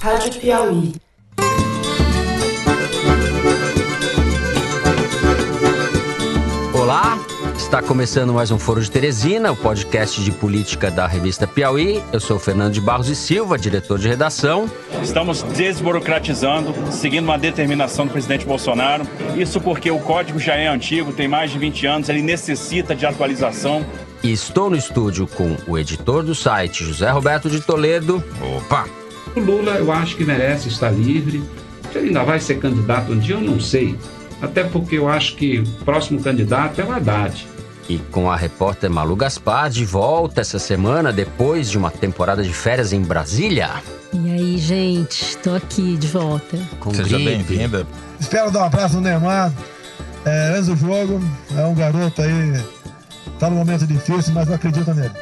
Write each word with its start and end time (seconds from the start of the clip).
Rádio 0.00 0.40
Piauí. 0.40 0.92
Olá, 6.74 7.18
está 7.56 7.82
começando 7.82 8.32
mais 8.32 8.50
um 8.50 8.58
Foro 8.58 8.80
de 8.80 8.90
Teresina, 8.90 9.50
o 9.50 9.56
podcast 9.56 10.22
de 10.22 10.30
política 10.30 10.90
da 10.90 11.06
revista 11.06 11.46
Piauí. 11.46 12.02
Eu 12.12 12.20
sou 12.20 12.38
Fernando 12.38 12.72
de 12.72 12.80
Barros 12.80 13.08
e 13.08 13.16
Silva, 13.16 13.58
diretor 13.58 13.98
de 13.98 14.08
redação. 14.08 14.70
Estamos 15.02 15.42
desburocratizando, 15.42 16.74
seguindo 16.92 17.24
uma 17.24 17.38
determinação 17.38 18.06
do 18.06 18.12
presidente 18.12 18.44
Bolsonaro. 18.44 19.04
Isso 19.36 19.60
porque 19.60 19.90
o 19.90 19.98
código 19.98 20.38
já 20.38 20.54
é 20.54 20.68
antigo, 20.68 21.12
tem 21.12 21.26
mais 21.26 21.50
de 21.50 21.58
20 21.58 21.86
anos, 21.86 22.08
ele 22.08 22.22
necessita 22.22 22.94
de 22.94 23.06
atualização. 23.06 23.84
E 24.22 24.32
estou 24.32 24.70
no 24.70 24.76
estúdio 24.76 25.26
com 25.26 25.56
o 25.66 25.78
editor 25.78 26.22
do 26.22 26.34
site, 26.34 26.84
José 26.84 27.10
Roberto 27.10 27.48
de 27.50 27.60
Toledo. 27.60 28.22
Opa! 28.56 29.05
O 29.36 29.40
Lula, 29.40 29.72
eu 29.72 29.92
acho 29.92 30.16
que 30.16 30.24
merece 30.24 30.68
estar 30.68 30.90
livre. 30.90 31.42
Se 31.92 31.98
ele 31.98 32.08
ainda 32.08 32.24
vai 32.24 32.40
ser 32.40 32.58
candidato 32.58 33.12
um 33.12 33.18
dia, 33.18 33.34
eu 33.34 33.40
não 33.40 33.60
sei. 33.60 33.94
Até 34.40 34.64
porque 34.64 34.96
eu 34.96 35.08
acho 35.08 35.36
que 35.36 35.58
o 35.58 35.66
próximo 35.84 36.22
candidato 36.22 36.80
é 36.80 36.84
o 36.84 36.90
Haddad. 36.90 37.46
E 37.86 37.98
com 37.98 38.30
a 38.30 38.34
repórter 38.34 38.90
Malu 38.90 39.14
Gaspar 39.14 39.68
de 39.68 39.84
volta 39.84 40.40
essa 40.40 40.58
semana, 40.58 41.12
depois 41.12 41.70
de 41.70 41.76
uma 41.76 41.90
temporada 41.90 42.42
de 42.42 42.52
férias 42.52 42.94
em 42.94 43.02
Brasília. 43.02 43.70
E 44.12 44.30
aí, 44.30 44.58
gente, 44.58 45.36
tô 45.38 45.54
aqui 45.54 45.98
de 45.98 46.06
volta. 46.08 46.58
Com 46.80 46.94
Seja 46.94 47.18
bem-vinda. 47.18 47.86
Espero 48.18 48.50
dar 48.50 48.62
um 48.62 48.64
abraço 48.64 48.96
no 48.96 49.02
Neymar. 49.02 49.52
É, 50.24 50.54
antes 50.56 50.66
do 50.68 50.76
jogo, 50.76 51.22
é 51.54 51.64
um 51.64 51.74
garoto 51.74 52.22
aí, 52.22 52.64
tá 53.38 53.50
num 53.50 53.56
momento 53.56 53.86
difícil, 53.86 54.32
mas 54.34 54.48
não 54.48 54.54
acredito 54.54 54.92
nele. 54.94 55.14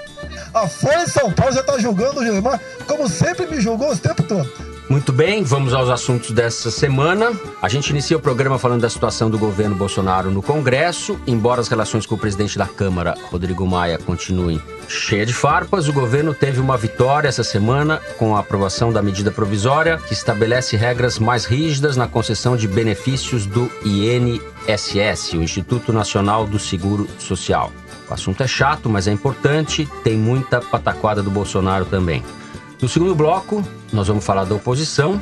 A 0.52 0.68
Folha 0.68 1.04
de 1.04 1.10
São 1.10 1.30
Paulo 1.32 1.52
já 1.52 1.62
tá 1.62 1.78
julgando 1.78 2.20
o 2.20 2.22
Neymar, 2.22 2.60
como 2.86 3.08
sempre 3.08 3.46
me 3.46 3.60
julgou 3.60 3.92
o 3.92 3.96
tempo 3.96 4.22
todo. 4.22 4.48
Muito 4.88 5.12
bem, 5.12 5.42
vamos 5.42 5.72
aos 5.72 5.88
assuntos 5.88 6.30
dessa 6.30 6.70
semana. 6.70 7.32
A 7.62 7.68
gente 7.70 7.88
inicia 7.88 8.16
o 8.18 8.20
programa 8.20 8.58
falando 8.58 8.82
da 8.82 8.90
situação 8.90 9.30
do 9.30 9.38
governo 9.38 9.74
Bolsonaro 9.74 10.30
no 10.30 10.42
Congresso. 10.42 11.18
Embora 11.26 11.60
as 11.60 11.68
relações 11.68 12.04
com 12.04 12.14
o 12.14 12.18
presidente 12.18 12.58
da 12.58 12.66
Câmara, 12.66 13.14
Rodrigo 13.30 13.66
Maia, 13.66 13.98
continuem 13.98 14.60
cheias 14.86 15.26
de 15.26 15.32
farpas, 15.32 15.88
o 15.88 15.92
governo 15.92 16.34
teve 16.34 16.60
uma 16.60 16.76
vitória 16.76 17.28
essa 17.28 17.42
semana 17.42 18.00
com 18.18 18.36
a 18.36 18.40
aprovação 18.40 18.92
da 18.92 19.00
medida 19.00 19.30
provisória 19.30 19.96
que 19.96 20.12
estabelece 20.12 20.76
regras 20.76 21.18
mais 21.18 21.46
rígidas 21.46 21.96
na 21.96 22.06
concessão 22.06 22.54
de 22.54 22.68
benefícios 22.68 23.46
do 23.46 23.70
INSS, 23.84 25.32
o 25.32 25.42
Instituto 25.42 25.94
Nacional 25.94 26.46
do 26.46 26.58
Seguro 26.58 27.08
Social. 27.18 27.72
O 28.08 28.14
assunto 28.14 28.42
é 28.42 28.46
chato, 28.46 28.88
mas 28.88 29.08
é 29.08 29.12
importante, 29.12 29.88
tem 30.02 30.16
muita 30.16 30.60
pataquada 30.60 31.22
do 31.22 31.30
Bolsonaro 31.30 31.84
também. 31.84 32.22
No 32.80 32.88
segundo 32.88 33.14
bloco, 33.14 33.64
nós 33.92 34.08
vamos 34.08 34.24
falar 34.24 34.44
da 34.44 34.54
oposição. 34.54 35.20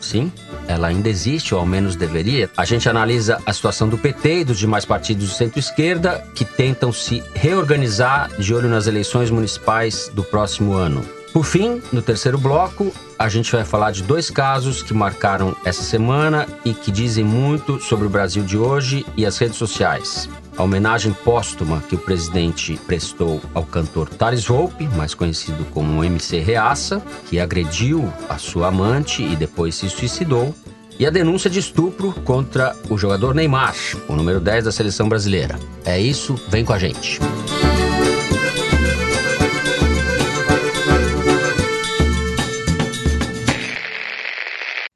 Sim, 0.00 0.30
ela 0.68 0.88
ainda 0.88 1.08
existe, 1.08 1.54
ou 1.54 1.60
ao 1.60 1.66
menos 1.66 1.96
deveria. 1.96 2.50
A 2.56 2.64
gente 2.64 2.88
analisa 2.88 3.40
a 3.46 3.52
situação 3.52 3.88
do 3.88 3.96
PT 3.96 4.40
e 4.40 4.44
dos 4.44 4.58
demais 4.58 4.84
partidos 4.84 5.28
de 5.28 5.34
centro-esquerda 5.34 6.22
que 6.34 6.44
tentam 6.44 6.92
se 6.92 7.22
reorganizar 7.34 8.30
de 8.38 8.54
olho 8.54 8.68
nas 8.68 8.86
eleições 8.86 9.30
municipais 9.30 10.10
do 10.12 10.22
próximo 10.22 10.74
ano. 10.74 11.04
Por 11.32 11.44
fim, 11.44 11.82
no 11.92 12.02
terceiro 12.02 12.38
bloco, 12.38 12.92
a 13.18 13.28
gente 13.28 13.50
vai 13.50 13.64
falar 13.64 13.90
de 13.90 14.02
dois 14.02 14.30
casos 14.30 14.82
que 14.82 14.94
marcaram 14.94 15.56
essa 15.64 15.82
semana 15.82 16.46
e 16.64 16.72
que 16.72 16.92
dizem 16.92 17.24
muito 17.24 17.80
sobre 17.80 18.06
o 18.06 18.10
Brasil 18.10 18.44
de 18.44 18.56
hoje 18.56 19.04
e 19.16 19.24
as 19.24 19.38
redes 19.38 19.56
sociais. 19.56 20.28
A 20.56 20.62
homenagem 20.62 21.12
póstuma 21.12 21.82
que 21.82 21.96
o 21.96 21.98
presidente 21.98 22.78
prestou 22.86 23.40
ao 23.52 23.64
cantor 23.64 24.08
Thales 24.08 24.44
Volpe, 24.44 24.86
mais 24.88 25.12
conhecido 25.12 25.64
como 25.72 26.04
MC 26.04 26.38
Reaça, 26.38 27.02
que 27.28 27.40
agrediu 27.40 28.12
a 28.28 28.38
sua 28.38 28.68
amante 28.68 29.22
e 29.22 29.34
depois 29.34 29.74
se 29.74 29.90
suicidou, 29.90 30.54
e 30.96 31.04
a 31.04 31.10
denúncia 31.10 31.50
de 31.50 31.58
estupro 31.58 32.12
contra 32.24 32.76
o 32.88 32.96
jogador 32.96 33.34
Neymar, 33.34 33.74
o 34.08 34.14
número 34.14 34.38
10 34.38 34.66
da 34.66 34.72
seleção 34.72 35.08
brasileira. 35.08 35.58
É 35.84 35.98
isso, 35.98 36.36
vem 36.48 36.64
com 36.64 36.72
a 36.72 36.78
gente. 36.78 37.18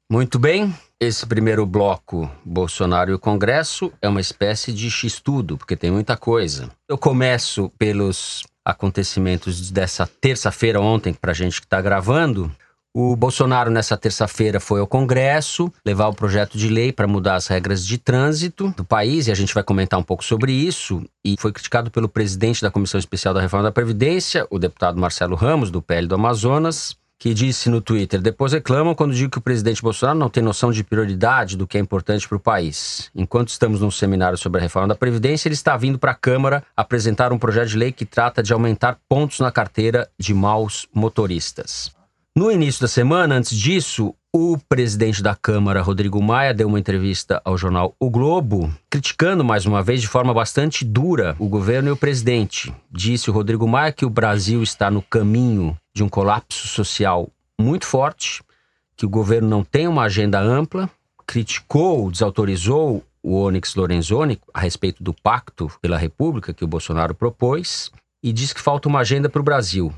Muito 0.09 0.39
bem, 0.39 0.73
esse 0.99 1.25
primeiro 1.25 1.65
bloco, 1.65 2.29
Bolsonaro 2.43 3.11
e 3.11 3.13
o 3.13 3.19
Congresso, 3.19 3.91
é 4.01 4.09
uma 4.09 4.19
espécie 4.19 4.73
de 4.73 4.91
X-tudo, 4.91 5.57
porque 5.57 5.77
tem 5.77 5.89
muita 5.89 6.17
coisa. 6.17 6.69
Eu 6.89 6.97
começo 6.97 7.71
pelos 7.77 8.43
acontecimentos 8.65 9.71
dessa 9.71 10.05
terça-feira, 10.05 10.81
ontem, 10.81 11.13
para 11.13 11.31
a 11.31 11.33
gente 11.35 11.61
que 11.61 11.65
está 11.65 11.79
gravando. 11.79 12.51
O 12.93 13.15
Bolsonaro, 13.15 13.71
nessa 13.71 13.95
terça-feira, 13.95 14.59
foi 14.59 14.81
ao 14.81 14.87
Congresso 14.87 15.71
levar 15.85 16.09
o 16.09 16.13
projeto 16.13 16.57
de 16.57 16.67
lei 16.67 16.91
para 16.91 17.07
mudar 17.07 17.35
as 17.35 17.47
regras 17.47 17.85
de 17.85 17.97
trânsito 17.97 18.73
do 18.75 18.83
país, 18.83 19.27
e 19.27 19.31
a 19.31 19.35
gente 19.35 19.53
vai 19.53 19.63
comentar 19.63 19.97
um 19.97 20.03
pouco 20.03 20.23
sobre 20.23 20.51
isso. 20.51 21.01
E 21.23 21.35
foi 21.39 21.53
criticado 21.53 21.89
pelo 21.89 22.09
presidente 22.09 22.61
da 22.61 22.69
Comissão 22.69 22.99
Especial 22.99 23.33
da 23.33 23.39
Reforma 23.39 23.63
da 23.63 23.71
Previdência, 23.71 24.45
o 24.49 24.59
deputado 24.59 24.99
Marcelo 24.99 25.35
Ramos, 25.35 25.71
do 25.71 25.81
PL 25.81 26.07
do 26.07 26.15
Amazonas, 26.15 26.97
que 27.19 27.33
disse 27.33 27.69
no 27.69 27.81
Twitter: 27.81 28.21
depois 28.21 28.53
reclamam 28.53 28.95
quando 28.95 29.13
digo 29.13 29.29
que 29.29 29.37
o 29.37 29.41
presidente 29.41 29.81
Bolsonaro 29.81 30.17
não 30.17 30.29
tem 30.29 30.41
noção 30.41 30.71
de 30.71 30.83
prioridade 30.83 31.57
do 31.57 31.67
que 31.67 31.77
é 31.77 31.81
importante 31.81 32.27
para 32.27 32.37
o 32.37 32.39
país. 32.39 33.11
Enquanto 33.13 33.49
estamos 33.49 33.81
num 33.81 33.91
seminário 33.91 34.37
sobre 34.37 34.59
a 34.59 34.61
reforma 34.61 34.87
da 34.87 34.95
Previdência, 34.95 35.49
ele 35.49 35.53
está 35.55 35.75
vindo 35.75 35.99
para 35.99 36.11
a 36.11 36.15
Câmara 36.15 36.63
apresentar 36.75 37.33
um 37.33 37.37
projeto 37.37 37.69
de 37.69 37.77
lei 37.77 37.91
que 37.91 38.05
trata 38.05 38.41
de 38.41 38.53
aumentar 38.53 38.97
pontos 39.09 39.39
na 39.41 39.51
carteira 39.51 40.09
de 40.17 40.33
maus 40.33 40.87
motoristas. 40.93 41.91
No 42.35 42.49
início 42.49 42.81
da 42.81 42.87
semana, 42.87 43.35
antes 43.35 43.57
disso, 43.57 44.15
o 44.31 44.59
presidente 44.69 45.23
da 45.23 45.33
Câmara, 45.33 45.81
Rodrigo 45.81 46.21
Maia, 46.21 46.53
deu 46.53 46.67
uma 46.67 46.79
entrevista 46.79 47.41
ao 47.43 47.57
jornal 47.57 47.95
O 47.99 48.11
Globo, 48.11 48.71
criticando 48.87 49.43
mais 49.43 49.65
uma 49.65 49.81
vez 49.81 50.01
de 50.01 50.07
forma 50.07 50.31
bastante 50.31 50.85
dura 50.85 51.35
o 51.39 51.49
governo 51.49 51.89
e 51.89 51.91
o 51.91 51.97
presidente. 51.97 52.71
Disse 52.91 53.29
o 53.29 53.33
Rodrigo 53.33 53.67
Maia 53.67 53.91
que 53.91 54.05
o 54.05 54.09
Brasil 54.09 54.61
está 54.61 54.91
no 54.91 55.01
caminho 55.01 55.75
de 55.95 56.03
um 56.03 56.09
colapso 56.09 56.67
social 56.67 57.27
muito 57.59 57.87
forte, 57.87 58.43
que 58.95 59.05
o 59.05 59.09
governo 59.09 59.49
não 59.49 59.63
tem 59.63 59.87
uma 59.87 60.03
agenda 60.03 60.39
ampla, 60.39 60.87
criticou, 61.25 62.11
desautorizou 62.11 63.03
o 63.23 63.35
Onyx 63.35 63.73
Lorenzoni 63.73 64.39
a 64.53 64.59
respeito 64.59 65.03
do 65.03 65.13
pacto 65.13 65.71
pela 65.81 65.97
República 65.97 66.53
que 66.53 66.63
o 66.63 66.67
Bolsonaro 66.67 67.15
propôs 67.15 67.91
e 68.21 68.31
disse 68.31 68.53
que 68.53 68.61
falta 68.61 68.87
uma 68.87 68.99
agenda 68.99 69.27
para 69.27 69.41
o 69.41 69.43
Brasil. 69.43 69.91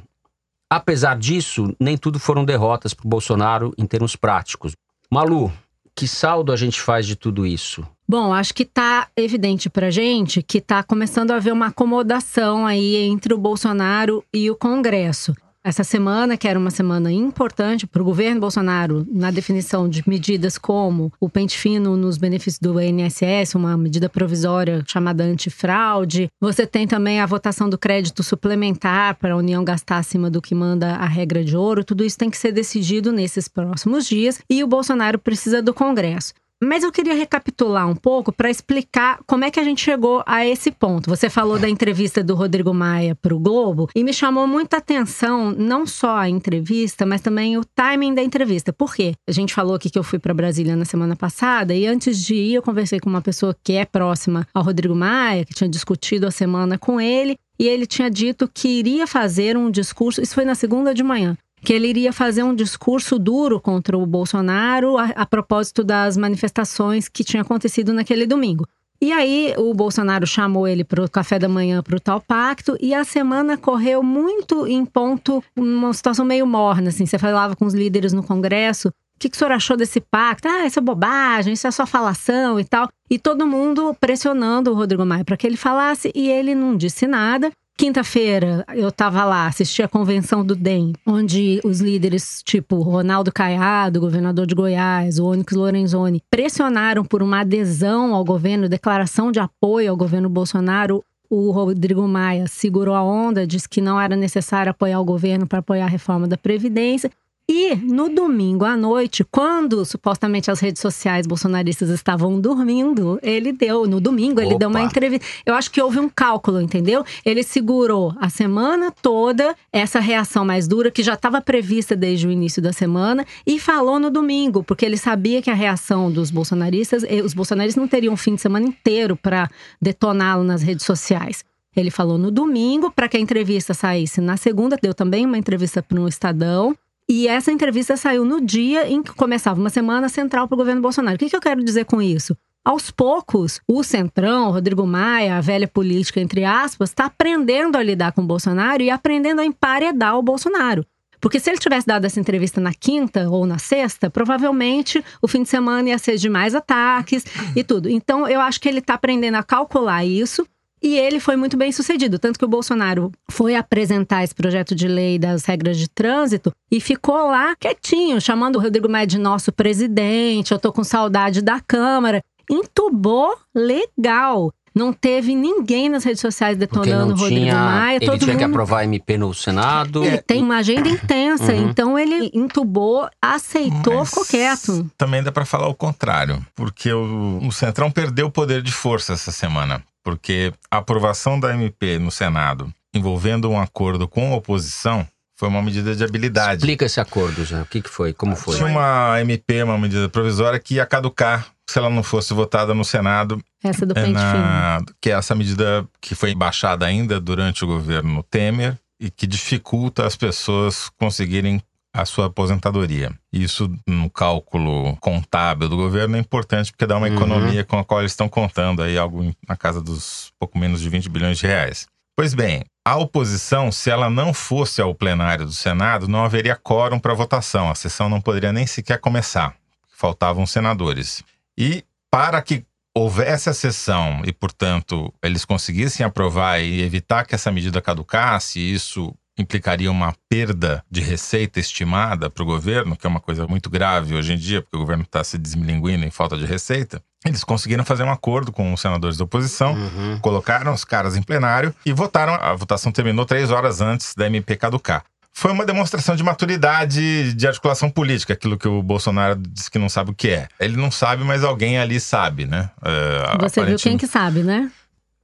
Apesar 0.71 1.17
disso, 1.17 1.75
nem 1.77 1.97
tudo 1.97 2.17
foram 2.17 2.45
derrotas 2.45 2.93
para 2.93 3.05
o 3.05 3.09
Bolsonaro 3.09 3.73
em 3.77 3.85
termos 3.85 4.15
práticos. 4.15 4.73
Malu, 5.11 5.51
que 5.93 6.07
saldo 6.07 6.49
a 6.49 6.55
gente 6.55 6.79
faz 6.79 7.05
de 7.05 7.17
tudo 7.17 7.45
isso? 7.45 7.85
Bom, 8.07 8.33
acho 8.33 8.53
que 8.53 8.63
tá 8.63 9.09
evidente 9.13 9.69
pra 9.69 9.89
gente 9.89 10.41
que 10.41 10.61
tá 10.61 10.81
começando 10.81 11.31
a 11.31 11.35
haver 11.35 11.51
uma 11.51 11.67
acomodação 11.67 12.65
aí 12.65 12.95
entre 12.95 13.33
o 13.33 13.37
Bolsonaro 13.37 14.23
e 14.33 14.49
o 14.49 14.55
Congresso. 14.55 15.35
Essa 15.63 15.83
semana, 15.83 16.38
que 16.38 16.47
era 16.47 16.57
uma 16.57 16.72
semana 16.72 17.11
importante 17.11 17.85
para 17.85 18.01
o 18.01 18.05
governo 18.05 18.41
Bolsonaro 18.41 19.05
na 19.11 19.29
definição 19.29 19.88
de 19.88 20.01
medidas 20.09 20.57
como 20.57 21.13
o 21.19 21.29
pente 21.29 21.55
fino 21.55 21.95
nos 21.95 22.17
benefícios 22.17 22.57
do 22.57 22.81
INSS, 22.81 23.53
uma 23.53 23.77
medida 23.77 24.09
provisória 24.09 24.83
chamada 24.88 25.23
antifraude. 25.23 26.29
Você 26.41 26.66
tem 26.66 26.88
também 26.88 27.19
a 27.19 27.27
votação 27.27 27.69
do 27.69 27.77
crédito 27.77 28.23
suplementar 28.23 29.16
para 29.19 29.35
a 29.35 29.38
União 29.38 29.63
gastar 29.63 30.00
acima 30.00 30.31
do 30.31 30.41
que 30.41 30.55
manda 30.55 30.95
a 30.95 31.05
regra 31.05 31.44
de 31.44 31.55
ouro. 31.55 31.83
Tudo 31.83 32.03
isso 32.03 32.17
tem 32.17 32.31
que 32.31 32.38
ser 32.39 32.51
decidido 32.51 33.11
nesses 33.11 33.47
próximos 33.47 34.07
dias 34.07 34.41
e 34.50 34.63
o 34.63 34.67
Bolsonaro 34.67 35.19
precisa 35.19 35.61
do 35.61 35.75
Congresso. 35.75 36.33
Mas 36.63 36.83
eu 36.83 36.91
queria 36.91 37.16
recapitular 37.16 37.89
um 37.89 37.95
pouco 37.95 38.31
para 38.31 38.49
explicar 38.49 39.19
como 39.25 39.44
é 39.44 39.49
que 39.49 39.59
a 39.59 39.63
gente 39.63 39.81
chegou 39.81 40.22
a 40.27 40.45
esse 40.45 40.69
ponto. 40.69 41.09
Você 41.09 41.27
falou 41.27 41.57
da 41.57 41.67
entrevista 41.67 42.23
do 42.23 42.35
Rodrigo 42.35 42.72
Maia 42.72 43.16
para 43.16 43.33
o 43.33 43.39
Globo 43.39 43.89
e 43.95 44.03
me 44.03 44.13
chamou 44.13 44.45
muita 44.45 44.77
atenção 44.77 45.51
não 45.57 45.88
só 45.88 46.17
a 46.17 46.29
entrevista, 46.29 47.03
mas 47.03 47.19
também 47.19 47.57
o 47.57 47.66
timing 47.66 48.13
da 48.13 48.21
entrevista. 48.21 48.71
Por 48.71 48.94
quê? 48.94 49.16
A 49.27 49.31
gente 49.31 49.56
falou 49.56 49.74
aqui 49.74 49.89
que 49.89 49.97
eu 49.97 50.03
fui 50.03 50.19
para 50.19 50.36
Brasília 50.36 50.75
na 50.75 50.86
semana 50.86 51.15
passada 51.15 51.74
e 51.74 51.88
antes 51.88 52.24
de 52.24 52.36
ir 52.36 52.53
eu 52.53 52.62
conversei 52.62 53.00
com 53.00 53.09
uma 53.09 53.21
pessoa 53.21 53.56
que 53.63 53.74
é 53.74 53.83
próxima 53.83 54.47
ao 54.53 54.63
Rodrigo 54.63 54.94
Maia, 54.94 55.44
que 55.44 55.56
tinha 55.56 55.69
discutido 55.69 56.27
a 56.27 56.31
semana 56.31 56.77
com 56.77 57.01
ele, 57.01 57.38
e 57.59 57.68
ele 57.68 57.86
tinha 57.86 58.09
dito 58.09 58.50
que 58.51 58.68
iria 58.68 59.06
fazer 59.06 59.56
um 59.56 59.69
discurso, 59.69 60.21
isso 60.21 60.33
foi 60.33 60.45
na 60.45 60.56
segunda 60.56 60.94
de 60.94 61.03
manhã, 61.03 61.38
que 61.63 61.74
ele 61.74 61.88
iria 61.88 62.12
fazer 62.12 62.44
um 62.44 62.56
discurso 62.56 63.19
duro 63.19 63.60
contra 63.60 63.98
o 63.98 64.06
Bolsonaro 64.06 64.98
a, 64.98 65.06
a 65.16 65.25
propósito 65.25 65.84
das 65.84 66.18
manifestações 66.18 67.08
que 67.08 67.24
tinham 67.24 67.42
acontecido 67.42 67.94
naquele 67.94 68.25
domingo. 68.25 68.68
E 69.04 69.12
aí 69.12 69.56
o 69.58 69.74
Bolsonaro 69.74 70.28
chamou 70.28 70.68
ele 70.68 70.84
para 70.84 71.04
o 71.04 71.10
café 71.10 71.40
da 71.40 71.50
manhã 71.50 71.81
para 71.81 71.96
o 71.96 72.00
tal 72.00 72.22
pacto 72.22 72.78
e 72.80 72.94
a 72.94 73.04
semana 73.04 73.58
correu 73.58 74.04
muito 74.04 74.68
em 74.68 74.86
ponto, 74.86 75.44
uma 75.56 75.92
situação 75.92 76.24
meio 76.24 76.46
morna, 76.46 76.90
assim. 76.90 77.08
Você 77.08 77.18
falava 77.18 77.56
com 77.56 77.66
os 77.66 77.74
líderes 77.74 78.13
no 78.13 78.22
Congresso, 78.22 78.90
o 78.90 78.94
que, 79.19 79.28
que 79.28 79.36
o 79.36 79.40
senhor 79.40 79.54
achou 79.54 79.75
desse 79.75 80.00
pacto? 80.00 80.48
Ah, 80.48 80.68
isso 80.68 80.78
é 80.78 80.81
bobagem, 80.84 81.54
isso 81.54 81.66
é 81.66 81.72
só 81.72 81.86
falação 81.88 82.60
e 82.60 82.63
tal. 82.63 82.90
E 83.10 83.18
todo 83.18 83.48
mundo 83.48 83.96
pressionando 84.00 84.72
o 84.72 84.75
Rodrigo 84.75 85.04
Maia 85.04 85.25
para 85.25 85.36
que 85.36 85.48
ele 85.48 85.58
falasse 85.58 86.12
e 86.13 86.30
ele 86.30 86.54
não 86.54 86.78
disse 86.78 87.08
nada. 87.08 87.52
Quinta-feira, 87.77 88.63
eu 88.75 88.89
estava 88.89 89.25
lá, 89.25 89.47
assisti 89.47 89.81
a 89.81 89.88
convenção 89.88 90.45
do 90.45 90.56
DEM, 90.56 90.94
onde 91.06 91.59
os 91.63 91.79
líderes, 91.79 92.44
tipo 92.44 92.79
Ronaldo 92.81 93.31
Caiado, 93.31 94.00
governador 94.00 94.45
de 94.45 94.53
Goiás, 94.53 95.18
o 95.18 95.25
Onyx 95.25 95.53
Lorenzoni, 95.53 96.21
pressionaram 96.29 97.03
por 97.03 97.23
uma 97.23 97.39
adesão 97.39 98.13
ao 98.13 98.23
governo, 98.23 98.69
declaração 98.69 99.31
de 99.31 99.39
apoio 99.39 99.89
ao 99.89 99.97
governo 99.97 100.29
Bolsonaro. 100.29 101.03
O 101.27 101.50
Rodrigo 101.50 102.07
Maia 102.07 102.45
segurou 102.45 102.94
a 102.94 103.01
onda, 103.01 103.47
disse 103.47 103.68
que 103.68 103.81
não 103.81 104.00
era 104.00 104.15
necessário 104.15 104.69
apoiar 104.69 105.00
o 105.00 105.06
governo 105.06 105.47
para 105.47 105.59
apoiar 105.59 105.85
a 105.85 105.89
reforma 105.89 106.27
da 106.27 106.38
Previdência. 106.38 107.09
E 107.53 107.75
no 107.75 108.07
domingo 108.07 108.63
à 108.63 108.77
noite, 108.77 109.25
quando 109.25 109.83
supostamente 109.83 110.50
as 110.50 110.62
redes 110.62 110.81
sociais 110.81 111.27
bolsonaristas 111.27 111.89
estavam 111.89 112.39
dormindo, 112.39 113.19
ele 113.21 113.51
deu, 113.51 113.86
no 113.86 114.00
domingo, 114.00 114.39
ele 114.39 114.51
Opa. 114.51 114.59
deu 114.59 114.69
uma 114.69 114.81
entrevista. 114.81 115.27
Eu 115.45 115.53
acho 115.53 115.69
que 115.69 115.81
houve 115.81 116.00
um 116.00 116.07
cálculo, 116.07 116.62
entendeu? 116.62 117.03
Ele 117.25 117.44
segurou 117.44 118.15
a 118.21 118.30
semana 118.30 118.89
toda 118.89 119.53
essa 119.69 120.00
reação 120.00 120.45
mais 120.45 120.65
dura, 120.65 120.89
que 120.89 121.03
já 121.03 121.15
estava 121.15 121.42
prevista 121.42 121.94
desde 121.94 122.25
o 122.25 122.31
início 122.31 122.62
da 122.62 122.71
semana, 122.71 123.25
e 123.45 123.59
falou 123.59 124.00
no 124.00 124.09
domingo, 124.09 124.63
porque 124.63 124.86
ele 124.86 124.95
sabia 124.95 125.42
que 125.42 125.50
a 125.50 125.53
reação 125.53 126.09
dos 126.09 126.31
bolsonaristas, 126.31 127.03
eh, 127.03 127.21
os 127.21 127.33
bolsonaristas 127.33 127.81
não 127.81 127.86
teriam 127.86 128.13
um 128.13 128.18
fim 128.18 128.36
de 128.36 128.42
semana 128.42 128.65
inteiro 128.65 129.18
para 129.18 129.50
detoná-lo 129.81 130.45
nas 130.45 130.62
redes 130.62 130.86
sociais. 130.86 131.44
Ele 131.75 131.92
falou 131.92 132.18
no 132.18 132.31
domingo 132.31 132.89
para 132.89 133.09
que 133.09 133.18
a 133.18 133.19
entrevista 133.19 133.74
saísse 133.74 134.21
na 134.21 134.38
segunda, 134.38 134.77
deu 134.81 134.94
também 134.94 135.25
uma 135.25 135.38
entrevista 135.38 135.83
para 135.83 136.00
um 136.00 136.07
Estadão. 136.07 136.74
E 137.13 137.28
essa 137.28 137.52
entrevista 137.52 137.98
saiu 137.98 138.24
no 138.24 138.40
dia 138.40 138.88
em 138.88 139.04
que 139.04 139.12
começava 139.12 139.60
uma 139.60 139.69
semana 139.69 140.08
central 140.08 140.48
para 140.48 140.56
o 140.56 140.58
governo 140.58 140.81
Bolsonaro. 140.81 141.18
O 141.18 141.19
que, 141.19 141.30
que 141.30 141.36
eu 141.36 141.42
quero 141.42 141.62
dizer 141.62 141.84
com 141.84 142.02
isso? 142.02 142.38
Aos 142.63 142.90
poucos, 142.90 143.60
o 143.68 143.84
Centrão, 143.84 144.50
Rodrigo 144.50 144.88
Maia, 144.88 145.36
a 145.36 145.42
velha 145.42 145.68
política, 145.68 146.22
entre 146.22 146.46
aspas, 146.46 146.90
está 146.90 147.08
aprendendo 147.08 147.78
a 147.78 147.84
lidar 147.84 148.13
com 148.13 148.22
o 148.22 148.25
Bolsonaro 148.25 148.81
e 148.81 148.90
aprendendo 148.90 149.42
a 149.42 149.46
emparedar 149.46 150.18
o 150.18 150.24
Bolsonaro. 150.24 150.86
Porque 151.19 151.38
se 151.38 151.50
ele 151.50 151.60
tivesse 151.60 151.86
dado 151.86 152.06
essa 152.06 152.18
entrevista 152.18 152.62
na 152.62 152.74
quinta 152.74 153.30
ou 153.30 153.46
na 153.46 153.58
sexta, 153.58 154.10
provavelmente 154.10 155.04
o 155.22 155.28
fim 155.28 155.44
de 155.44 155.50
semana 155.50 155.90
ia 155.90 155.98
ser 155.98 156.16
de 156.16 156.30
mais 156.30 156.56
ataques 156.56 157.25
e 157.54 157.62
tudo. 157.62 157.90
Então, 157.90 158.25
eu 158.25 158.40
acho 158.40 158.62
que 158.62 158.69
ele 158.69 158.80
está 158.80 158.94
aprendendo 158.94 159.36
a 159.36 159.44
calcular 159.44 160.06
isso. 160.06 160.48
E 160.83 160.98
ele 160.98 161.19
foi 161.19 161.36
muito 161.36 161.56
bem 161.56 161.72
sucedido. 161.72 162.18
Tanto 162.18 162.39
que 162.39 162.45
o 162.45 162.48
Bolsonaro 162.48 163.12
foi 163.30 163.56
apresentar 163.56 164.24
esse 164.24 164.33
projeto 164.33 164.74
de 164.74 164.88
lei 164.88 165.19
das 165.19 165.45
regras 165.45 165.78
de 165.78 165.88
trânsito 165.88 166.51
e 166.72 166.81
ficou 166.81 167.28
lá 167.28 167.56
quietinho, 167.56 168.19
chamando 168.19 168.56
o 168.56 168.60
Rodrigo 168.60 168.89
Maia 168.89 169.06
de 169.06 169.19
nosso 169.19 169.51
presidente. 169.51 170.51
Eu 170.51 170.60
tô 170.60 170.72
com 170.72 170.83
saudade 170.83 171.42
da 171.42 171.60
Câmara. 171.60 172.22
Entubou 172.50 173.38
legal. 173.56 174.51
Não 174.73 174.94
teve 174.94 175.35
ninguém 175.35 175.89
nas 175.89 176.03
redes 176.03 176.21
sociais 176.21 176.56
detonando 176.57 177.13
o 177.13 177.18
Rodrigo 177.18 177.41
tinha. 177.41 177.56
Maia. 177.56 177.95
ele 177.97 178.06
todo 178.06 178.19
tinha 178.19 178.35
que 178.38 178.44
mundo... 178.44 178.51
aprovar 178.53 178.83
MP 178.85 179.18
no 179.18 179.33
Senado. 179.33 180.03
Ele 180.03 180.18
tem 180.19 180.41
uma 180.41 180.57
agenda 180.57 180.88
intensa, 180.88 181.51
Uhum. 181.51 181.69
então 181.69 182.00
ele 182.00 182.31
entubou, 182.33 183.09
aceitou, 183.21 183.95
Mas 184.00 184.09
ficou 184.09 184.25
quieto. 184.25 184.89
Também 184.97 185.21
dá 185.21 185.31
pra 185.31 185.44
falar 185.45 185.68
o 185.68 185.75
contrário, 185.75 186.45
porque 186.56 186.91
o, 186.91 187.39
o 187.45 187.51
Centrão 187.51 187.91
perdeu 187.91 188.27
o 188.27 188.31
poder 188.31 188.62
de 188.62 188.71
força 188.71 189.13
essa 189.13 189.31
semana, 189.31 189.83
porque 190.03 190.53
a 190.69 190.77
aprovação 190.77 191.39
da 191.39 191.53
MP 191.53 192.00
no 192.00 192.12
Senado 192.12 192.71
envolvendo 192.94 193.50
um 193.50 193.59
acordo 193.59 194.07
com 194.07 194.33
a 194.33 194.35
oposição 194.35 195.07
foi 195.38 195.50
uma 195.50 195.62
medida 195.62 195.95
de 195.95 196.03
habilidade. 196.03 196.57
Explica 196.62 196.85
esse 196.85 197.00
acordo, 197.00 197.44
já. 197.44 197.62
O 197.62 197.65
que, 197.65 197.81
que 197.81 197.89
foi? 197.89 198.13
Como 198.13 198.35
foi? 198.35 198.56
Tinha 198.57 198.67
uma 198.67 199.19
MP, 199.21 199.63
uma 199.63 199.77
medida 199.77 200.07
provisória 200.07 200.59
que 200.59 200.75
ia 200.75 200.85
caducar 200.85 201.47
se 201.71 201.79
ela 201.79 201.89
não 201.89 202.03
fosse 202.03 202.33
votada 202.33 202.73
no 202.73 202.83
Senado 202.85 203.41
Essa 203.63 203.85
do 203.85 203.91
é 203.97 204.01
pente 204.03 204.19
fino. 204.19 204.41
na- 204.41 204.81
que 205.01 205.09
é 205.09 205.13
essa 205.13 205.33
medida 205.35 205.88
que 206.00 206.13
foi 206.15 206.35
baixada 206.35 206.85
ainda 206.85 207.19
durante 207.19 207.63
o 207.63 207.68
governo 207.68 208.21
Temer 208.23 208.77
e 209.00 209.09
que 209.09 209.25
dificulta 209.25 210.06
as 210.06 210.15
pessoas 210.15 210.89
conseguirem 211.00 211.62
a 211.94 212.06
sua 212.06 212.27
aposentadoria. 212.27 213.12
Isso 213.33 213.69
no 213.85 214.09
cálculo 214.09 214.95
contábil 215.01 215.68
do 215.68 215.75
governo 215.75 216.15
é 216.15 216.19
importante 216.19 216.71
porque 216.71 216.85
dá 216.85 216.95
uma 216.97 217.07
Uhum. 217.07 217.15
economia 217.15 217.63
com 217.65 217.77
a 217.79 217.83
qual 217.83 218.00
eles 218.00 218.13
estão 218.13 218.29
contando 218.29 218.81
aí 218.81 218.97
algo 218.97 219.29
na 219.47 219.57
casa 219.57 219.81
dos 219.81 220.31
pouco 220.39 220.57
menos 220.57 220.79
de 220.79 220.88
20 220.88 221.09
bilhões 221.09 221.38
de 221.38 221.47
reais. 221.47 221.88
Pois 222.15 222.33
bem, 222.33 222.63
a 222.85 222.95
oposição, 222.97 223.71
se 223.71 223.89
ela 223.89 224.09
não 224.09 224.33
fosse 224.33 224.81
ao 224.81 224.94
plenário 224.95 225.45
do 225.45 225.51
Senado, 225.53 226.07
não 226.07 226.24
haveria 226.24 226.56
quórum 226.56 227.00
para 227.00 227.13
votação. 227.13 227.69
A 227.69 227.75
sessão 227.75 228.07
não 228.07 228.21
poderia 228.21 228.53
nem 228.53 228.65
sequer 228.67 228.97
começar. 229.00 229.53
Faltavam 229.97 230.45
senadores. 230.45 231.24
E 231.62 231.84
para 232.10 232.42
que 232.42 232.66
houvesse 232.96 233.50
a 233.50 233.54
sessão 233.54 234.22
e, 234.25 234.34
portanto, 234.34 235.13
eles 235.24 235.46
conseguissem 235.46 236.04
aprovar 236.04 236.60
e 236.60 236.81
evitar 236.81 237.24
que 237.25 237.36
essa 237.36 237.52
medida 237.52 237.80
caducasse, 237.81 238.60
isso 238.60 239.16
implicaria 239.38 239.90
uma 239.90 240.13
perda 240.28 240.84
de 240.92 241.02
receita 241.02 241.60
estimada 241.60 242.30
para 242.30 242.44
o 242.44 242.46
governo, 242.46 242.98
que 242.98 243.06
é 243.08 243.10
uma 243.10 243.19
coisa 243.19 243.48
muito 243.48 243.69
grave 243.69 244.13
hoje 244.16 244.34
em 244.34 244.38
dia, 244.38 244.62
porque 244.62 244.75
o 244.75 244.80
governo 244.80 245.04
está 245.04 245.24
se 245.24 245.38
desmilinguindo 245.38 246.04
em 246.06 246.12
falta 246.12 246.36
de 246.38 246.46
receita. 246.46 247.02
Eles 247.25 247.44
conseguiram 247.44 247.86
fazer 247.86 248.04
um 248.04 248.12
acordo 248.12 248.52
com 248.52 248.74
os 248.74 248.81
senadores 248.81 249.16
da 249.18 249.24
oposição, 249.24 249.74
Uhum. 249.74 250.19
colocaram 250.19 250.74
os 250.74 250.84
caras 250.84 251.16
em 251.16 251.22
plenário 251.22 251.74
e 251.86 251.94
votaram. 251.94 252.34
A 252.34 252.54
votação 252.56 252.92
terminou 252.92 253.25
três 253.25 253.52
horas 253.52 253.80
antes 253.81 254.13
da 254.16 254.25
MP 254.25 254.56
caducar. 254.58 255.04
Foi 255.33 255.51
uma 255.51 255.66
demonstração 255.66 256.16
de 256.16 256.24
maturidade 256.24 257.33
de 257.33 257.48
articulação 257.48 257.89
política, 257.89 258.33
aquilo 258.33 258.57
que 258.57 258.68
o 258.68 258.83
Bolsonaro 258.83 259.36
disse 259.36 259.72
que 259.72 259.80
não 259.80 259.89
sabe 259.89 260.12
o 260.12 260.13
que 260.13 260.30
é. 260.30 260.48
Ele 260.60 260.78
não 260.78 260.92
sabe, 260.92 261.24
mas 261.24 261.44
alguém 261.44 261.80
ali 261.80 262.00
sabe, 262.00 262.45
né? 262.45 262.69
É, 262.83 263.38
Você 263.39 263.63
viu 263.63 263.78
quem 263.78 263.98
que 263.98 264.07
sabe, 264.07 264.44
né? 264.44 264.69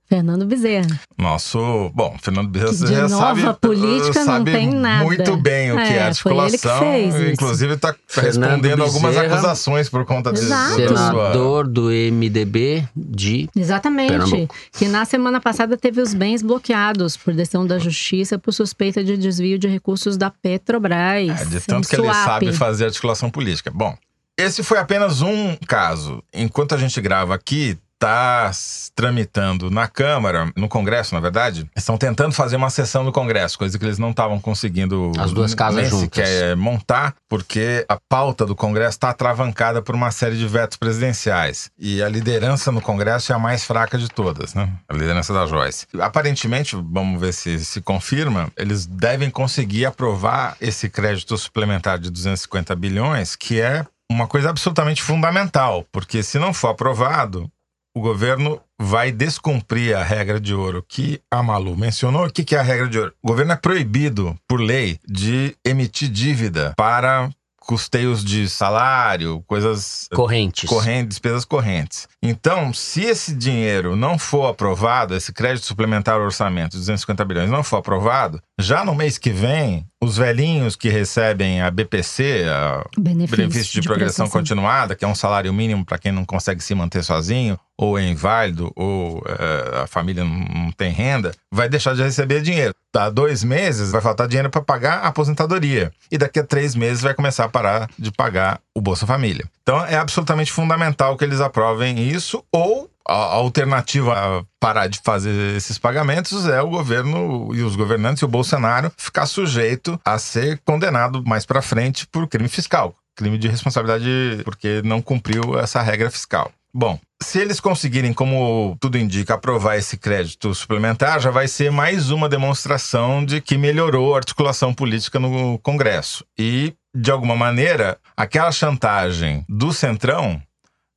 Fernando 0.09 0.45
Bezerra. 0.45 0.87
Nosso. 1.17 1.91
Bom, 1.93 2.15
Fernando 2.21 2.47
Bezerra 2.49 2.71
Que 2.71 2.85
de 2.85 2.93
já 2.93 3.07
nova 3.09 3.41
sabe, 3.41 3.59
política 3.59 4.19
não 4.19 4.25
sabe 4.25 4.51
tem 4.51 4.69
nada. 4.71 5.03
muito 5.03 5.35
bem 5.37 5.71
o 5.73 5.75
que 5.75 5.81
é, 5.81 5.97
É, 5.97 6.13
foi 6.13 6.31
ele 6.31 6.57
que 6.57 6.67
articulação. 6.67 6.79
fez 6.79 7.15
isso. 7.15 7.25
Inclusive, 7.31 7.73
está 7.73 7.95
respondendo 8.15 8.83
algumas 8.83 9.15
Bezerra, 9.15 9.33
acusações 9.35 9.89
por 9.89 10.05
conta 10.05 10.33
sua. 10.35 10.75
Senador 10.75 11.67
do 11.67 11.89
MDB 11.89 12.87
de. 12.95 13.49
Exatamente. 13.55 14.11
Pernambuco. 14.11 14.55
Que 14.71 14.87
na 14.87 15.03
semana 15.03 15.41
passada 15.41 15.75
teve 15.77 15.99
os 16.01 16.13
bens 16.13 16.41
bloqueados 16.41 17.17
por 17.17 17.33
decisão 17.33 17.67
da 17.67 17.77
justiça 17.77 18.37
por 18.39 18.53
suspeita 18.53 19.03
de 19.03 19.17
desvio 19.17 19.59
de 19.59 19.67
recursos 19.67 20.15
da 20.15 20.29
Petrobras. 20.29 21.41
É, 21.41 21.45
de 21.45 21.59
tanto 21.61 21.87
que 21.87 21.95
ele 21.95 22.13
sabe 22.13 22.53
fazer 22.53 22.85
articulação 22.85 23.29
política. 23.29 23.69
Bom, 23.73 23.95
esse 24.37 24.63
foi 24.63 24.77
apenas 24.77 25.21
um 25.21 25.55
caso. 25.67 26.23
Enquanto 26.33 26.75
a 26.75 26.77
gente 26.77 27.01
grava 27.01 27.33
aqui, 27.35 27.77
está 27.97 28.51
tramitando 28.95 29.71
na 29.71 29.87
Câmara, 29.87 30.51
no 30.55 30.69
Congresso, 30.69 31.15
na 31.15 31.19
verdade, 31.19 31.69
estão 31.75 31.97
tentando 31.97 32.33
fazer 32.33 32.55
uma 32.55 32.69
sessão 32.69 33.03
no 33.03 33.11
Congresso, 33.11 33.57
coisa 33.57 33.77
que 33.77 33.83
eles 33.83 33.97
não 33.97 34.11
estavam 34.11 34.39
conseguindo 34.39 35.11
As 35.17 35.33
duas 35.33 35.53
casas 35.53 35.89
juntas. 35.89 35.99
sequer 35.99 36.55
montar, 36.55 37.15
porque 37.27 37.85
a 37.89 37.97
pauta 38.07 38.45
do 38.45 38.55
Congresso 38.55 38.97
está 38.97 39.09
atravancada 39.09 39.81
por 39.81 39.95
uma 39.95 40.11
série 40.11 40.37
de 40.37 40.47
vetos 40.47 40.77
presidenciais. 40.77 41.71
E 41.77 42.01
a 42.01 42.07
liderança 42.09 42.71
no 42.71 42.81
Congresso 42.81 43.31
é 43.31 43.35
a 43.35 43.39
mais 43.39 43.63
fraca 43.63 43.97
de 43.97 44.07
todas, 44.07 44.53
né? 44.53 44.71
A 44.87 44.93
liderança 44.93 45.33
da 45.33 45.45
Joyce. 45.47 45.87
Aparentemente, 45.99 46.75
vamos 46.75 47.19
ver 47.19 47.33
se 47.33 47.63
se 47.65 47.81
confirma, 47.81 48.51
eles 48.55 48.85
devem 48.85 49.29
conseguir 49.29 49.85
aprovar 49.85 50.55
esse 50.61 50.89
crédito 50.89 51.37
suplementar 51.37 51.97
de 51.97 52.11
250 52.11 52.75
bilhões, 52.75 53.35
que 53.35 53.59
é 53.59 53.85
uma 54.09 54.27
coisa 54.27 54.49
absolutamente 54.49 55.01
fundamental, 55.03 55.85
porque 55.91 56.23
se 56.23 56.39
não 56.39 56.53
for 56.53 56.69
aprovado, 56.69 57.49
o 57.97 58.01
governo 58.01 58.61
vai 58.79 59.11
descumprir 59.11 59.97
a 59.97 60.03
regra 60.03 60.39
de 60.39 60.53
ouro 60.53 60.85
que 60.87 61.19
a 61.31 61.41
Malu 61.41 61.75
mencionou. 61.75 62.27
O 62.27 62.31
que 62.31 62.43
que 62.43 62.55
é 62.55 62.59
a 62.59 62.63
regra 62.63 62.87
de 62.87 62.99
ouro? 62.99 63.13
O 63.23 63.27
governo 63.27 63.53
é 63.53 63.55
proibido, 63.55 64.37
por 64.47 64.59
lei, 64.59 64.99
de 65.07 65.55
emitir 65.65 66.09
dívida 66.09 66.73
para 66.77 67.29
custeios 67.59 68.23
de 68.23 68.47
salário, 68.47 69.43
coisas 69.45 70.07
Correntes. 70.13 70.69
correntes, 70.69 71.09
despesas 71.09 71.43
correntes. 71.43 72.07
Então, 72.23 72.71
se 72.71 73.01
esse 73.01 73.35
dinheiro 73.35 73.95
não 73.95 74.17
for 74.17 74.47
aprovado, 74.47 75.13
esse 75.13 75.33
crédito 75.33 75.65
suplementar 75.65 76.15
ao 76.15 76.21
orçamento 76.21 76.71
de 76.71 76.77
250 76.77 77.25
bilhões 77.25 77.49
não 77.49 77.63
for 77.63 77.77
aprovado, 77.77 78.41
já 78.59 78.83
no 78.83 78.95
mês 78.95 79.17
que 79.17 79.29
vem, 79.29 79.85
os 80.01 80.17
velhinhos 80.17 80.75
que 80.75 80.89
recebem 80.89 81.61
a 81.61 81.69
BPC, 81.69 82.45
a 82.49 82.83
Benefício, 82.97 83.37
benefício 83.37 83.81
de, 83.81 83.87
progressão 83.87 84.27
continuada, 84.27 84.95
que 84.95 85.05
é 85.05 85.07
um 85.07 85.13
salário 85.13 85.53
mínimo 85.53 85.85
para 85.85 85.99
quem 85.99 86.11
não 86.11 86.25
consegue 86.25 86.63
se 86.63 86.73
manter 86.73 87.03
sozinho, 87.03 87.59
ou 87.77 87.99
é 87.99 88.03
inválido, 88.03 88.71
ou 88.75 89.23
eh, 89.27 89.81
a 89.83 89.87
família 89.87 90.23
não, 90.23 90.39
não 90.39 90.71
tem 90.71 90.91
renda, 90.91 91.31
vai 91.51 91.69
deixar 91.69 91.93
de 91.93 92.01
receber 92.01 92.41
dinheiro. 92.41 92.73
Dá 92.91 93.11
dois 93.11 93.43
meses, 93.43 93.91
vai 93.91 94.01
faltar 94.01 94.27
dinheiro 94.27 94.49
para 94.49 94.61
pagar 94.61 94.99
a 94.99 95.07
aposentadoria. 95.07 95.91
E 96.11 96.17
daqui 96.17 96.39
a 96.39 96.43
três 96.43 96.73
meses 96.73 97.03
vai 97.03 97.13
começar 97.13 97.45
a 97.45 97.49
parar 97.49 97.87
de 97.97 98.11
pagar 98.11 98.59
o 98.73 98.81
Bolsa 98.81 99.05
Família. 99.05 99.45
Então 99.61 99.85
é 99.85 99.95
absolutamente 99.95 100.51
fundamental 100.51 101.15
que 101.15 101.23
eles 101.23 101.41
aprovem 101.41 101.99
isso, 101.99 102.43
ou 102.51 102.89
a 103.07 103.15
alternativa 103.15 104.13
a 104.13 104.43
parar 104.59 104.87
de 104.87 104.99
fazer 105.03 105.55
esses 105.55 105.77
pagamentos 105.77 106.47
é 106.47 106.61
o 106.61 106.69
governo 106.69 107.53
e 107.53 107.61
os 107.61 107.75
governantes 107.75 108.21
e 108.21 108.25
o 108.25 108.27
Bolsonaro 108.27 108.91
ficar 108.97 109.25
sujeito 109.25 109.99
a 110.03 110.17
ser 110.19 110.59
condenado 110.65 111.23
mais 111.25 111.45
para 111.45 111.61
frente 111.61 112.05
por 112.07 112.27
crime 112.27 112.49
fiscal, 112.49 112.93
crime 113.15 113.37
de 113.37 113.47
responsabilidade 113.47 114.41
porque 114.43 114.81
não 114.83 115.01
cumpriu 115.01 115.57
essa 115.57 115.81
regra 115.81 116.11
fiscal. 116.11 116.51
Bom, 116.73 116.99
se 117.23 117.39
eles 117.39 117.59
conseguirem, 117.59 118.13
como 118.13 118.77
tudo 118.79 118.97
indica, 118.97 119.33
aprovar 119.33 119.77
esse 119.77 119.97
crédito 119.97 120.53
suplementar, 120.53 121.19
já 121.19 121.31
vai 121.31 121.47
ser 121.47 121.71
mais 121.71 122.11
uma 122.11 122.29
demonstração 122.29 123.25
de 123.25 123.41
que 123.41 123.57
melhorou 123.57 124.13
a 124.13 124.17
articulação 124.17 124.73
política 124.73 125.17
no 125.17 125.57
Congresso. 125.59 126.23
E, 126.37 126.75
de 126.93 127.09
alguma 127.09 127.35
maneira, 127.35 127.97
aquela 128.15 128.51
chantagem 128.51 129.43
do 129.49 129.73
Centrão 129.73 130.39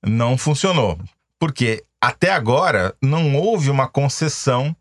não 0.05 0.37
funcionou. 0.37 0.99
Porque 1.39 1.83
até 2.03 2.33
agora 2.33 2.95
não 3.03 3.37
houve 3.37 3.71
uma 3.71 3.87
concessão 3.87 4.75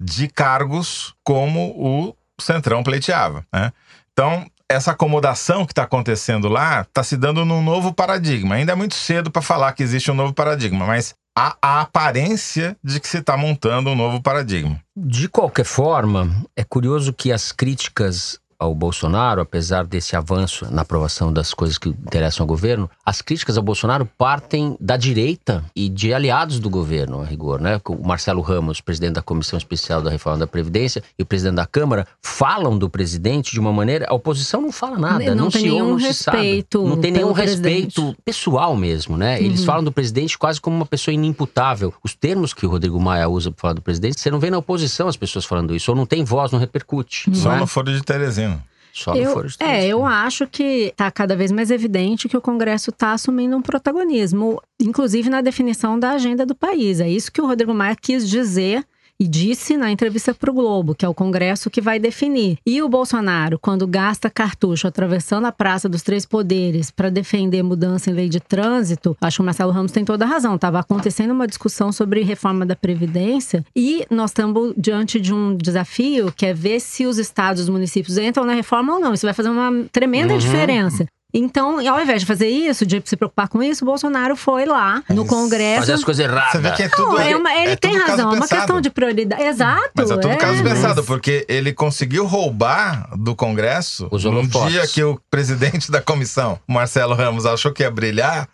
de 0.00 0.28
cargos 0.28 1.14
como 1.22 1.70
o 1.76 2.16
Centrão 2.40 2.82
pleiteava. 2.82 3.46
Né? 3.52 3.72
Então, 4.12 4.46
essa 4.68 4.92
acomodação 4.92 5.64
que 5.64 5.72
está 5.72 5.84
acontecendo 5.84 6.48
lá 6.48 6.82
está 6.82 7.02
se 7.02 7.16
dando 7.16 7.44
num 7.44 7.62
novo 7.62 7.92
paradigma. 7.92 8.56
Ainda 8.56 8.72
é 8.72 8.74
muito 8.74 8.94
cedo 8.94 9.30
para 9.30 9.42
falar 9.42 9.72
que 9.72 9.82
existe 9.82 10.10
um 10.10 10.14
novo 10.14 10.32
paradigma, 10.32 10.86
mas 10.86 11.14
há 11.36 11.56
a 11.60 11.80
aparência 11.80 12.76
de 12.82 13.00
que 13.00 13.08
se 13.08 13.18
está 13.18 13.36
montando 13.36 13.90
um 13.90 13.94
novo 13.94 14.20
paradigma. 14.20 14.80
De 14.96 15.28
qualquer 15.28 15.64
forma, 15.64 16.44
é 16.56 16.64
curioso 16.64 17.12
que 17.12 17.32
as 17.32 17.52
críticas 17.52 18.38
ao 18.64 18.74
Bolsonaro, 18.74 19.40
apesar 19.40 19.84
desse 19.84 20.16
avanço 20.16 20.66
na 20.70 20.82
aprovação 20.82 21.32
das 21.32 21.52
coisas 21.52 21.76
que 21.78 21.88
interessam 21.90 22.44
ao 22.44 22.48
governo, 22.48 22.90
as 23.04 23.20
críticas 23.20 23.56
ao 23.56 23.62
Bolsonaro 23.62 24.08
partem 24.18 24.76
da 24.80 24.96
direita 24.96 25.62
e 25.76 25.88
de 25.88 26.12
aliados 26.14 26.58
do 26.58 26.70
governo, 26.70 27.20
a 27.20 27.24
rigor, 27.24 27.60
né? 27.60 27.80
O 27.88 28.06
Marcelo 28.06 28.40
Ramos, 28.40 28.80
presidente 28.80 29.14
da 29.14 29.22
Comissão 29.22 29.56
Especial 29.58 30.00
da 30.02 30.10
Reforma 30.10 30.38
da 30.38 30.46
Previdência, 30.46 31.02
e 31.18 31.22
o 31.22 31.26
presidente 31.26 31.56
da 31.56 31.66
Câmara 31.66 32.06
falam 32.22 32.76
do 32.78 32.88
presidente 32.88 33.52
de 33.52 33.60
uma 33.60 33.72
maneira. 33.72 34.06
A 34.08 34.14
oposição 34.14 34.60
não 34.62 34.72
fala 34.72 34.98
nada, 34.98 35.34
Não 35.34 35.44
não, 35.44 35.50
tem 35.50 35.62
se 35.62 35.68
ouve, 35.70 35.80
nenhum 35.82 35.92
não 35.92 35.98
se 36.00 36.06
respeito 36.06 36.78
sabe. 36.78 36.88
Não 36.90 37.00
tem 37.00 37.10
nenhum 37.12 37.32
respeito 37.32 37.94
presidente. 38.02 38.18
pessoal 38.24 38.74
mesmo, 38.76 39.16
né? 39.16 39.40
Eles 39.42 39.60
Uhum. 39.60 39.66
falam 39.66 39.84
do 39.84 39.92
presidente 39.92 40.38
quase 40.38 40.60
como 40.60 40.74
uma 40.74 40.86
pessoa 40.86 41.12
inimputável. 41.14 41.92
Os 42.02 42.14
termos 42.14 42.54
que 42.54 42.64
o 42.66 42.70
Rodrigo 42.70 42.98
Maia 43.00 43.28
usa 43.28 43.50
para 43.50 43.60
falar 43.60 43.74
do 43.74 43.82
presidente, 43.82 44.20
você 44.20 44.30
não 44.30 44.38
vê 44.40 44.50
na 44.50 44.58
oposição 44.58 45.06
as 45.08 45.16
pessoas 45.16 45.44
falando 45.44 45.74
isso, 45.76 45.90
ou 45.90 45.96
não 45.96 46.06
tem 46.06 46.24
voz, 46.24 46.50
não 46.50 46.58
repercute. 46.58 47.24
Só 47.36 47.48
não 47.50 47.56
é? 47.56 47.60
no 47.60 47.66
Foro 47.66 47.92
de 47.92 48.02
Teresina. 48.02 48.53
Só 48.94 49.12
Eu, 49.16 49.30
é, 49.32 49.34
Teresina. 49.34 49.84
eu 49.86 50.06
acho 50.06 50.46
que 50.46 50.62
está 50.62 51.10
cada 51.10 51.34
vez 51.34 51.50
mais 51.50 51.72
evidente 51.72 52.28
que 52.28 52.36
o 52.36 52.40
Congresso 52.40 52.90
está 52.90 53.12
assumindo 53.12 53.56
um 53.56 53.60
protagonismo, 53.60 54.62
inclusive 54.80 55.28
na 55.28 55.40
definição 55.40 55.98
da 55.98 56.12
agenda 56.12 56.46
do 56.46 56.54
país. 56.54 57.00
É 57.00 57.08
isso 57.08 57.32
que 57.32 57.42
o 57.42 57.46
Rodrigo 57.46 57.74
Maia 57.74 57.96
quis 58.00 58.28
dizer 58.28 58.86
e 59.20 59.26
disse 59.28 59.76
na 59.76 59.90
entrevista 59.90 60.34
para 60.34 60.50
o 60.50 60.54
Globo, 60.54 60.94
que 60.94 61.04
é 61.04 61.08
o 61.08 61.14
Congresso 61.14 61.70
que 61.70 61.80
vai 61.80 61.98
definir. 61.98 62.58
E 62.66 62.82
o 62.82 62.88
Bolsonaro, 62.88 63.58
quando 63.58 63.86
gasta 63.86 64.28
cartucho 64.28 64.86
atravessando 64.86 65.46
a 65.46 65.52
Praça 65.52 65.88
dos 65.88 66.02
Três 66.02 66.26
Poderes 66.26 66.90
para 66.90 67.10
defender 67.10 67.62
mudança 67.62 68.10
em 68.10 68.14
lei 68.14 68.28
de 68.28 68.40
trânsito, 68.40 69.16
acho 69.20 69.36
que 69.36 69.42
o 69.42 69.44
Marcelo 69.44 69.72
Ramos 69.72 69.92
tem 69.92 70.04
toda 70.04 70.24
a 70.24 70.28
razão. 70.28 70.56
Estava 70.56 70.78
acontecendo 70.80 71.30
uma 71.32 71.46
discussão 71.46 71.92
sobre 71.92 72.22
reforma 72.22 72.66
da 72.66 72.74
Previdência 72.76 73.64
e 73.76 74.04
nós 74.10 74.30
estamos 74.30 74.74
diante 74.76 75.20
de 75.20 75.32
um 75.32 75.56
desafio 75.56 76.32
que 76.36 76.46
é 76.46 76.52
ver 76.54 76.80
se 76.80 77.06
os 77.06 77.18
estados 77.18 77.60
e 77.60 77.64
os 77.64 77.68
municípios 77.68 78.18
entram 78.18 78.44
na 78.44 78.54
reforma 78.54 78.94
ou 78.94 79.00
não. 79.00 79.14
Isso 79.14 79.26
vai 79.26 79.34
fazer 79.34 79.48
uma 79.50 79.84
tremenda 79.92 80.32
Uhum. 80.32 80.38
diferença. 80.38 81.06
Então, 81.36 81.80
ao 81.88 82.00
invés 82.00 82.20
de 82.20 82.26
fazer 82.26 82.48
isso, 82.48 82.86
de 82.86 83.02
se 83.04 83.16
preocupar 83.16 83.48
com 83.48 83.60
isso, 83.60 83.84
o 83.84 83.86
Bolsonaro 83.86 84.36
foi 84.36 84.64
lá 84.64 85.02
no 85.08 85.26
Congresso. 85.26 85.80
Fazer 85.80 85.92
as 85.94 86.04
coisas 86.04 86.24
erradas. 86.24 86.52
Você 86.52 86.58
vê 86.58 86.70
que 86.70 86.82
é 86.84 86.88
tudo. 86.88 87.08
Não, 87.08 87.18
é 87.20 87.36
uma- 87.36 87.52
ele 87.54 87.72
é 87.72 87.76
tem 87.76 87.90
tudo 87.90 88.00
caso 88.02 88.10
razão, 88.12 88.32
é 88.32 88.36
uma 88.36 88.48
questão 88.48 88.80
de 88.80 88.90
prioridade. 88.90 89.42
Exato. 89.42 89.90
Mas 89.96 90.10
é 90.10 90.16
tudo 90.16 90.36
caso 90.38 90.62
mas- 90.62 90.72
pensado, 90.72 91.02
porque 91.02 91.44
ele 91.48 91.72
conseguiu 91.72 92.24
roubar 92.24 93.08
do 93.16 93.34
Congresso 93.34 94.06
Os 94.12 94.22
dia 94.22 94.86
que 94.86 95.02
o 95.02 95.20
presidente 95.28 95.90
da 95.90 96.00
comissão, 96.00 96.58
Marcelo 96.68 97.14
Ramos, 97.14 97.44
achou 97.46 97.72
que 97.72 97.82
ia 97.82 97.90
brilhar. 97.90 98.48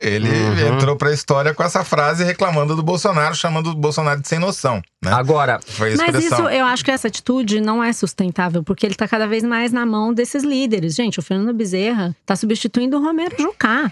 Ele 0.00 0.28
Uhum. 0.28 0.74
entrou 0.74 0.94
pra 0.96 1.10
história 1.12 1.54
com 1.54 1.62
essa 1.62 1.82
frase 1.82 2.22
reclamando 2.22 2.76
do 2.76 2.82
Bolsonaro, 2.82 3.34
chamando 3.34 3.70
o 3.70 3.74
Bolsonaro 3.74 4.20
de 4.20 4.28
sem 4.28 4.38
noção. 4.38 4.82
Né? 5.02 5.10
Agora, 5.12 5.58
Mas 5.78 6.22
isso, 6.24 6.34
eu 6.48 6.66
acho 6.66 6.84
que 6.84 6.90
essa 6.90 7.08
atitude 7.08 7.60
não 7.62 7.82
é 7.82 7.92
sustentável, 7.94 8.62
porque 8.62 8.84
ele 8.84 8.94
tá 8.94 9.08
cada 9.08 9.26
vez 9.26 9.42
mais 9.42 9.72
na 9.72 9.86
mão 9.86 10.12
desses 10.12 10.44
líderes. 10.44 10.94
Gente, 10.94 11.18
o 11.18 11.22
Fernando 11.22 11.54
Bezerra 11.54 12.14
tá 12.26 12.36
substituindo 12.36 12.98
o 12.98 13.02
Romero 13.02 13.34
Jucá. 13.38 13.90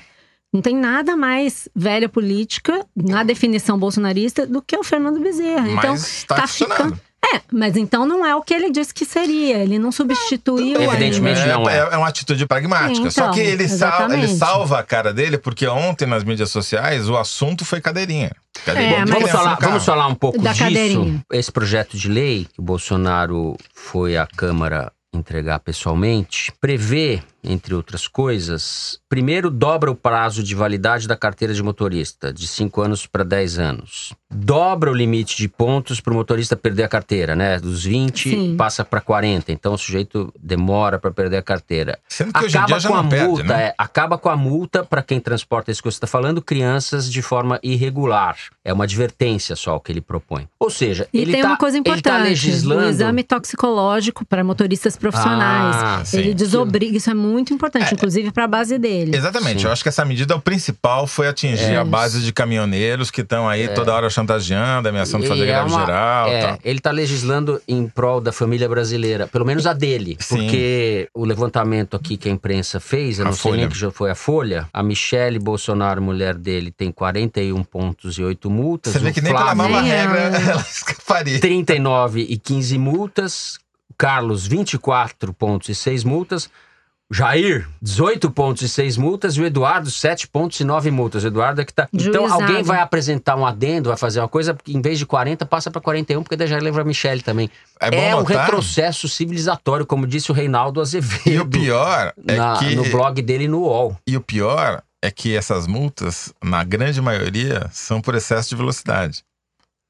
Não 0.53 0.61
tem 0.61 0.77
nada 0.77 1.17
mais 1.17 1.69
velha 1.75 2.09
política 2.09 2.85
na 2.95 3.25
definição 3.25 3.77
bolsonarista 3.79 4.47
do 4.47 4.63
que 4.63 4.77
o 4.77 4.85
Fernando 4.85 5.19
Bezerra. 5.21 5.69
então, 5.69 5.93
Mas 5.93 6.25
tá 6.29 6.47
funcionando. 6.47 7.01
É, 7.35 7.41
mas 7.53 7.77
então 7.77 8.05
não 8.07 8.25
é 8.25 8.35
o 8.37 8.43
que 8.43 8.53
ele 8.53 8.71
disse 8.71 8.93
que 8.93 9.05
seria. 9.05 9.59
Ele 9.59 9.79
não 9.79 9.91
substituiu 9.93 10.81
evidentemente 10.83 11.41
não 11.47 11.69
é. 11.69 11.79
É 11.79 11.97
uma 11.97 12.09
atitude 12.09 12.47
pragmática. 12.47 13.11
Só 13.11 13.23
Então, 13.23 13.35
que 13.35 13.41
ele, 13.41 13.69
sal- 13.69 14.11
ele 14.13 14.29
salva 14.29 14.79
a 14.79 14.83
cara 14.83 15.13
dele, 15.13 15.39
porque 15.39 15.67
ontem 15.67 16.07
nas 16.07 16.25
mídias 16.25 16.51
sociais 16.51 17.09
o 17.09 17.17
assunto 17.17 17.65
foi 17.65 17.81
cadeirinha. 17.81 18.33
Cadeirinha 18.65 18.99
É, 19.01 19.05
vamos 19.05 19.31
falar, 19.31 19.59
vamos 19.61 19.85
falar 19.85 20.07
um 20.07 20.15
pouco 20.15 20.39
Da 20.41 20.53
disso. 20.53 20.65
cadeirinha. 20.65 21.25
Esse 21.33 21.51
projeto 21.51 21.97
de 21.97 22.09
lei 22.09 22.47
que 22.53 22.61
o 22.61 22.63
Bolsonaro 22.63 23.57
foi 23.75 24.17
à 24.17 24.27
Câmara 24.27 24.93
entregar 25.13 25.61
pessoalmente 25.61 26.53
prevê, 26.61 27.23
entre 27.45 27.75
outras 27.75 28.09
coisas, 28.09 28.99
primeiro 29.09 29.51
dobra 29.51 29.91
o 29.91 29.95
prazo 29.95 30.43
de 30.43 30.55
validade 30.55 31.07
da 31.07 31.17
carteira 31.17 31.53
de 31.55 31.63
motorista 31.63 32.33
de 32.33 32.47
5 32.49 32.81
anos 32.81 33.07
para 33.07 33.23
10 33.25 33.59
anos. 33.59 34.13
Dobra 34.31 34.91
o 34.91 34.95
limite 34.95 35.37
de 35.37 35.49
pontos 35.49 36.01
para 36.01 36.13
o 36.13 36.17
motorista 36.17 36.57
perder 36.57 36.83
a 36.85 36.89
carteira, 36.89 37.37
né? 37.37 37.59
Dos 37.61 37.85
20 37.85 38.31
Sim. 38.31 38.57
passa 38.57 38.85
para 38.85 39.01
40. 39.01 39.53
Então 39.53 39.75
o 39.75 39.79
sujeito 39.79 40.33
demora 40.43 40.99
para 40.99 41.11
perder 41.13 41.37
a 41.37 41.43
carteira. 41.43 41.99
Sendo 42.09 42.33
que 42.33 42.45
hoje 42.45 42.57
em 42.57 42.61
Acaba 42.61 42.67
dia 42.67 42.81
já 42.81 42.89
com 42.89 42.95
a 42.97 43.03
não 43.03 43.09
perde, 43.09 43.27
multa, 43.29 43.45
né? 43.45 43.63
é, 43.67 43.75
acaba 43.79 44.19
com 44.19 44.29
a 44.29 44.37
multa 44.37 44.83
para 44.85 45.03
quem 45.03 45.21
transporta 45.21 45.71
isso 45.71 45.81
que 45.83 45.89
você 45.91 45.97
está 45.97 46.07
falando, 46.07 46.43
crianças 46.43 47.11
de 47.11 47.23
forma 47.23 47.61
irregular. 47.63 48.37
É 48.65 48.73
uma 48.73 48.85
advertência 48.85 49.55
só 49.55 49.77
o 49.77 49.81
que 49.81 49.93
ele 49.93 50.01
propõe. 50.01 50.49
Ou 50.59 50.71
seja, 50.71 51.07
E 51.13 51.21
ele 51.21 51.33
tem 51.33 51.43
tá, 51.43 51.49
uma 51.49 51.57
coisa 51.57 51.77
ele 51.77 51.85
tá 51.85 51.91
importante: 51.93 52.29
legislando. 52.29 52.83
o 52.83 52.89
exame 52.89 53.23
toxicológico 53.23 54.25
para 54.25 54.43
motoristas 54.43 54.97
profissionais. 54.97 55.77
Ah, 55.77 56.03
sim. 56.05 56.19
ele 56.19 56.35
desobriga, 56.35 56.97
isso 56.97 57.11
é 57.11 57.15
muito 57.15 57.34
importante, 57.43 57.93
inclusive 57.95 58.31
para 58.31 58.45
a 58.45 58.49
base 58.49 58.79
dele. 58.79 59.17
Exatamente, 59.17 59.61
Sim. 59.61 59.67
eu 59.67 59.73
acho 59.73 59.83
que 59.83 59.89
essa 59.89 60.05
medida 60.05 60.35
o 60.37 60.41
principal 60.41 61.07
foi 61.07 61.27
atingir 61.29 61.73
É. 61.73 61.77
a 61.77 61.85
base 61.85 62.21
de 62.21 62.33
caminhoneiros 62.33 63.11
que 63.11 63.21
estão 63.23 63.49
aí 63.49 63.69
toda 63.69 63.93
hora 63.95 64.09
chantageando, 64.11 64.89
ameaçando 64.89 65.23
de 65.25 65.29
fazer 65.29 65.41
E 65.41 65.45
é 65.45 65.47
greve 65.53 65.69
uma- 65.71 65.81
geral. 65.81 66.29
é, 66.29 66.41
tal. 66.47 66.59
ele 66.65 66.79
está 66.79 66.91
legislando 66.91 67.61
em 67.67 67.87
prol 67.89 68.21
da 68.21 68.33
família 68.33 68.69
brasileira, 68.69 69.27
pelo 69.27 69.45
menos 69.45 69.67
a 69.67 69.73
dele. 69.73 70.17
Sim. 70.21 70.37
Porque 70.37 71.09
o 71.15 71.25
levantamento 71.25 71.97
aqui 71.97 72.17
que 72.17 72.29
a 72.29 72.33
imprensa 72.33 72.79
fez, 72.81 73.19
eu 73.19 73.25
A 73.25 73.29
não 73.29 73.35
sei 73.37 73.53
nem 73.53 73.61
Folha. 73.63 73.71
que 73.73 73.79
já 73.79 73.91
foi 73.91 74.11
a 74.11 74.15
Folha, 74.15 74.69
a 74.73 74.83
Michele 74.83 75.39
Bolsonaro, 75.39 76.01
mulher 76.03 76.35
dele, 76.35 76.71
tem 76.71 76.91
41 76.93 77.63
pontos 77.65 78.19
e 78.19 78.23
8 78.23 78.51
multas. 78.51 78.93
Você 78.93 78.99
vê 78.99 79.13
que 79.13 79.21
nem 79.21 79.33
pela 79.33 79.55
Flávio- 79.55 79.63
nova 79.63 79.83
Nem 79.83 79.91
regra 79.91 80.19
ela. 80.19 80.37
ela 80.53 80.61
escaparia. 80.63 81.41
39 81.41 82.21
e 82.29 82.37
15 82.37 82.79
multas. 82.79 83.59
Carlos, 83.97 84.45
24 84.47 85.33
pontos 85.33 85.69
e 85.69 85.75
6 85.75 86.03
multas. 86.05 86.51
Jair, 87.13 87.69
18 87.83 88.31
pontos 88.31 88.63
e 88.63 88.69
6 88.69 88.97
multas. 88.97 89.37
E 89.37 89.41
o 89.41 89.47
Eduardo, 89.47 89.91
7 89.91 90.27
pontos 90.27 90.59
e 90.59 90.65
9 90.65 90.91
multas. 90.91 91.23
O 91.23 91.27
Eduardo 91.27 91.61
é 91.61 91.65
que 91.65 91.73
tá. 91.73 91.87
Então 91.93 92.23
Juizado. 92.23 92.43
alguém 92.43 92.63
vai 92.63 92.81
apresentar 92.81 93.37
um 93.37 93.47
adendo, 93.47 93.91
vai 93.91 93.99
fazer 93.99 94.21
uma 94.21 94.29
coisa, 94.29 94.55
porque 94.55 94.73
em 94.73 94.81
vez 94.81 94.99
de 94.99 95.07
40, 95.07 95.45
passa 95.47 95.71
para 95.71 95.81
41, 95.81 96.23
porque 96.23 96.37
daí 96.37 96.49
já 96.49 96.59
lembra 96.59 96.83
a 96.83 96.85
Michelle 96.85 97.23
também. 97.23 97.51
É 97.81 97.91
bom 97.91 97.97
um 97.97 98.21
notar- 98.23 98.47
retrocesso 98.47 99.09
civilizatório, 99.09 99.85
como 99.87 100.07
disse 100.07 100.31
o 100.31 100.35
Reinaldo 100.35 100.81
Azevedo. 100.81 101.23
E 101.29 101.39
o 101.39 101.47
pior 101.47 102.13
é 102.27 102.37
na- 102.37 102.59
que 102.59 102.75
no 102.75 102.85
blog 102.91 103.21
dele 103.23 103.47
no 103.49 103.61
UOL. 103.61 103.97
E 104.07 104.17
o 104.17 104.21
pior 104.21 104.83
é 105.03 105.11
que 105.11 105.37
essas 105.37 105.67
multas, 105.67 106.33
na 106.43 106.65
grande 106.65 107.01
maioria, 107.03 107.69
são 107.71 108.01
por 108.01 108.15
excesso 108.15 108.49
de 108.49 108.57
velocidade. 108.57 109.23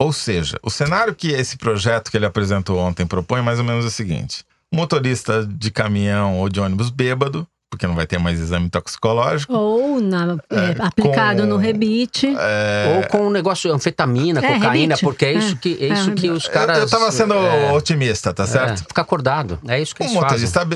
Ou 0.01 0.13
seja, 0.13 0.59
o 0.63 0.69
cenário 0.71 1.15
que 1.15 1.29
esse 1.29 1.57
projeto 1.57 2.11
que 2.11 2.17
ele 2.17 2.27
apresentou 2.27 2.79
ontem 2.81 3.07
propõe 3.07 3.39
é 3.39 3.43
mais 3.43 3.61
ou 3.61 3.65
menos 3.65 3.85
o 3.85 3.91
seguinte: 3.91 4.45
motorista 4.75 5.47
de 5.47 5.71
caminhão 5.71 6.39
ou 6.39 6.49
de 6.49 6.61
ônibus 6.61 6.91
bêbado, 6.91 7.47
porque 7.71 7.89
não 7.89 7.97
vai 7.97 8.07
ter 8.07 8.19
mais 8.19 8.39
exame 8.39 8.71
toxicológico, 8.71 9.53
Ou 9.53 10.01
na- 10.01 10.37
é, 10.49 10.77
aplicado 10.81 11.43
com- 11.43 11.49
no 11.49 11.57
rebite. 11.57 12.33
é, 12.39 12.95
Ou 13.03 13.09
com 13.09 13.27
um 13.27 13.31
negócio, 13.31 13.73
anfetamina, 13.73 14.39
É, 14.39 14.43
cocaína, 14.55 14.95
rebite. 14.95 15.01
porque 15.03 15.25
é 15.25 15.33
isso 15.33 15.55
É, 15.55 15.57
que, 15.57 15.79
é 15.81 15.89
é, 15.89 15.93
isso 15.93 16.13
que 16.13 16.31
os 16.31 16.47
caras. 16.47 16.77
eu, 16.79 16.85
eu 16.85 16.89
tava 16.89 17.11
sendo 17.11 17.35
é, 17.35 17.73
otimista, 17.73 18.33
tá 18.33 18.47
certo? 18.47 18.75
É, 18.75 18.77
fica 18.87 19.01
acordado. 19.03 19.59
É 19.67 19.81
isso 19.81 19.93
que 19.93 20.05
Um 20.05 20.07
eles 20.07 20.15
fazem. 20.15 20.47
motorista 20.47 20.67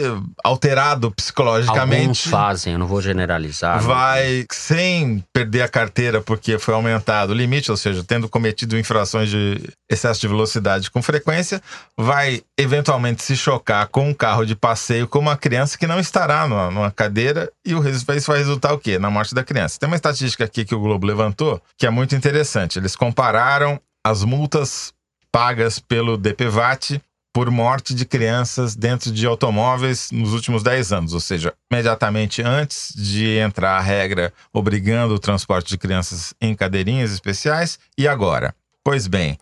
alterado 0.43 1.07
Alguns 1.07 1.15
psicologicamente 1.15 2.29
fazem, 2.29 2.73
eu 2.73 2.79
não 2.81 2.87
vou 2.89 3.01
generalizar. 3.01 3.77
né? 3.77 3.83
vai 3.87 4.45
sem 4.51 5.23
perder 5.33 5.63
a 5.63 5.69
carteira 5.69 6.21
porque 6.21 6.59
foi 6.59 6.75
aumentado 6.75 7.31
o 7.31 7.35
limite, 7.35 7.71
ou 7.71 7.77
seja, 7.77 8.03
tendo 8.05 8.29
cometido 8.29 8.77
infrações 8.77 9.29
de 9.31 9.61
excesso 9.89 10.21
de 10.21 10.29
velocidade 10.29 10.91
com 10.91 11.03
frequência, 11.03 11.63
vai 11.97 12.43
eventualmente 12.57 13.23
se 13.23 13.37
chocar 13.37 13.87
com 13.89 14.09
um 14.09 14.15
carro 14.15 14.45
de 14.45 14.55
passeio 14.55 15.09
com 15.09 15.19
uma 15.19 15.37
criança 15.37 15.79
que 15.79 15.87
não 15.87 15.99
estará 15.99 16.47
numa, 16.47 16.71
numa 16.71 16.91
cadeira 16.91 17.51
e 17.65 17.75
o 17.75 17.89
isso 17.89 18.27
vai 18.27 18.39
resultar 18.39 18.73
o 18.73 18.79
quê? 18.79 18.99
Na 18.99 19.11
morte 19.11 19.35
da 19.35 19.43
criança. 19.43 19.79
Tem 19.79 19.87
uma 19.87 19.97
estatística 19.97 20.45
aqui 20.45 20.65
que 20.65 20.75
o 20.75 20.81
Globo 20.81 21.07
levantou 21.07 21.61
que 21.77 21.87
é 21.87 21.91
muito 21.91 22.15
interessante. 22.15 22.79
Eles 22.79 22.95
compararam 22.95 23.81
as 24.05 24.25
multas 24.25 24.93
pagas 25.33 25.79
pelo 25.79 26.17
DPVAT 26.17 27.01
por 27.33 27.51
morte 27.51 27.95
de 27.95 28.05
crianças 28.05 28.75
dentro 28.75 29.13
de 29.13 29.27
automóveis 29.27 30.11
nos 30.11 30.33
últimos 30.33 30.63
10 30.63 30.93
anos, 30.93 31.13
ou 31.13 31.21
seja, 31.21 31.55
imediatamente 31.71 32.43
antes 32.43 32.93
de 32.97 33.39
entrar 33.39 33.77
a 33.77 33.81
regra 33.81 34.33
obrigando 34.53 35.15
o 35.15 35.19
transporte 35.19 35.69
de 35.69 35.79
crianças 35.79 36.35
em 36.41 36.55
cadeirinhas 36.55 37.13
especiais 37.13 37.79
e 37.97 38.09
agora. 38.09 38.55
Pois 38.83 39.07
bem, 39.07 39.39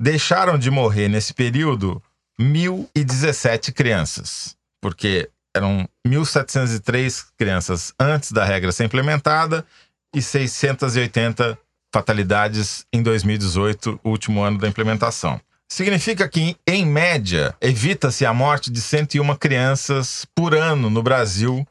deixaram 0.00 0.58
de 0.58 0.70
morrer 0.70 1.08
nesse 1.08 1.32
período 1.34 2.02
1.017 2.40 3.72
crianças, 3.72 4.56
porque 4.80 5.28
eram 5.56 5.88
1.703 6.06 7.26
crianças 7.36 7.92
antes 7.98 8.32
da 8.32 8.44
regra 8.44 8.72
ser 8.72 8.84
implementada 8.84 9.64
e 10.14 10.20
680 10.20 11.56
fatalidades 11.92 12.84
em 12.92 13.02
2018, 13.02 14.00
último 14.04 14.42
ano 14.42 14.58
da 14.58 14.66
implementação. 14.66 15.40
Significa 15.68 16.28
que, 16.28 16.56
em 16.66 16.84
média, 16.84 17.54
evita-se 17.60 18.26
a 18.26 18.34
morte 18.34 18.70
de 18.70 18.80
101 18.80 19.34
crianças 19.36 20.26
por 20.34 20.54
ano 20.54 20.90
no 20.90 21.02
Brasil 21.02 21.66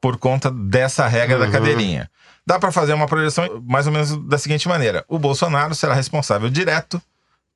por 0.00 0.16
conta 0.16 0.50
dessa 0.50 1.06
regra 1.06 1.38
Uhum. 1.38 1.44
da 1.46 1.50
cadeirinha. 1.50 2.10
Dá 2.46 2.58
para 2.58 2.70
fazer 2.70 2.92
uma 2.94 3.06
projeção 3.06 3.62
mais 3.66 3.86
ou 3.86 3.92
menos 3.92 4.16
da 4.28 4.38
seguinte 4.38 4.68
maneira: 4.68 5.04
o 5.08 5.18
Bolsonaro 5.18 5.74
será 5.74 5.94
responsável 5.94 6.48
direto 6.50 7.00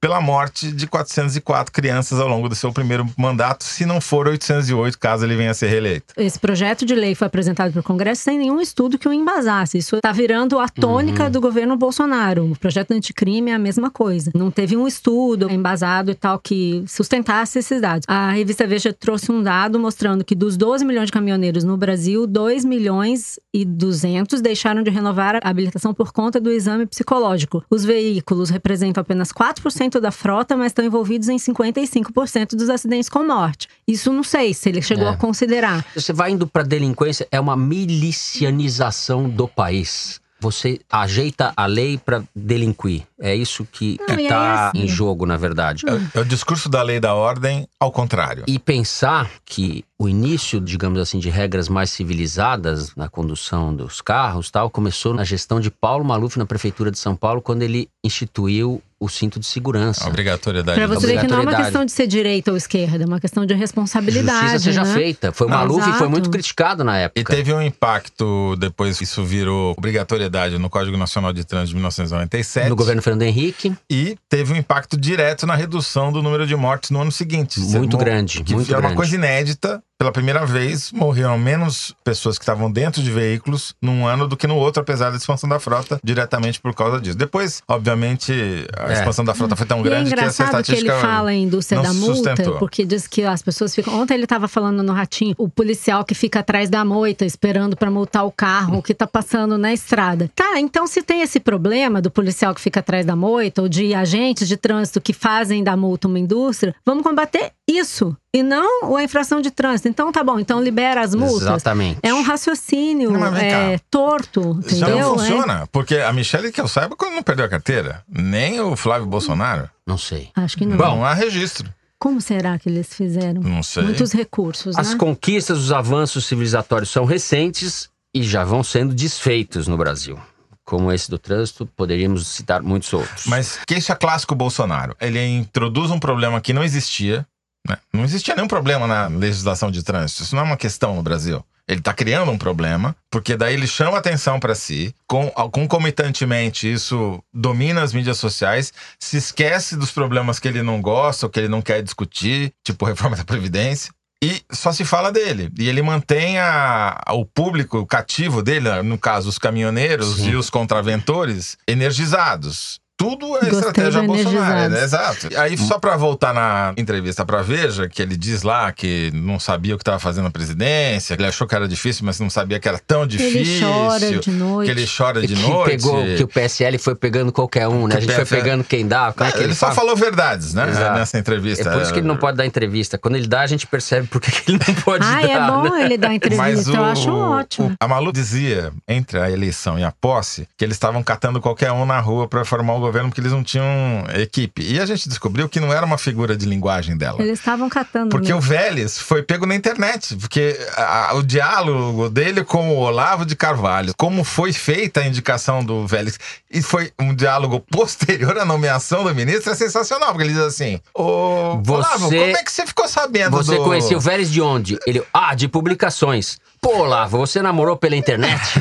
pela 0.00 0.20
morte 0.20 0.70
de 0.70 0.86
404 0.86 1.72
crianças 1.72 2.20
ao 2.20 2.28
longo 2.28 2.48
do 2.48 2.54
seu 2.54 2.72
primeiro 2.72 3.06
mandato, 3.16 3.64
se 3.64 3.84
não 3.84 4.00
for 4.00 4.28
808, 4.28 4.98
caso 4.98 5.24
ele 5.24 5.36
venha 5.36 5.50
a 5.50 5.54
ser 5.54 5.68
reeleito. 5.68 6.14
Esse 6.16 6.38
projeto 6.38 6.86
de 6.86 6.94
lei 6.94 7.14
foi 7.14 7.26
apresentado 7.26 7.72
para 7.72 7.80
o 7.80 7.84
Congresso 7.84 8.22
sem 8.22 8.38
nenhum 8.38 8.60
estudo 8.60 8.98
que 8.98 9.08
o 9.08 9.12
embasasse. 9.12 9.78
Isso 9.78 9.96
está 9.96 10.12
virando 10.12 10.58
a 10.58 10.68
tônica 10.68 11.28
do 11.28 11.40
governo 11.40 11.76
Bolsonaro. 11.76 12.52
O 12.52 12.58
projeto 12.58 12.92
anticrime 12.92 13.50
é 13.50 13.54
a 13.54 13.58
mesma 13.58 13.90
coisa. 13.90 14.30
Não 14.34 14.50
teve 14.50 14.76
um 14.76 14.86
estudo 14.86 15.50
embasado 15.50 16.10
e 16.10 16.14
tal 16.14 16.38
que 16.38 16.84
sustentasse 16.86 17.58
esses 17.58 17.80
dados. 17.80 18.04
A 18.06 18.30
revista 18.30 18.66
Veja 18.66 18.92
trouxe 18.92 19.32
um 19.32 19.42
dado 19.42 19.78
mostrando 19.78 20.24
que 20.24 20.34
dos 20.34 20.56
12 20.56 20.84
milhões 20.84 21.06
de 21.06 21.12
caminhoneiros 21.12 21.64
no 21.64 21.76
Brasil, 21.76 22.26
2 22.26 22.64
milhões 22.64 23.38
e 23.52 23.64
200 23.64 24.40
deixaram 24.40 24.82
de 24.82 24.90
renovar 24.90 25.36
a 25.36 25.48
habilitação 25.48 25.92
por 25.92 26.12
conta 26.12 26.40
do 26.40 26.50
exame 26.50 26.86
psicológico. 26.86 27.64
Os 27.68 27.84
veículos 27.84 28.50
representam 28.50 29.00
apenas 29.00 29.32
4% 29.32 29.87
da 30.00 30.10
frota, 30.10 30.56
mas 30.56 30.66
estão 30.68 30.84
envolvidos 30.84 31.28
em 31.28 31.36
55% 31.36 32.50
dos 32.54 32.68
acidentes 32.68 33.08
com 33.08 33.24
morte. 33.24 33.66
Isso 33.86 34.12
não 34.12 34.22
sei 34.22 34.52
se 34.52 34.68
ele 34.68 34.82
chegou 34.82 35.06
É. 35.06 35.10
a 35.10 35.16
considerar. 35.16 35.84
Você 35.94 36.12
vai 36.12 36.30
indo 36.32 36.46
pra 36.46 36.62
delinquência, 36.62 37.26
é 37.32 37.40
uma 37.40 37.56
milicianização 37.56 39.28
do 39.28 39.48
país. 39.48 40.20
Você 40.40 40.78
ajeita 40.88 41.52
a 41.56 41.66
lei 41.66 41.98
pra 41.98 42.22
delinquir. 42.32 43.02
É 43.20 43.34
isso 43.34 43.66
que, 43.72 43.98
Não, 43.98 44.14
que 44.14 44.22
e 44.22 44.26
é 44.28 44.32
assim. 44.32 44.82
em 44.84 44.86
jogo, 44.86 45.26
na 45.26 45.36
verdade. 45.36 45.84
É 46.14 46.20
o 46.20 46.24
discurso 46.24 46.68
da 46.68 46.80
lei 46.80 47.00
da 47.00 47.12
ordem 47.12 47.66
ao 47.80 47.90
contrário. 47.90 48.44
E 48.46 48.56
pensar 48.56 49.28
que 49.44 49.84
o 49.98 50.08
início, 50.08 50.60
digamos 50.60 51.00
assim, 51.00 51.18
de 51.18 51.28
regras 51.28 51.68
mais 51.68 51.90
civilizadas 51.90 52.94
na 52.94 53.08
condução 53.08 53.74
dos 53.74 54.00
carros 54.00 54.48
tal, 54.48 54.70
começou 54.70 55.12
na 55.12 55.24
gestão 55.24 55.58
de 55.58 55.72
Paulo 55.72 56.04
Maluf 56.04 56.38
na 56.38 56.46
Prefeitura 56.46 56.92
de 56.92 57.00
São 57.00 57.16
Paulo, 57.16 57.42
quando 57.42 57.62
ele 57.62 57.88
instituiu 58.04 58.80
o 59.00 59.08
cinto 59.08 59.38
de 59.38 59.46
segurança. 59.46 60.04
A 60.04 60.08
obrigatoriedade. 60.08 60.76
Pra 60.78 60.86
você 60.88 61.06
ver 61.06 61.20
que 61.20 61.26
não 61.28 61.38
é 61.38 61.42
uma 61.42 61.54
questão 61.54 61.84
de 61.84 61.92
ser 61.92 62.06
direita 62.06 62.50
ou 62.50 62.56
esquerda, 62.56 63.04
é 63.04 63.06
uma 63.06 63.20
questão 63.20 63.46
de 63.46 63.54
responsabilidade. 63.54 64.40
Justiça 64.52 64.58
seja 64.64 64.84
né? 64.84 64.92
feita. 64.94 65.32
Foi 65.32 65.46
Não, 65.48 65.56
Maluf 65.56 65.88
e 65.88 65.92
foi 65.94 66.08
muito 66.08 66.28
criticado 66.30 66.82
na 66.82 66.98
E 67.00 67.04
época. 67.04 67.32
teve 67.34 67.52
um 67.52 67.62
impacto, 67.62 68.56
depois 68.56 69.00
isso 69.00 69.24
virou 69.24 69.74
obrigatoriedade 69.78 70.58
no 70.58 70.68
Código 70.68 70.96
Nacional 70.96 71.32
de 71.32 71.44
Trânsito 71.44 71.68
de 71.70 71.74
1997. 71.76 72.68
No 72.68 72.76
governo 72.76 73.00
Fernando 73.02 73.22
Henrique, 73.22 73.72
E 73.90 74.16
teve 74.28 74.52
um 74.52 74.56
impacto 74.56 74.96
direto 74.96 75.46
na 75.46 75.54
redução 75.54 76.12
do 76.12 76.22
número 76.22 76.46
de 76.46 76.56
mortes 76.56 76.90
no 76.90 77.00
ano 77.00 77.12
seguinte. 77.12 77.60
Muito 77.60 77.96
grande, 77.96 78.42
Que 78.42 78.54
muito 78.54 78.68
era 78.68 78.78
uma 78.78 78.80
grande. 78.88 78.96
coisa 78.96 79.14
inédita. 79.14 79.82
Pela 79.98 80.12
primeira 80.12 80.46
vez, 80.46 80.92
morreram 80.92 81.36
menos 81.36 81.92
pessoas 82.04 82.38
que 82.38 82.44
estavam 82.44 82.70
dentro 82.70 83.02
de 83.02 83.10
veículos 83.10 83.74
num 83.82 84.06
ano 84.06 84.28
do 84.28 84.36
que 84.36 84.46
no 84.46 84.54
outro, 84.54 84.80
apesar 84.80 85.10
da 85.10 85.16
expansão 85.16 85.48
da 85.48 85.58
frota, 85.58 85.98
diretamente 86.04 86.60
por 86.60 86.72
causa 86.72 87.00
disso. 87.00 87.18
Depois, 87.18 87.62
obviamente, 87.66 88.32
a 88.78 88.90
É. 88.90 88.92
expansão 88.92 89.24
da 89.24 89.34
frota 89.34 89.56
foi 89.56 89.66
tão 89.66 89.78
E 89.78 89.80
é 89.80 89.84
grande 89.90 90.14
que 90.14 90.20
essa 90.20 90.44
engraçado 90.44 90.64
que 90.64 90.70
ele 90.70 90.78
estatística 90.82 91.00
fala 91.00 91.34
em 91.34 91.42
indústria 91.42 91.82
não 91.82 91.82
da 91.82 91.92
multa, 91.92 92.14
sustentou. 92.14 92.58
porque 92.60 92.84
diz 92.84 93.08
que 93.08 93.24
as 93.24 93.42
pessoas 93.42 93.74
ficam. 93.74 93.92
Ontem 94.00 94.14
ele 94.14 94.22
estava 94.22 94.46
falando 94.46 94.84
no 94.84 94.92
Ratinho, 94.92 95.34
o 95.36 95.48
policial 95.48 96.04
que 96.04 96.14
fica 96.14 96.38
atrás 96.38 96.70
da 96.70 96.84
moita, 96.84 97.24
esperando 97.24 97.76
para 97.76 97.90
multar 97.90 98.24
o 98.24 98.30
carro 98.30 98.80
que 98.80 98.94
tá 98.94 99.04
passando 99.06 99.58
na 99.58 99.72
estrada. 99.72 100.30
Tá, 100.32 100.60
então 100.60 100.86
se 100.86 101.02
tem 101.02 101.22
esse 101.22 101.40
problema 101.40 102.00
do 102.00 102.08
policial 102.08 102.54
que 102.54 102.60
fica 102.60 102.78
atrás 102.78 103.04
da 103.04 103.16
moita, 103.16 103.62
ou 103.62 103.68
de 103.68 103.92
agentes 103.94 104.46
de 104.46 104.56
trânsito 104.56 105.00
que 105.00 105.12
fazem 105.12 105.64
da 105.64 105.76
multa 105.76 106.06
uma 106.06 106.20
indústria, 106.20 106.72
vamos 106.86 107.02
combater 107.02 107.50
isso. 107.66 108.16
E 108.34 108.42
não 108.42 108.94
a 108.94 109.02
infração 109.02 109.40
de 109.40 109.50
trânsito. 109.50 109.88
Então 109.88 110.12
tá 110.12 110.22
bom, 110.22 110.38
então 110.38 110.62
libera 110.62 111.00
as 111.00 111.14
multas. 111.14 111.42
exatamente. 111.42 111.98
É 112.02 112.12
um 112.12 112.22
raciocínio 112.22 113.10
Não, 113.12 113.34
é, 113.36 113.78
torto, 113.90 114.60
Já 114.66 114.76
entendeu? 114.86 114.98
não 114.98 115.14
É. 115.14 115.18
funciona, 115.18 115.66
porque 115.72 115.96
a 115.96 116.12
Michelle, 116.12 116.52
que 116.52 116.60
eu 116.60 116.68
saiba, 116.68 116.94
quando 116.94 117.14
não 117.14 117.22
perdeu 117.22 117.46
a 117.46 117.48
carteira, 117.48 118.04
nem 118.08 118.60
o 118.60 118.76
Flávio 118.76 119.06
Bolsonaro. 119.06 119.70
Não 119.86 119.96
sei. 119.96 120.28
Acho 120.36 120.58
que 120.58 120.66
não. 120.66 120.76
Bom, 120.76 121.02
há 121.04 121.14
registro. 121.14 121.72
Como 121.98 122.20
será 122.20 122.58
que 122.58 122.68
eles 122.68 122.92
fizeram? 122.94 123.40
Não 123.42 123.62
sei. 123.62 123.82
Muitos 123.82 124.12
recursos, 124.12 124.76
As 124.78 124.90
né? 124.92 124.96
conquistas, 124.98 125.58
os 125.58 125.72
avanços 125.72 126.26
civilizatórios 126.26 126.90
são 126.90 127.04
recentes 127.04 127.88
e 128.14 128.22
já 128.22 128.44
vão 128.44 128.62
sendo 128.62 128.94
desfeitos 128.94 129.66
no 129.66 129.76
Brasil. 129.76 130.18
Como 130.64 130.92
esse 130.92 131.10
do 131.10 131.18
trânsito, 131.18 131.66
poderíamos 131.74 132.26
citar 132.28 132.62
muitos 132.62 132.92
outros. 132.92 133.24
Mas 133.26 133.58
queixa 133.66 133.96
clássico 133.96 134.34
Bolsonaro. 134.34 134.94
Ele 135.00 135.18
introduz 135.26 135.90
um 135.90 135.98
problema 135.98 136.40
que 136.42 136.52
não 136.52 136.62
existia. 136.62 137.26
Né? 137.66 137.76
Não 137.92 138.04
existia 138.04 138.34
nenhum 138.34 138.48
problema 138.48 138.86
na 138.86 139.06
legislação 139.08 139.70
de 139.70 139.82
trânsito. 139.82 140.22
Isso 140.22 140.34
não 140.34 140.42
é 140.42 140.46
uma 140.46 140.56
questão 140.56 140.94
no 140.94 141.02
Brasil. 141.02 141.44
Ele 141.66 141.80
está 141.80 141.92
criando 141.92 142.30
um 142.30 142.38
problema, 142.38 142.96
porque 143.10 143.36
daí 143.36 143.52
ele 143.52 143.66
chama 143.66 143.98
atenção 143.98 144.40
para 144.40 144.54
si, 144.54 144.94
com, 145.06 145.30
concomitantemente 145.50 146.70
isso 146.72 147.22
domina 147.32 147.82
as 147.82 147.92
mídias 147.92 148.16
sociais, 148.18 148.72
se 148.98 149.18
esquece 149.18 149.76
dos 149.76 149.90
problemas 149.90 150.38
que 150.38 150.48
ele 150.48 150.62
não 150.62 150.80
gosta 150.80 151.26
ou 151.26 151.30
que 151.30 151.38
ele 151.38 151.48
não 151.48 151.60
quer 151.62 151.82
discutir, 151.82 152.52
tipo 152.64 152.86
reforma 152.86 153.16
da 153.16 153.24
Previdência. 153.24 153.92
E 154.24 154.42
só 154.50 154.72
se 154.72 154.84
fala 154.84 155.12
dele. 155.12 155.48
E 155.58 155.68
ele 155.68 155.80
mantém 155.82 156.38
a- 156.40 157.00
o 157.10 157.24
público 157.24 157.86
cativo 157.86 158.42
dele, 158.42 158.82
no 158.82 158.98
caso, 158.98 159.28
os 159.28 159.38
caminhoneiros 159.38 160.16
Sim. 160.16 160.30
e 160.30 160.36
os 160.36 160.50
contraventores, 160.50 161.56
energizados. 161.68 162.80
Tudo 162.98 163.26
é 163.36 163.40
Gostei 163.42 163.48
estratégia 163.60 164.02
Bolsonaro, 164.02 164.68
né? 164.70 164.82
Exato. 164.82 165.28
Aí, 165.38 165.56
só 165.56 165.78
pra 165.78 165.96
voltar 165.96 166.34
na 166.34 166.74
entrevista 166.76 167.24
pra 167.24 167.42
Veja, 167.42 167.88
que 167.88 168.02
ele 168.02 168.16
diz 168.16 168.42
lá 168.42 168.72
que 168.72 169.10
não 169.14 169.38
sabia 169.38 169.74
o 169.74 169.78
que 169.78 169.82
estava 169.82 170.00
fazendo 170.00 170.24
na 170.24 170.30
presidência, 170.30 171.16
que 171.16 171.22
ele 171.22 171.28
achou 171.28 171.46
que 171.46 171.54
era 171.54 171.68
difícil, 171.68 172.04
mas 172.04 172.18
não 172.18 172.28
sabia 172.28 172.58
que 172.58 172.68
era 172.68 172.78
tão 172.84 173.06
difícil. 173.06 173.40
Ele 173.40 173.60
chora 173.60 174.00
de 174.20 174.30
noite. 174.32 174.66
Que 174.66 174.70
ele 174.80 174.86
chora 174.98 175.20
de 175.22 175.28
que 175.34 175.40
noite. 175.40 175.70
pegou, 175.70 176.04
que 176.16 176.22
o 176.24 176.28
PSL 176.28 176.76
foi 176.78 176.96
pegando 176.96 177.30
qualquer 177.30 177.68
um, 177.68 177.86
né? 177.86 177.92
Que 177.92 177.96
A 177.98 178.00
gente 178.00 178.10
o 178.10 178.14
foi 178.16 178.24
PSL 178.24 178.42
pegando 178.42 178.64
quem 178.64 178.86
dá. 178.86 179.12
Como 179.12 179.24
é 179.24 179.28
Ah, 179.28 179.32
que 179.32 179.38
ele, 179.38 179.44
ele, 179.46 179.54
só 179.54 179.66
fala? 179.66 179.74
falou 179.76 179.96
verdades, 179.96 180.52
né? 180.52 180.68
Exato. 180.68 180.98
Nessa 180.98 181.18
entrevista. 181.18 181.68
É 181.68 181.72
por 181.72 181.82
isso 181.82 181.92
que 181.92 182.00
ele 182.00 182.08
não 182.08 182.16
pode 182.16 182.36
dar 182.36 182.44
entrevista. 182.46 182.98
Quando 182.98 183.14
ele 183.14 183.28
dá, 183.28 183.42
a 183.42 183.46
gente 183.46 183.64
percebe 183.66 184.08
por 184.08 184.20
que 184.20 184.50
ele 184.50 184.58
não 184.66 184.74
pode 184.74 185.04
Ah, 185.06 185.20
dar. 185.20 185.30
é 185.30 185.46
bom 185.46 185.62
né? 185.70 185.84
ele 185.84 185.96
dar 185.96 186.08
Mas 186.08 186.16
entrevista, 186.16 186.70
o, 186.72 186.74
eu 186.76 186.84
acho 186.84 187.10
ótimo. 187.12 187.68
o- 187.68 187.72
a 187.78 187.86
Malu 187.86 188.12
dizia, 188.12 188.72
entre 188.88 189.20
a 189.20 189.30
eleição 189.30 189.78
e 189.78 189.84
a 189.84 189.92
posse, 189.92 190.48
que 190.56 190.64
eles 190.64 190.74
estavam 190.74 191.00
catando 191.02 191.40
qualquer 191.40 191.70
um 191.70 191.86
na 191.86 192.00
rua 192.00 192.26
pra 192.26 192.44
formar 192.44 192.74
o 192.74 192.87
governo 192.88 193.08
porque 193.10 193.20
eles 193.20 193.32
não 193.32 193.42
tinham 193.44 194.04
equipe. 194.14 194.62
E 194.62 194.80
a 194.80 194.86
gente 194.86 195.08
descobriu 195.08 195.48
que 195.48 195.60
não 195.60 195.72
era 195.72 195.84
uma 195.86 195.98
figura 195.98 196.36
de 196.36 196.46
linguagem 196.46 196.96
dela. 196.96 197.20
Eles 197.22 197.38
estavam 197.38 197.68
catando. 197.68 198.08
Porque 198.10 198.32
o 198.32 198.36
mesmo. 198.36 198.48
Vélez 198.50 198.98
foi 198.98 199.22
pego 199.22 199.46
na 199.46 199.54
internet, 199.54 200.16
porque 200.16 200.58
a- 200.76 201.12
o 201.14 201.22
diálogo 201.22 202.08
dele 202.08 202.42
com 202.44 202.70
o 202.70 202.76
Olavo 202.78 203.24
de 203.24 203.36
Carvalho, 203.36 203.92
como 203.96 204.24
foi 204.24 204.52
feita 204.52 205.00
a 205.00 205.06
indicação 205.06 205.62
do 205.64 205.86
Vélez, 205.86 206.18
e 206.50 206.62
foi 206.62 206.92
um 206.98 207.14
diálogo 207.14 207.60
posterior 207.70 208.38
à 208.38 208.44
nomeação 208.44 209.04
do 209.04 209.14
ministro, 209.14 209.52
é 209.52 209.54
sensacional, 209.54 210.08
porque 210.10 210.24
ele 210.24 210.32
diz 210.34 210.42
assim: 210.42 210.80
Ô, 210.94 211.60
Você- 211.62 211.72
Olavo, 211.72 212.08
como 212.08 212.14
é 212.36 212.42
que 212.42 212.50
você 212.52 212.66
ficou 212.66 212.88
sabendo 212.88 213.36
Você 213.36 213.56
do... 213.56 213.64
conhecia 213.64 213.96
o 213.96 214.00
Vélez 214.00 214.30
de 214.30 214.40
onde? 214.40 214.78
Ele, 214.86 215.02
ah, 215.12 215.34
de 215.34 215.46
publicações. 215.48 216.38
Pô, 216.60 216.78
Olavo, 216.82 217.18
você 217.18 217.40
namorou 217.40 217.76
pela 217.76 217.96
internet? 217.96 218.40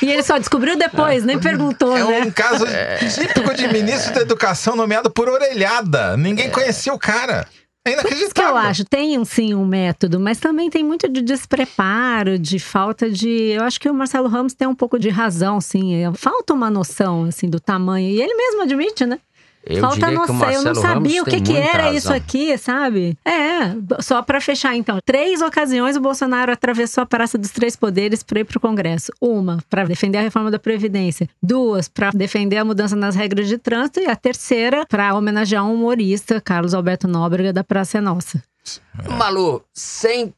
É 0.00 0.04
e 0.04 0.10
ele 0.10 0.22
só 0.22 0.38
descobriu 0.38 0.76
depois, 0.76 1.24
nem 1.24 1.38
perguntou, 1.38 1.96
É 1.96 2.04
né? 2.04 2.20
um 2.26 2.30
caso 2.30 2.64
típico 3.14 3.54
de 3.54 3.68
ministro 3.68 4.14
da 4.14 4.20
educação 4.20 4.76
nomeado 4.76 5.10
por 5.10 5.28
orelhada. 5.28 6.16
Ninguém 6.16 6.50
conhecia 6.50 6.92
o 6.92 6.98
cara. 6.98 7.46
É 7.86 7.90
Isso 7.90 8.00
que 8.02 8.08
inacreditável. 8.08 8.50
eu 8.50 8.56
acho, 8.56 8.84
tem 8.86 9.18
um, 9.18 9.24
sim 9.26 9.54
um 9.54 9.66
método, 9.66 10.18
mas 10.18 10.38
também 10.38 10.70
tem 10.70 10.82
muito 10.82 11.06
de 11.06 11.20
despreparo, 11.20 12.38
de 12.38 12.58
falta 12.58 13.10
de. 13.10 13.28
Eu 13.50 13.62
acho 13.64 13.78
que 13.78 13.90
o 13.90 13.94
Marcelo 13.94 14.26
Ramos 14.28 14.54
tem 14.54 14.66
um 14.66 14.74
pouco 14.74 14.98
de 14.98 15.10
razão, 15.10 15.60
sim. 15.60 15.94
é, 16.02 16.10
Falta 16.14 16.54
uma 16.54 16.70
noção 16.70 17.24
assim 17.24 17.48
do 17.48 17.60
tamanho. 17.60 18.08
E 18.08 18.22
ele 18.22 18.34
mesmo 18.34 18.62
admite, 18.62 19.04
né? 19.04 19.18
Eu 19.66 19.80
Falta 19.80 19.96
diria 19.96 20.24
que 20.24 20.30
o 20.30 20.34
noção, 20.34 20.50
eu 20.50 20.62
não 20.62 20.74
sabia 20.74 21.20
Ramos 21.20 21.20
o 21.20 21.24
que, 21.24 21.40
que 21.40 21.56
era 21.56 21.84
razão. 21.84 21.94
isso 21.94 22.12
aqui, 22.12 22.58
sabe? 22.58 23.16
É, 23.24 23.74
só 24.02 24.20
pra 24.22 24.40
fechar 24.40 24.76
então. 24.76 24.98
Três 25.04 25.40
ocasiões 25.40 25.96
o 25.96 26.00
Bolsonaro 26.00 26.52
atravessou 26.52 27.02
a 27.02 27.06
Praça 27.06 27.38
dos 27.38 27.50
Três 27.50 27.74
Poderes 27.74 28.22
para 28.22 28.40
ir 28.40 28.44
pro 28.44 28.60
Congresso. 28.60 29.10
Uma, 29.20 29.58
pra 29.70 29.84
defender 29.84 30.18
a 30.18 30.20
reforma 30.20 30.50
da 30.50 30.58
Previdência. 30.58 31.28
Duas, 31.42 31.88
pra 31.88 32.10
defender 32.10 32.58
a 32.58 32.64
mudança 32.64 32.94
nas 32.94 33.16
regras 33.16 33.48
de 33.48 33.56
trânsito. 33.56 34.00
E 34.00 34.06
a 34.06 34.14
terceira, 34.14 34.84
pra 34.86 35.14
homenagear 35.14 35.64
um 35.66 35.74
humorista, 35.74 36.40
Carlos 36.40 36.74
Alberto 36.74 37.08
Nóbrega, 37.08 37.52
da 37.52 37.64
Praça 37.64 37.98
é 37.98 38.00
Nossa. 38.02 38.42
Malu, 39.18 39.62
sem 39.72 40.34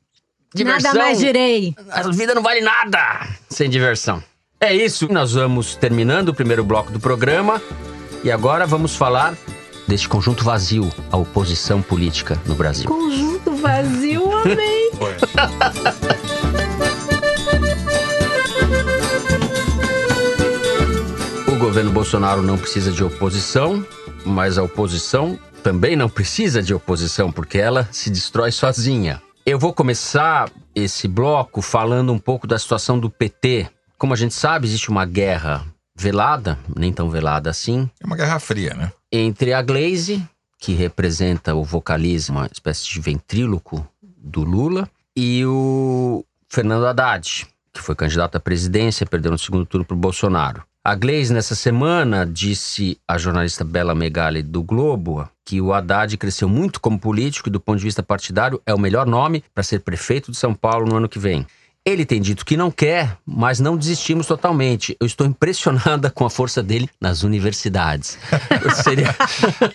diversão. 0.54 0.92
Nada 0.92 1.04
mais 1.04 1.18
direi. 1.18 1.74
A 1.90 2.02
vida 2.10 2.32
não 2.34 2.42
vale 2.42 2.60
nada 2.60 3.28
sem 3.48 3.68
diversão. 3.68 4.22
É 4.60 4.74
isso, 4.74 5.12
nós 5.12 5.32
vamos 5.34 5.74
terminando 5.74 6.30
o 6.30 6.34
primeiro 6.34 6.64
bloco 6.64 6.90
do 6.90 6.98
programa 6.98 7.60
e 8.24 8.30
agora 8.30 8.66
vamos 8.66 8.96
falar 8.96 9.34
deste 9.86 10.08
conjunto 10.08 10.44
vazio, 10.44 10.90
a 11.10 11.16
oposição 11.16 11.80
política 11.80 12.40
no 12.46 12.54
Brasil. 12.54 12.86
Conjunto 12.86 13.54
vazio, 13.56 14.32
amei. 14.32 14.90
O 21.46 21.58
governo 21.58 21.90
Bolsonaro 21.90 22.42
não 22.42 22.58
precisa 22.58 22.92
de 22.92 23.02
oposição, 23.02 23.84
mas 24.24 24.58
a 24.58 24.62
oposição 24.62 25.38
também 25.62 25.96
não 25.96 26.08
precisa 26.08 26.62
de 26.62 26.74
oposição, 26.74 27.32
porque 27.32 27.58
ela 27.58 27.88
se 27.90 28.10
destrói 28.10 28.52
sozinha. 28.52 29.22
Eu 29.44 29.58
vou 29.58 29.72
começar 29.72 30.50
esse 30.74 31.08
bloco 31.08 31.62
falando 31.62 32.12
um 32.12 32.18
pouco 32.18 32.46
da 32.46 32.58
situação 32.58 32.98
do 32.98 33.08
PT. 33.08 33.68
Como 33.96 34.12
a 34.12 34.16
gente 34.16 34.34
sabe, 34.34 34.66
existe 34.66 34.90
uma 34.90 35.06
guerra 35.06 35.64
velada, 35.96 36.58
nem 36.76 36.92
tão 36.92 37.08
velada 37.08 37.48
assim, 37.50 37.88
É 38.00 38.06
uma 38.06 38.16
guerra 38.16 38.38
fria, 38.38 38.74
né? 38.74 38.92
entre 39.10 39.52
a 39.52 39.62
Glaze, 39.62 40.22
que 40.58 40.74
representa 40.74 41.54
o 41.54 41.64
vocalismo, 41.64 42.38
uma 42.38 42.48
espécie 42.52 42.86
de 42.86 43.00
ventríloco 43.00 43.86
do 44.02 44.42
Lula, 44.42 44.88
e 45.16 45.44
o 45.46 46.24
Fernando 46.48 46.86
Haddad, 46.86 47.46
que 47.72 47.80
foi 47.80 47.94
candidato 47.94 48.36
à 48.36 48.40
presidência, 48.40 49.06
perdeu 49.06 49.32
no 49.32 49.38
segundo 49.38 49.64
turno 49.64 49.84
para 49.84 49.94
o 49.94 49.98
Bolsonaro. 49.98 50.62
A 50.84 50.94
Glaze, 50.94 51.32
nessa 51.32 51.54
semana, 51.56 52.24
disse 52.24 52.96
à 53.08 53.18
jornalista 53.18 53.64
Bela 53.64 53.94
Megali 53.94 54.40
do 54.40 54.62
Globo 54.62 55.28
que 55.44 55.60
o 55.60 55.72
Haddad 55.72 56.16
cresceu 56.16 56.48
muito 56.48 56.80
como 56.80 56.98
político 56.98 57.48
e, 57.48 57.52
do 57.52 57.58
ponto 57.58 57.78
de 57.78 57.84
vista 57.84 58.02
partidário, 58.04 58.62
é 58.64 58.72
o 58.72 58.78
melhor 58.78 59.04
nome 59.04 59.42
para 59.52 59.64
ser 59.64 59.80
prefeito 59.80 60.30
de 60.30 60.36
São 60.36 60.54
Paulo 60.54 60.86
no 60.86 60.96
ano 60.96 61.08
que 61.08 61.18
vem. 61.18 61.44
Ele 61.86 62.04
tem 62.04 62.20
dito 62.20 62.44
que 62.44 62.56
não 62.56 62.68
quer, 62.68 63.16
mas 63.24 63.60
não 63.60 63.76
desistimos 63.76 64.26
totalmente. 64.26 64.96
Eu 64.98 65.06
estou 65.06 65.24
impressionada 65.24 66.10
com 66.10 66.26
a 66.26 66.30
força 66.30 66.60
dele 66.60 66.90
nas 67.00 67.22
universidades. 67.22 68.18
Seria... 68.82 69.14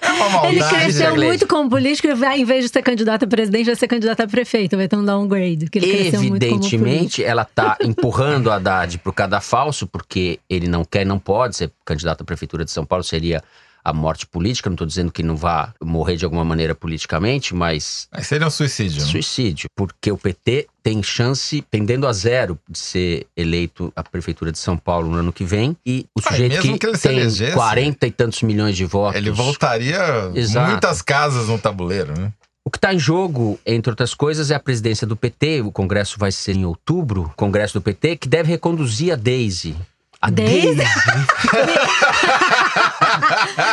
É 0.02 0.12
uma 0.12 0.48
Ele 0.50 0.60
maldade. 0.60 0.84
cresceu 0.84 1.16
muito 1.16 1.48
como 1.48 1.70
político 1.70 2.08
e 2.10 2.14
vai, 2.14 2.40
em 2.42 2.46
vez 2.46 2.66
de 2.66 2.70
ser 2.70 2.82
candidato 2.82 3.24
a 3.24 3.28
presidente, 3.28 3.66
vai 3.68 3.76
ser 3.76 3.88
candidato 3.88 4.20
a 4.22 4.28
prefeito. 4.28 4.76
Vai 4.76 4.88
ter 4.90 4.98
um 4.98 5.06
downgrade. 5.06 5.70
Que 5.70 5.80
ele 5.80 5.88
cresceu 5.88 6.22
muito 6.24 6.32
como 6.32 6.40
político. 6.40 6.76
Evidentemente, 6.76 7.24
ela 7.24 7.44
está 7.44 7.78
empurrando 7.82 8.48
o 8.48 8.52
Haddad 8.52 8.98
pro 8.98 9.14
cadafalso, 9.14 9.88
porque 9.88 10.40
ele 10.50 10.68
não 10.68 10.84
quer, 10.84 11.06
não 11.06 11.18
pode 11.18 11.56
ser 11.56 11.72
candidato 11.86 12.22
à 12.22 12.26
prefeitura 12.26 12.66
de 12.66 12.72
São 12.72 12.86
Paulo, 12.86 13.04
seria 13.04 13.42
a 13.84 13.94
morte 13.94 14.26
política. 14.28 14.70
Não 14.70 14.76
estou 14.76 14.88
dizendo 14.88 15.12
que 15.12 15.24
não 15.24 15.36
vá 15.36 15.74
morrer 15.82 16.16
de 16.18 16.26
alguma 16.26 16.44
maneira 16.46 16.74
politicamente, 16.76 17.54
mas 17.56 18.08
Mas 18.12 18.28
seria 18.28 18.48
um 18.48 18.50
suicídio. 18.52 19.02
né? 19.02 19.08
suicídio, 19.08 19.68
porque 19.76 20.12
o 20.12 20.18
PT 20.18 20.68
tem 20.84 21.02
chance, 21.04 21.64
pendendo 21.70 22.08
a 22.08 22.14
zero, 22.14 22.58
de 22.68 22.78
ser 22.80 23.28
eleito 23.38 23.92
à 23.96 24.04
prefeitura 24.04 24.52
de 24.52 24.58
São 24.60 24.76
Paulo 24.78 25.10
no 25.10 25.18
ano 25.18 25.32
que 25.34 25.44
vem. 25.44 25.78
E 25.86 26.06
o 26.18 26.20
Ah, 26.26 26.32
sujeito 26.32 26.54
mesmo 26.56 26.74
que, 26.74 26.80
que 26.80 26.86
ele 26.88 26.98
se 26.98 27.08
tem 27.08 27.20
elegesse, 27.20 27.54
40 27.54 28.08
e 28.08 28.12
tantos 28.12 28.42
milhões 28.42 28.76
de 28.76 28.86
votos. 28.86 29.16
Ele 29.16 29.30
voltaria 29.32 30.32
Exato. 30.34 30.72
muitas 30.72 31.02
casas 31.02 31.48
no 31.48 31.58
tabuleiro, 31.60 32.20
né? 32.20 32.32
O 32.64 32.70
que 32.70 32.78
está 32.78 32.94
em 32.94 33.00
jogo, 33.00 33.60
entre 33.66 33.90
outras 33.90 34.14
coisas, 34.14 34.52
é 34.52 34.56
a 34.56 34.60
presidência 34.60 35.06
do 35.08 35.16
PT. 35.16 35.62
O 35.62 35.72
Congresso 35.72 36.18
vai 36.20 36.32
ser 36.32 36.56
em 36.56 36.64
outubro, 36.64 37.24
o 37.24 37.30
Congresso 37.36 37.74
do 37.74 37.82
PT, 37.82 38.18
que 38.18 38.28
deve 38.30 38.50
reconduzir 38.50 39.12
a 39.12 39.16
Daisy. 39.16 39.76
A 40.22 40.30
Daisy? 40.30 40.78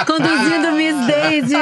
Conduzindo 0.06 0.72
Miss 0.72 1.06
Daisy. 1.06 1.54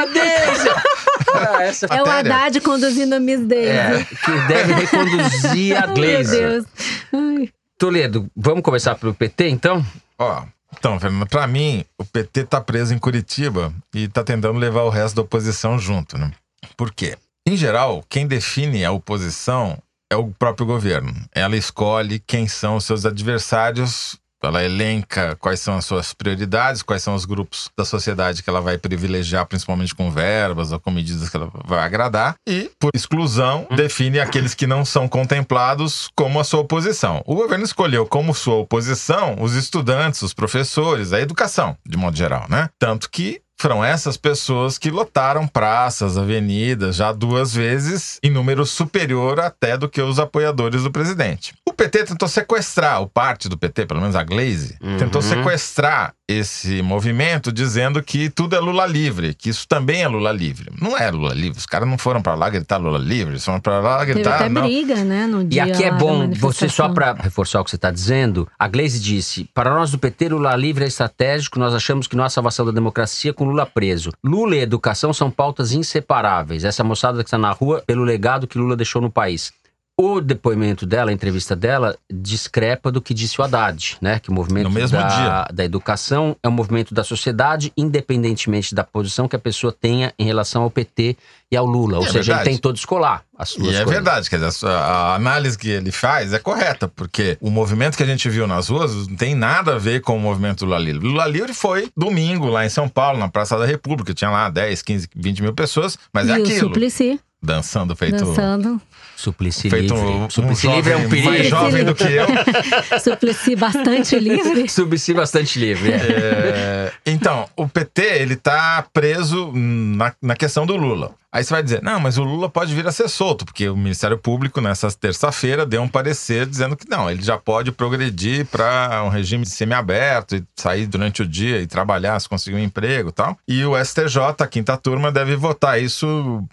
Ah, 1.34 1.62
essa 1.62 1.86
É 1.86 2.02
o 2.02 2.06
Matéria. 2.06 2.34
Haddad 2.34 2.60
conduzindo 2.60 3.14
a 3.14 3.20
Miss 3.20 3.40
é, 3.40 3.44
Daisy. 3.44 4.04
que 4.16 4.32
deve 4.48 4.72
reconduzir 4.74 5.76
a 5.76 5.86
Meu 5.88 5.94
Glaze. 5.94 6.36
Deus. 6.36 6.64
Ai. 7.12 7.48
Toledo, 7.78 8.30
vamos 8.36 8.62
começar 8.62 8.94
pelo 8.94 9.12
PT, 9.14 9.48
então? 9.48 9.84
Ó, 10.18 10.42
então, 10.78 10.98
Fernando, 10.98 11.26
pra 11.28 11.46
mim, 11.46 11.84
o 11.98 12.04
PT 12.04 12.44
tá 12.44 12.60
preso 12.60 12.94
em 12.94 12.98
Curitiba 12.98 13.72
e 13.94 14.08
tá 14.08 14.24
tentando 14.24 14.58
levar 14.58 14.82
o 14.82 14.88
resto 14.90 15.16
da 15.16 15.22
oposição 15.22 15.78
junto, 15.78 16.16
né? 16.16 16.30
Por 16.76 16.90
quê? 16.92 17.16
Em 17.46 17.56
geral, 17.56 18.02
quem 18.08 18.26
define 18.26 18.84
a 18.84 18.92
oposição 18.92 19.78
é 20.10 20.16
o 20.16 20.28
próprio 20.28 20.66
governo. 20.66 21.12
Ela 21.34 21.56
escolhe 21.56 22.18
quem 22.26 22.48
são 22.48 22.76
os 22.76 22.84
seus 22.84 23.04
adversários, 23.04 24.16
ela 24.42 24.62
elenca 24.62 25.36
quais 25.36 25.60
são 25.60 25.76
as 25.76 25.84
suas 25.84 26.12
prioridades, 26.12 26.82
quais 26.82 27.02
são 27.02 27.14
os 27.14 27.24
grupos 27.24 27.70
da 27.76 27.84
sociedade 27.84 28.42
que 28.42 28.50
ela 28.50 28.60
vai 28.60 28.78
privilegiar, 28.78 29.46
principalmente 29.46 29.94
com 29.94 30.10
verbas 30.10 30.72
ou 30.72 30.80
com 30.80 30.90
medidas 30.90 31.28
que 31.28 31.36
ela 31.36 31.50
vai 31.64 31.80
agradar, 31.80 32.36
e, 32.46 32.70
por 32.78 32.90
exclusão, 32.94 33.66
define 33.74 34.20
aqueles 34.20 34.54
que 34.54 34.66
não 34.66 34.84
são 34.84 35.08
contemplados 35.08 36.10
como 36.14 36.38
a 36.38 36.44
sua 36.44 36.60
oposição. 36.60 37.22
O 37.26 37.34
governo 37.34 37.64
escolheu 37.64 38.06
como 38.06 38.34
sua 38.34 38.56
oposição 38.56 39.36
os 39.40 39.54
estudantes, 39.54 40.22
os 40.22 40.34
professores, 40.34 41.12
a 41.12 41.20
educação, 41.20 41.76
de 41.84 41.96
modo 41.96 42.16
geral, 42.16 42.46
né? 42.48 42.68
Tanto 42.78 43.10
que 43.10 43.40
foram 43.58 43.82
essas 43.84 44.16
pessoas 44.16 44.76
que 44.78 44.90
lotaram 44.90 45.46
praças, 45.46 46.18
avenidas, 46.18 46.96
já 46.96 47.10
duas 47.12 47.54
vezes, 47.54 48.18
em 48.22 48.30
número 48.30 48.66
superior 48.66 49.40
até 49.40 49.76
do 49.76 49.88
que 49.88 50.00
os 50.00 50.18
apoiadores 50.18 50.82
do 50.82 50.90
presidente. 50.90 51.54
O 51.66 51.72
PT 51.72 52.04
tentou 52.04 52.28
sequestrar, 52.28 53.00
o 53.02 53.08
parte 53.08 53.48
do 53.48 53.56
PT, 53.58 53.86
pelo 53.86 54.00
menos 54.00 54.14
a 54.16 54.22
Glaze, 54.22 54.76
Uhum. 54.82 54.98
tentou 54.98 55.22
sequestrar 55.22 56.12
esse 56.28 56.82
movimento 56.82 57.52
dizendo 57.52 58.02
que 58.02 58.28
tudo 58.28 58.56
é 58.56 58.58
Lula 58.58 58.84
livre, 58.84 59.32
que 59.32 59.48
isso 59.48 59.66
também 59.68 60.02
é 60.02 60.08
Lula 60.08 60.32
livre. 60.32 60.70
Não 60.80 60.98
é 60.98 61.08
Lula 61.10 61.32
livre, 61.32 61.58
os 61.58 61.66
caras 61.66 61.88
não 61.88 61.96
foram 61.96 62.20
pra 62.20 62.34
lá 62.34 62.50
gritar 62.50 62.78
Lula 62.78 62.98
livre, 62.98 63.34
eles 63.34 63.44
foram 63.44 63.60
pra 63.60 63.78
lá 63.78 63.98
Teve 64.00 64.14
gritar. 64.14 64.34
até 64.34 64.48
não. 64.48 64.62
briga, 64.62 65.04
né, 65.04 65.26
no 65.26 65.42
E 65.42 65.44
dia 65.44 65.64
aqui 65.64 65.84
é 65.84 65.92
bom, 65.92 66.28
você 66.32 66.68
só 66.68 66.88
para 66.88 67.12
reforçar 67.14 67.60
o 67.60 67.64
que 67.64 67.70
você 67.70 67.76
está 67.76 67.92
dizendo, 67.92 68.48
a 68.58 68.66
Glaze 68.66 68.98
disse: 68.98 69.48
para 69.54 69.72
nós 69.72 69.92
do 69.92 69.98
PT, 69.98 70.30
Lula 70.30 70.56
livre 70.56 70.84
é 70.84 70.88
estratégico, 70.88 71.58
nós 71.60 71.72
achamos 71.72 72.08
que 72.08 72.16
não 72.16 72.24
há 72.24 72.28
salvação 72.28 72.66
da 72.66 72.72
democracia 72.72 73.32
com 73.32 73.44
Lula 73.44 73.64
preso. 73.64 74.10
Lula 74.24 74.56
e 74.56 74.60
educação 74.60 75.12
são 75.12 75.30
pautas 75.30 75.72
inseparáveis. 75.72 76.64
Essa 76.64 76.82
moçada 76.82 77.18
que 77.18 77.28
está 77.28 77.38
na 77.38 77.52
rua 77.52 77.82
pelo 77.86 78.02
legado 78.02 78.46
que 78.48 78.58
Lula 78.58 78.74
deixou 78.76 79.00
no 79.00 79.10
país. 79.10 79.52
O 79.98 80.20
depoimento 80.20 80.84
dela, 80.84 81.10
a 81.10 81.14
entrevista 81.14 81.56
dela, 81.56 81.96
discrepa 82.12 82.92
do 82.92 83.00
que 83.00 83.14
disse 83.14 83.40
o 83.40 83.44
Haddad, 83.44 83.96
né? 83.98 84.18
Que 84.18 84.28
o 84.28 84.32
movimento 84.34 84.68
da, 84.90 85.44
da 85.50 85.64
educação 85.64 86.36
é 86.42 86.48
um 86.48 86.52
movimento 86.52 86.92
da 86.92 87.02
sociedade, 87.02 87.72
independentemente 87.74 88.74
da 88.74 88.84
posição 88.84 89.26
que 89.26 89.34
a 89.34 89.38
pessoa 89.38 89.72
tenha 89.72 90.12
em 90.18 90.26
relação 90.26 90.62
ao 90.64 90.70
PT 90.70 91.16
e 91.50 91.56
ao 91.56 91.64
Lula. 91.64 91.96
Ou 91.96 92.04
É 92.04 92.08
seja, 92.08 92.22
verdade. 92.34 92.48
ele 92.50 92.56
tentou 92.56 92.74
descolar 92.74 93.22
as 93.38 93.54
duas 93.54 93.68
E 93.72 93.76
é 93.76 93.84
coisas. 93.84 93.94
verdade, 93.94 94.28
quer 94.28 94.36
dizer, 94.36 94.48
a 94.48 94.52
sua- 94.52 94.70
a 94.78 95.14
análise 95.14 95.56
que 95.56 95.70
ele 95.70 95.90
faz 95.90 96.34
é 96.34 96.38
correta, 96.38 96.86
porque 96.88 97.38
o 97.40 97.50
movimento 97.50 97.96
que 97.96 98.02
a 98.02 98.06
gente 98.06 98.28
viu 98.28 98.46
nas 98.46 98.68
ruas 98.68 99.08
não 99.08 99.16
tem 99.16 99.34
nada 99.34 99.76
a 99.76 99.78
ver 99.78 100.02
com 100.02 100.14
o 100.14 100.20
movimento 100.20 100.66
Lula 100.66 100.78
Livre. 100.78 101.06
Lula 101.08 101.26
Livre 101.26 101.54
foi 101.54 101.88
domingo 101.96 102.48
lá 102.48 102.66
em 102.66 102.68
São 102.68 102.86
Paulo, 102.86 103.18
na 103.18 103.28
Praça 103.28 103.56
da 103.56 103.64
República, 103.64 104.12
tinha 104.12 104.28
lá 104.30 104.50
10, 104.50 104.82
15, 104.82 105.08
20 105.16 105.42
mil 105.42 105.54
pessoas, 105.54 105.98
mas 106.12 106.28
e 106.28 106.32
é 106.32 106.38
o 106.38 106.42
aquilo. 106.42 106.58
Suplicy 106.68 107.18
Dançando 107.42 107.94
feito, 107.94 108.24
dançando. 108.24 108.80
Suplicy 109.14 109.70
feito 109.70 109.94
livre. 109.94 110.08
um, 110.08 110.24
um 110.24 110.30
Suplicy 110.30 110.68
livre 110.68 110.92
é 110.92 110.96
um 110.96 111.08
perigo. 111.08 111.28
mais 111.28 111.46
jovem 111.46 111.84
do 111.84 111.94
que 111.94 112.04
eu. 112.04 112.26
Suplicy 113.00 113.56
bastante 113.56 114.18
livre. 114.18 114.68
Suplicy 114.70 115.14
bastante 115.14 115.58
livre. 115.58 115.92
é. 115.92 115.96
É, 115.96 116.92
então, 117.06 117.48
o 117.56 117.68
PT, 117.68 118.02
ele 118.02 118.36
tá 118.36 118.84
preso 118.92 119.52
na, 119.54 120.12
na 120.20 120.34
questão 120.34 120.66
do 120.66 120.76
Lula. 120.76 121.14
Aí 121.32 121.44
você 121.44 121.52
vai 121.52 121.62
dizer, 121.62 121.82
não, 121.82 122.00
mas 122.00 122.16
o 122.16 122.24
Lula 122.24 122.48
pode 122.48 122.74
vir 122.74 122.86
a 122.86 122.92
ser 122.92 123.08
solto, 123.08 123.44
porque 123.44 123.68
o 123.68 123.76
Ministério 123.76 124.16
Público, 124.16 124.60
nessa 124.60 124.90
terça-feira, 124.90 125.66
deu 125.66 125.82
um 125.82 125.88
parecer 125.88 126.46
dizendo 126.46 126.76
que 126.76 126.88
não, 126.88 127.10
ele 127.10 127.22
já 127.22 127.36
pode 127.36 127.70
progredir 127.72 128.46
para 128.46 129.02
um 129.04 129.08
regime 129.08 129.44
semiaberto 129.44 130.36
e 130.36 130.44
sair 130.56 130.86
durante 130.86 131.22
o 131.22 131.26
dia 131.26 131.60
e 131.60 131.66
trabalhar 131.66 132.18
se 132.20 132.28
conseguir 132.28 132.56
um 132.56 132.60
emprego 132.60 133.10
e 133.10 133.12
tal. 133.12 133.36
E 133.46 133.64
o 133.66 133.76
STJ, 133.84 134.18
a 134.38 134.46
quinta 134.46 134.76
turma, 134.78 135.12
deve 135.12 135.36
votar 135.36 135.80
isso 135.80 136.06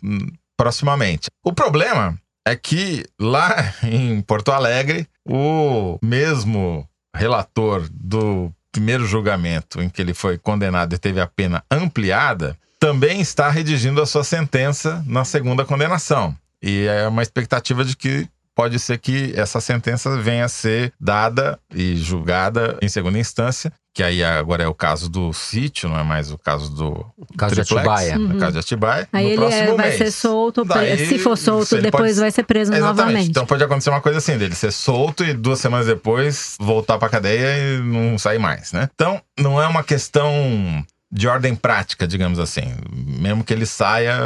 hum, 0.03 0.27
proximamente. 0.57 1.29
O 1.43 1.53
problema 1.53 2.17
é 2.45 2.55
que 2.55 3.05
lá 3.19 3.73
em 3.83 4.21
Porto 4.21 4.51
Alegre, 4.51 5.07
o 5.25 5.97
mesmo 6.01 6.87
relator 7.15 7.87
do 7.91 8.51
primeiro 8.71 9.05
julgamento 9.05 9.81
em 9.81 9.89
que 9.89 10.01
ele 10.01 10.13
foi 10.13 10.37
condenado 10.37 10.93
e 10.95 10.97
teve 10.97 11.21
a 11.21 11.27
pena 11.27 11.63
ampliada, 11.69 12.57
também 12.79 13.21
está 13.21 13.49
redigindo 13.49 14.01
a 14.01 14.05
sua 14.05 14.23
sentença 14.23 15.03
na 15.07 15.23
segunda 15.23 15.63
condenação. 15.63 16.35
E 16.61 16.85
é 16.87 17.07
uma 17.07 17.21
expectativa 17.21 17.85
de 17.85 17.95
que 17.95 18.27
pode 18.55 18.79
ser 18.79 18.97
que 18.97 19.33
essa 19.35 19.61
sentença 19.61 20.17
venha 20.17 20.45
a 20.45 20.49
ser 20.49 20.91
dada 20.99 21.59
e 21.73 21.95
julgada 21.95 22.77
em 22.81 22.89
segunda 22.89 23.19
instância 23.19 23.71
que 23.93 24.01
aí 24.01 24.23
agora 24.23 24.63
é 24.63 24.67
o 24.67 24.73
caso 24.73 25.07
do 25.09 25.31
sítio, 25.33 25.87
não 25.87 25.99
é 25.99 26.03
mais 26.03 26.31
o 26.31 26.37
caso 26.37 26.69
do 26.71 27.05
O 27.15 27.37
caso 27.37 27.53
de 27.55 27.63
triplex, 27.63 27.87
Atibaia. 27.87 28.19
O 28.19 28.39
caso 28.39 28.51
de 28.53 28.59
Atibaia. 28.59 29.07
Aí 29.13 29.23
no 29.23 29.29
ele 29.29 29.37
próximo 29.37 29.61
é- 29.63 29.75
vai 29.75 29.87
mês. 29.89 29.97
ser 29.97 30.11
solto, 30.11 30.65
Daí, 30.65 31.05
se 31.07 31.19
for 31.19 31.37
solto, 31.37 31.65
se 31.67 31.75
depois 31.81 32.03
pode- 32.13 32.19
vai 32.21 32.31
ser 32.31 32.43
preso 32.43 32.73
Exatamente. 32.73 32.97
novamente. 32.97 33.29
Então 33.29 33.45
pode 33.45 33.63
acontecer 33.63 33.91
uma 33.91 34.01
coisa 34.01 34.17
assim, 34.17 34.37
dele 34.37 34.55
ser 34.55 34.71
solto 34.71 35.23
e 35.23 35.31
duas 35.33 35.59
semanas 35.59 35.85
depois 35.85 36.55
voltar 36.59 36.97
pra 36.97 37.07
cadeia 37.09 37.55
e 37.77 37.81
não 37.81 38.17
sair 38.17 38.39
mais, 38.39 38.71
né? 38.71 38.89
Então, 38.95 39.21
não 39.39 39.61
é 39.61 39.67
uma 39.67 39.83
questão 39.83 40.83
de 41.15 41.27
ordem 41.27 41.55
prática, 41.55 42.07
digamos 42.07 42.39
assim. 42.39 42.73
Mesmo 42.91 43.43
que 43.43 43.53
ele 43.53 43.67
saia, 43.67 44.17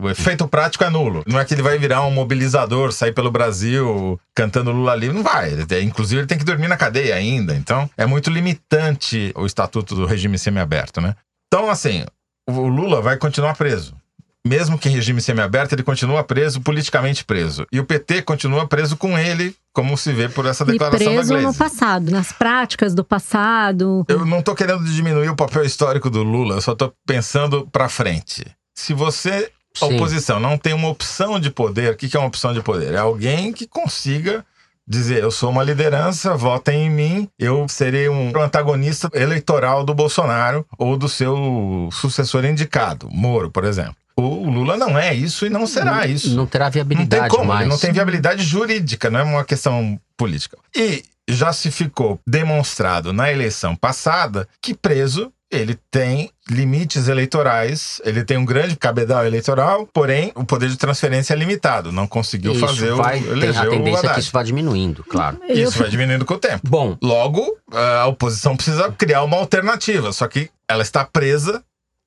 o 0.00 0.08
efeito 0.08 0.46
prático 0.46 0.84
é 0.84 0.90
nulo. 0.90 1.24
Não 1.26 1.40
é 1.40 1.44
que 1.44 1.52
ele 1.52 1.62
vai 1.62 1.76
virar 1.76 2.06
um 2.06 2.10
mobilizador, 2.12 2.92
sair 2.92 3.12
pelo 3.12 3.32
Brasil 3.32 4.20
cantando 4.32 4.70
Lula 4.70 4.94
livre, 4.94 5.16
não 5.16 5.24
vai. 5.24 5.50
Inclusive, 5.82 6.20
ele 6.20 6.28
tem 6.28 6.38
que 6.38 6.44
dormir 6.44 6.68
na 6.68 6.76
cadeia 6.76 7.16
ainda. 7.16 7.52
Então, 7.56 7.90
é 7.96 8.06
muito 8.06 8.30
limitante 8.30 9.32
o 9.34 9.44
estatuto 9.44 9.96
do 9.96 10.06
regime 10.06 10.38
semiaberto, 10.38 11.00
né? 11.00 11.16
Então, 11.48 11.68
assim, 11.68 12.04
o 12.48 12.68
Lula 12.68 13.02
vai 13.02 13.16
continuar 13.16 13.56
preso. 13.56 13.95
Mesmo 14.46 14.78
que 14.78 14.88
em 14.88 14.92
regime 14.92 15.20
semiaberto, 15.20 15.74
ele 15.74 15.82
continua 15.82 16.22
preso, 16.22 16.60
politicamente 16.60 17.24
preso. 17.24 17.66
E 17.72 17.80
o 17.80 17.84
PT 17.84 18.22
continua 18.22 18.66
preso 18.68 18.96
com 18.96 19.18
ele, 19.18 19.54
como 19.72 19.96
se 19.98 20.12
vê 20.12 20.28
por 20.28 20.46
essa 20.46 20.62
E 20.62 20.68
declaração 20.68 20.98
da 21.06 21.12
preso 21.14 21.34
no 21.34 21.40
Gleisi. 21.40 21.58
passado, 21.58 22.10
nas 22.12 22.30
práticas 22.30 22.94
do 22.94 23.02
passado. 23.04 24.04
Eu 24.08 24.24
não 24.24 24.40
tô 24.40 24.54
querendo 24.54 24.84
diminuir 24.84 25.28
o 25.28 25.36
papel 25.36 25.64
histórico 25.64 26.08
do 26.08 26.22
Lula, 26.22 26.54
eu 26.56 26.60
só 26.62 26.74
tô 26.74 26.92
pensando 27.04 27.66
pra 27.72 27.88
frente. 27.88 28.44
Se 28.72 28.94
você, 28.94 29.50
a 29.82 29.86
Sim. 29.86 29.96
oposição, 29.96 30.38
não 30.38 30.56
tem 30.56 30.72
uma 30.74 30.88
opção 30.88 31.40
de 31.40 31.50
poder, 31.50 31.92
o 31.92 31.96
que 31.96 32.08
que 32.08 32.16
é 32.16 32.20
uma 32.20 32.28
opção 32.28 32.52
de 32.52 32.62
poder? 32.62 32.94
É 32.94 32.98
alguém 32.98 33.52
que 33.52 33.66
consiga 33.66 34.44
dizer, 34.88 35.20
eu 35.24 35.32
sou 35.32 35.50
uma 35.50 35.64
liderança, 35.64 36.36
votem 36.36 36.86
em 36.86 36.90
mim, 36.90 37.28
eu 37.36 37.66
serei 37.68 38.08
um 38.08 38.30
antagonista 38.40 39.10
eleitoral 39.12 39.82
do 39.84 39.92
Bolsonaro 39.92 40.64
ou 40.78 40.96
do 40.96 41.08
seu 41.08 41.88
sucessor 41.90 42.44
indicado, 42.44 43.08
Moro, 43.10 43.50
por 43.50 43.64
exemplo. 43.64 43.96
O 44.18 44.48
Lula 44.48 44.76
não 44.76 44.98
é 44.98 45.12
isso 45.14 45.44
e 45.44 45.50
não 45.50 45.66
será 45.66 46.06
isso. 46.06 46.34
Não 46.34 46.46
terá 46.46 46.66
Não 46.66 46.72
viabilidade 46.72 47.28
tem 47.28 47.38
como, 47.38 47.48
mais. 47.48 47.60
ele 47.60 47.70
não 47.70 47.78
tem 47.78 47.92
viabilidade 47.92 48.42
jurídica, 48.42 49.10
não 49.10 49.20
é 49.20 49.22
uma 49.22 49.44
questão 49.44 50.00
política. 50.16 50.56
E 50.74 51.04
já 51.28 51.52
se 51.52 51.70
ficou 51.70 52.18
demonstrado 52.26 53.12
na 53.12 53.30
eleição 53.30 53.76
passada 53.76 54.48
que 54.62 54.72
preso 54.74 55.30
ele 55.50 55.78
tem 55.90 56.30
limites 56.50 57.06
eleitorais, 57.08 58.00
ele 58.04 58.24
tem 58.24 58.36
um 58.36 58.44
grande 58.44 58.74
cabedal 58.74 59.24
eleitoral, 59.24 59.88
porém 59.92 60.32
o 60.34 60.44
poder 60.44 60.68
de 60.68 60.76
transferência 60.76 61.34
é 61.34 61.36
limitado, 61.36 61.92
não 61.92 62.06
conseguiu 62.06 62.52
Isso 62.52 62.66
fazer 62.66 62.92
vai, 62.94 63.20
o 63.20 63.22
tem 63.22 63.32
eleger 63.32 63.62
a 63.62 63.66
o 63.66 63.70
tendência 63.70 64.06
é 64.08 64.14
que 64.14 64.20
isso 64.20 64.32
vai 64.32 64.44
diminuindo, 64.44 65.04
claro. 65.04 65.38
Eu 65.48 65.68
Isso 65.68 65.78
vai 65.78 65.88
diminuindo 65.88 66.24
com 66.24 66.34
o 66.34 66.38
tempo. 66.38 66.62
Bom, 66.68 66.96
Logo, 67.00 67.56
a 67.70 68.06
oposição 68.06 68.56
precisa 68.56 68.90
criar 68.92 69.22
uma 69.22 69.36
alternativa, 69.36 70.12
só 70.12 70.26
que 70.26 70.50
ela 70.68 70.82
está 70.82 71.04
presa 71.04 71.62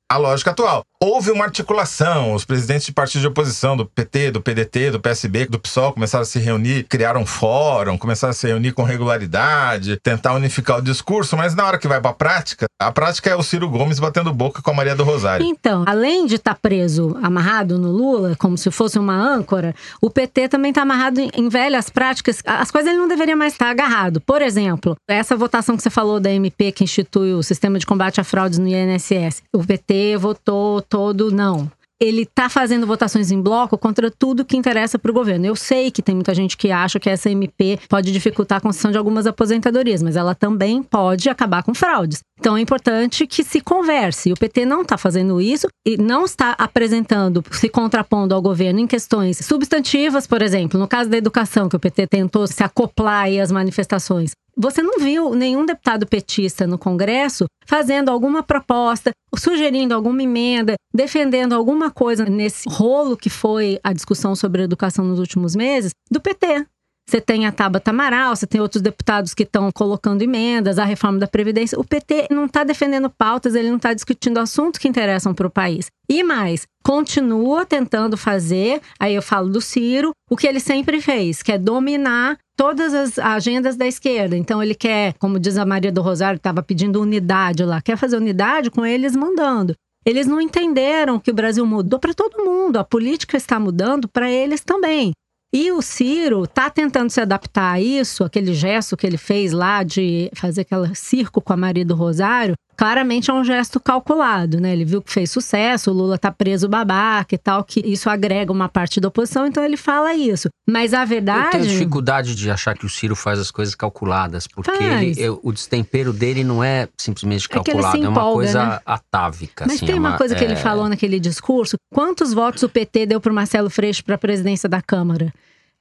à 0.09 0.17
lógica 0.17 0.51
atual. 0.51 0.81
Houve 1.01 1.31
uma 1.31 1.45
articulação, 1.45 2.33
os 2.33 2.43
presidentes 2.43 2.87
de 2.87 2.91
partidos 2.91 3.21
de 3.21 3.27
oposição, 3.27 3.77
do 3.77 3.85
PT, 3.85 4.31
do 4.31 4.41
PDT, 4.41 4.91
do 4.91 4.99
PSB, 4.99 5.45
do 5.45 5.57
PSOL, 5.57 5.93
começaram 5.93 6.23
a 6.23 6.25
se 6.25 6.39
reunir, 6.39 6.83
criaram 6.89 7.21
um 7.21 7.25
fórum, 7.25 7.97
começaram 7.97 8.31
a 8.31 8.33
se 8.33 8.47
reunir 8.47 8.73
com 8.73 8.83
regularidade, 8.83 9.97
tentar 10.03 10.33
unificar 10.33 10.79
o 10.79 10.81
discurso, 10.81 11.37
mas 11.37 11.55
na 11.55 11.65
hora 11.65 11.77
que 11.77 11.87
vai 11.87 12.01
pra 12.01 12.11
prática, 12.11 12.65
a 12.81 12.91
prática 12.91 13.29
é 13.29 13.35
o 13.35 13.41
Ciro 13.41 13.69
Gomes 13.69 13.97
batendo 13.97 14.33
boca 14.33 14.61
com 14.61 14.71
a 14.71 14.73
Maria 14.73 14.93
do 14.93 15.05
Rosário. 15.05 15.45
Então, 15.45 15.85
além 15.87 16.25
de 16.25 16.35
estar 16.35 16.55
preso, 16.55 17.17
amarrado 17.21 17.77
no 17.77 17.91
Lula, 17.91 18.35
como 18.37 18.57
se 18.57 18.69
fosse 18.69 18.99
uma 18.99 19.15
âncora, 19.15 19.73
o 20.01 20.09
PT 20.09 20.49
também 20.49 20.71
está 20.71 20.81
amarrado 20.81 21.21
em, 21.21 21.47
velhas 21.47 21.89
práticas, 21.89 22.41
as 22.45 22.71
quais 22.71 22.85
ele 22.85 22.97
não 22.97 23.07
deveria 23.07 23.37
mais 23.37 23.53
estar 23.53 23.69
agarrado. 23.69 24.19
Por 24.19 24.41
exemplo, 24.41 24.97
essa 25.07 25.37
votação 25.37 25.77
que 25.77 25.83
você 25.83 25.89
falou 25.89 26.19
da 26.19 26.29
MP 26.29 26.73
que 26.73 26.83
institui 26.83 27.33
o 27.33 27.41
sistema 27.41 27.79
de 27.79 27.85
combate 27.85 28.19
a 28.19 28.23
fraudes 28.23 28.59
no 28.59 28.67
INSS. 28.67 29.43
O 29.53 29.65
PT 29.65 29.98
votou 30.17 30.81
todo 30.81 31.31
não. 31.31 31.69
Ele 32.01 32.21
está 32.21 32.47
fazendo 32.47 32.87
votações 32.87 33.29
em 33.29 33.41
bloco 33.41 33.77
contra 33.77 34.09
tudo 34.09 34.45
que 34.45 34.55
interessa 34.55 34.97
para 34.97 35.11
o 35.11 35.13
governo. 35.13 35.45
Eu 35.45 35.55
sei 35.55 35.91
que 35.91 36.01
tem 36.01 36.15
muita 36.15 36.33
gente 36.33 36.55
que 36.55 36.71
acha 36.71 36.97
que 36.97 37.09
essa 37.09 37.29
MP 37.29 37.77
pode 37.89 38.09
dificultar 38.13 38.59
a 38.59 38.61
concessão 38.61 38.89
de 38.89 38.97
algumas 38.97 39.27
aposentadorias, 39.27 40.01
mas 40.01 40.15
ela 40.15 40.33
também 40.33 40.81
pode 40.81 41.27
acabar 41.29 41.61
com 41.61 41.73
fraudes. 41.73 42.21
Então 42.39 42.55
é 42.55 42.61
importante 42.61 43.27
que 43.27 43.43
se 43.43 43.59
converse. 43.59 44.31
O 44.31 44.37
PT 44.37 44.63
não 44.63 44.83
está 44.83 44.97
fazendo 44.97 45.41
isso 45.41 45.67
e 45.85 45.97
não 45.97 46.23
está 46.23 46.51
apresentando, 46.51 47.43
se 47.51 47.67
contrapondo 47.67 48.33
ao 48.33 48.41
governo 48.41 48.79
em 48.79 48.87
questões 48.87 49.37
substantivas, 49.45 50.25
por 50.25 50.41
exemplo, 50.41 50.79
no 50.79 50.87
caso 50.87 51.09
da 51.09 51.17
educação, 51.17 51.67
que 51.67 51.75
o 51.75 51.79
PT 51.79 52.07
tentou 52.07 52.47
se 52.47 52.63
acoplar 52.63 53.25
aí 53.25 53.41
às 53.41 53.51
manifestações. 53.51 54.31
Você 54.61 54.83
não 54.83 54.99
viu 54.99 55.33
nenhum 55.33 55.65
deputado 55.65 56.05
petista 56.05 56.67
no 56.67 56.77
Congresso 56.77 57.45
fazendo 57.65 58.09
alguma 58.09 58.43
proposta, 58.43 59.11
sugerindo 59.37 59.95
alguma 59.95 60.21
emenda, 60.21 60.73
defendendo 60.93 61.53
alguma 61.53 61.89
coisa 61.89 62.25
nesse 62.25 62.67
rolo 62.67 63.15
que 63.15 63.29
foi 63.29 63.79
a 63.81 63.93
discussão 63.93 64.35
sobre 64.35 64.61
a 64.61 64.65
educação 64.65 65.05
nos 65.05 65.17
últimos 65.17 65.55
meses 65.55 65.91
do 66.11 66.19
PT. 66.19 66.65
Você 67.09 67.21
tem 67.21 67.47
a 67.47 67.51
Tabata 67.51 67.89
Amaral, 67.89 68.35
você 68.35 68.45
tem 68.45 68.59
outros 68.59 68.83
deputados 68.83 69.33
que 69.33 69.43
estão 69.43 69.71
colocando 69.71 70.21
emendas, 70.21 70.77
a 70.77 70.83
reforma 70.83 71.17
da 71.17 71.25
Previdência. 71.25 71.79
O 71.79 71.83
PT 71.83 72.27
não 72.29 72.45
está 72.45 72.63
defendendo 72.63 73.09
pautas, 73.09 73.55
ele 73.55 73.69
não 73.69 73.77
está 73.77 73.93
discutindo 73.93 74.39
assuntos 74.39 74.77
que 74.77 74.87
interessam 74.87 75.33
para 75.33 75.47
o 75.47 75.49
país. 75.49 75.87
E 76.07 76.21
mais, 76.21 76.67
continua 76.83 77.65
tentando 77.65 78.15
fazer, 78.15 78.81
aí 78.99 79.15
eu 79.15 79.23
falo 79.23 79.49
do 79.49 79.61
Ciro, 79.61 80.11
o 80.29 80.37
que 80.37 80.45
ele 80.45 80.59
sempre 80.59 81.01
fez, 81.01 81.41
que 81.41 81.51
é 81.51 81.57
dominar 81.57 82.37
todas 82.59 82.93
as 82.93 83.17
agendas 83.17 83.77
da 83.77 83.87
esquerda. 83.87 84.35
Então 84.35 84.61
ele 84.61 84.75
quer, 84.75 85.13
como 85.13 85.39
diz 85.39 85.57
a 85.57 85.65
Maria 85.65 85.93
do 85.93 86.01
Rosário, 86.01 86.35
estava 86.35 86.61
pedindo 86.61 87.01
unidade 87.01 87.63
lá, 87.63 87.81
quer 87.81 87.95
fazer 87.95 88.17
unidade 88.17 88.69
com 88.69 88.85
eles 88.85 89.15
mandando. 89.15 89.73
Eles 90.05 90.27
não 90.27 90.41
entenderam 90.41 91.21
que 91.21 91.31
o 91.31 91.33
Brasil 91.33 91.65
mudou 91.65 91.97
para 91.97 92.13
todo 92.13 92.43
mundo, 92.43 92.75
a 92.75 92.83
política 92.83 93.37
está 93.37 93.57
mudando 93.57 94.09
para 94.09 94.29
eles 94.29 94.59
também. 94.59 95.13
E 95.53 95.71
o 95.71 95.81
Ciro 95.81 96.45
tá 96.45 96.69
tentando 96.69 97.09
se 97.09 97.21
adaptar 97.21 97.75
a 97.75 97.81
isso, 97.81 98.25
aquele 98.25 98.53
gesto 98.53 98.97
que 98.97 99.07
ele 99.07 99.17
fez 99.17 99.53
lá 99.53 99.81
de 99.81 100.29
fazer 100.35 100.61
aquele 100.61 100.93
circo 100.95 101.39
com 101.39 101.53
a 101.53 101.57
Maria 101.57 101.85
do 101.85 101.95
Rosário, 101.95 102.55
claramente 102.79 103.29
é 103.29 103.33
um 103.33 103.43
gesto 103.43 103.77
calculado, 103.77 104.61
né? 104.61 104.71
Ele 104.71 104.85
viu 104.85 105.01
que 105.01 105.11
fez 105.11 105.29
sucesso, 105.29 105.91
o 105.91 105.93
Lula 105.93 106.17
tá 106.17 106.31
preso 106.31 106.69
babaca 106.69 107.35
e 107.35 107.37
tal, 107.37 107.61
que 107.61 107.81
isso 107.81 108.09
agrega 108.09 108.53
uma 108.53 108.69
parte 108.69 109.01
da 109.01 109.09
oposição, 109.09 109.45
então 109.45 109.61
ele 109.65 109.75
fala 109.75 110.13
isso. 110.15 110.47
Mas 110.65 110.93
a 110.93 111.03
eu 111.03 111.07
verdade. 111.07 111.51
tenho 111.51 111.67
dificuldade 111.67 112.33
de 112.33 112.49
achar 112.49 112.77
que 112.77 112.85
o 112.85 112.89
Ciro 112.89 113.17
faz 113.17 113.37
as 113.37 113.51
coisas 113.51 113.75
calculadas, 113.75 114.47
porque 114.47 114.71
ele, 114.71 115.13
eu- 115.17 115.41
o 115.43 115.51
destempero 115.51 116.13
dele 116.13 116.41
não 116.41 116.63
é 116.63 116.87
simplesmente 116.97 117.47
É 117.47 117.49
que 117.49 117.57
ele 117.57 117.63
se 117.65 117.71
calculado, 117.73 117.97
é, 117.97 117.99
uma 117.99 118.11
empolga, 118.11 118.33
coisa 118.33 118.65
né? 118.65 118.79
atávica. 118.85 119.65
Mas 119.67 119.75
assim, 119.75 119.85
tem 119.85 119.95
é 119.95 119.99
uma 119.99 120.15
coisa 120.17 120.33
que 120.33 120.43
ele 120.45 120.53
é- 120.53 120.55
falou 120.55 120.87
naquele 120.87 121.19
discurso. 121.19 121.75
Quantos 121.93 122.33
votos 122.33 122.63
o 122.63 122.69
PT 122.69 123.05
deu 123.07 123.19
pro 123.19 123.33
Marcelo 123.33 123.69
Freixo 123.69 124.05
para 124.05 124.15
a 124.15 124.17
presidência 124.17 124.69
da 124.69 124.81
Câmara? 124.81 125.33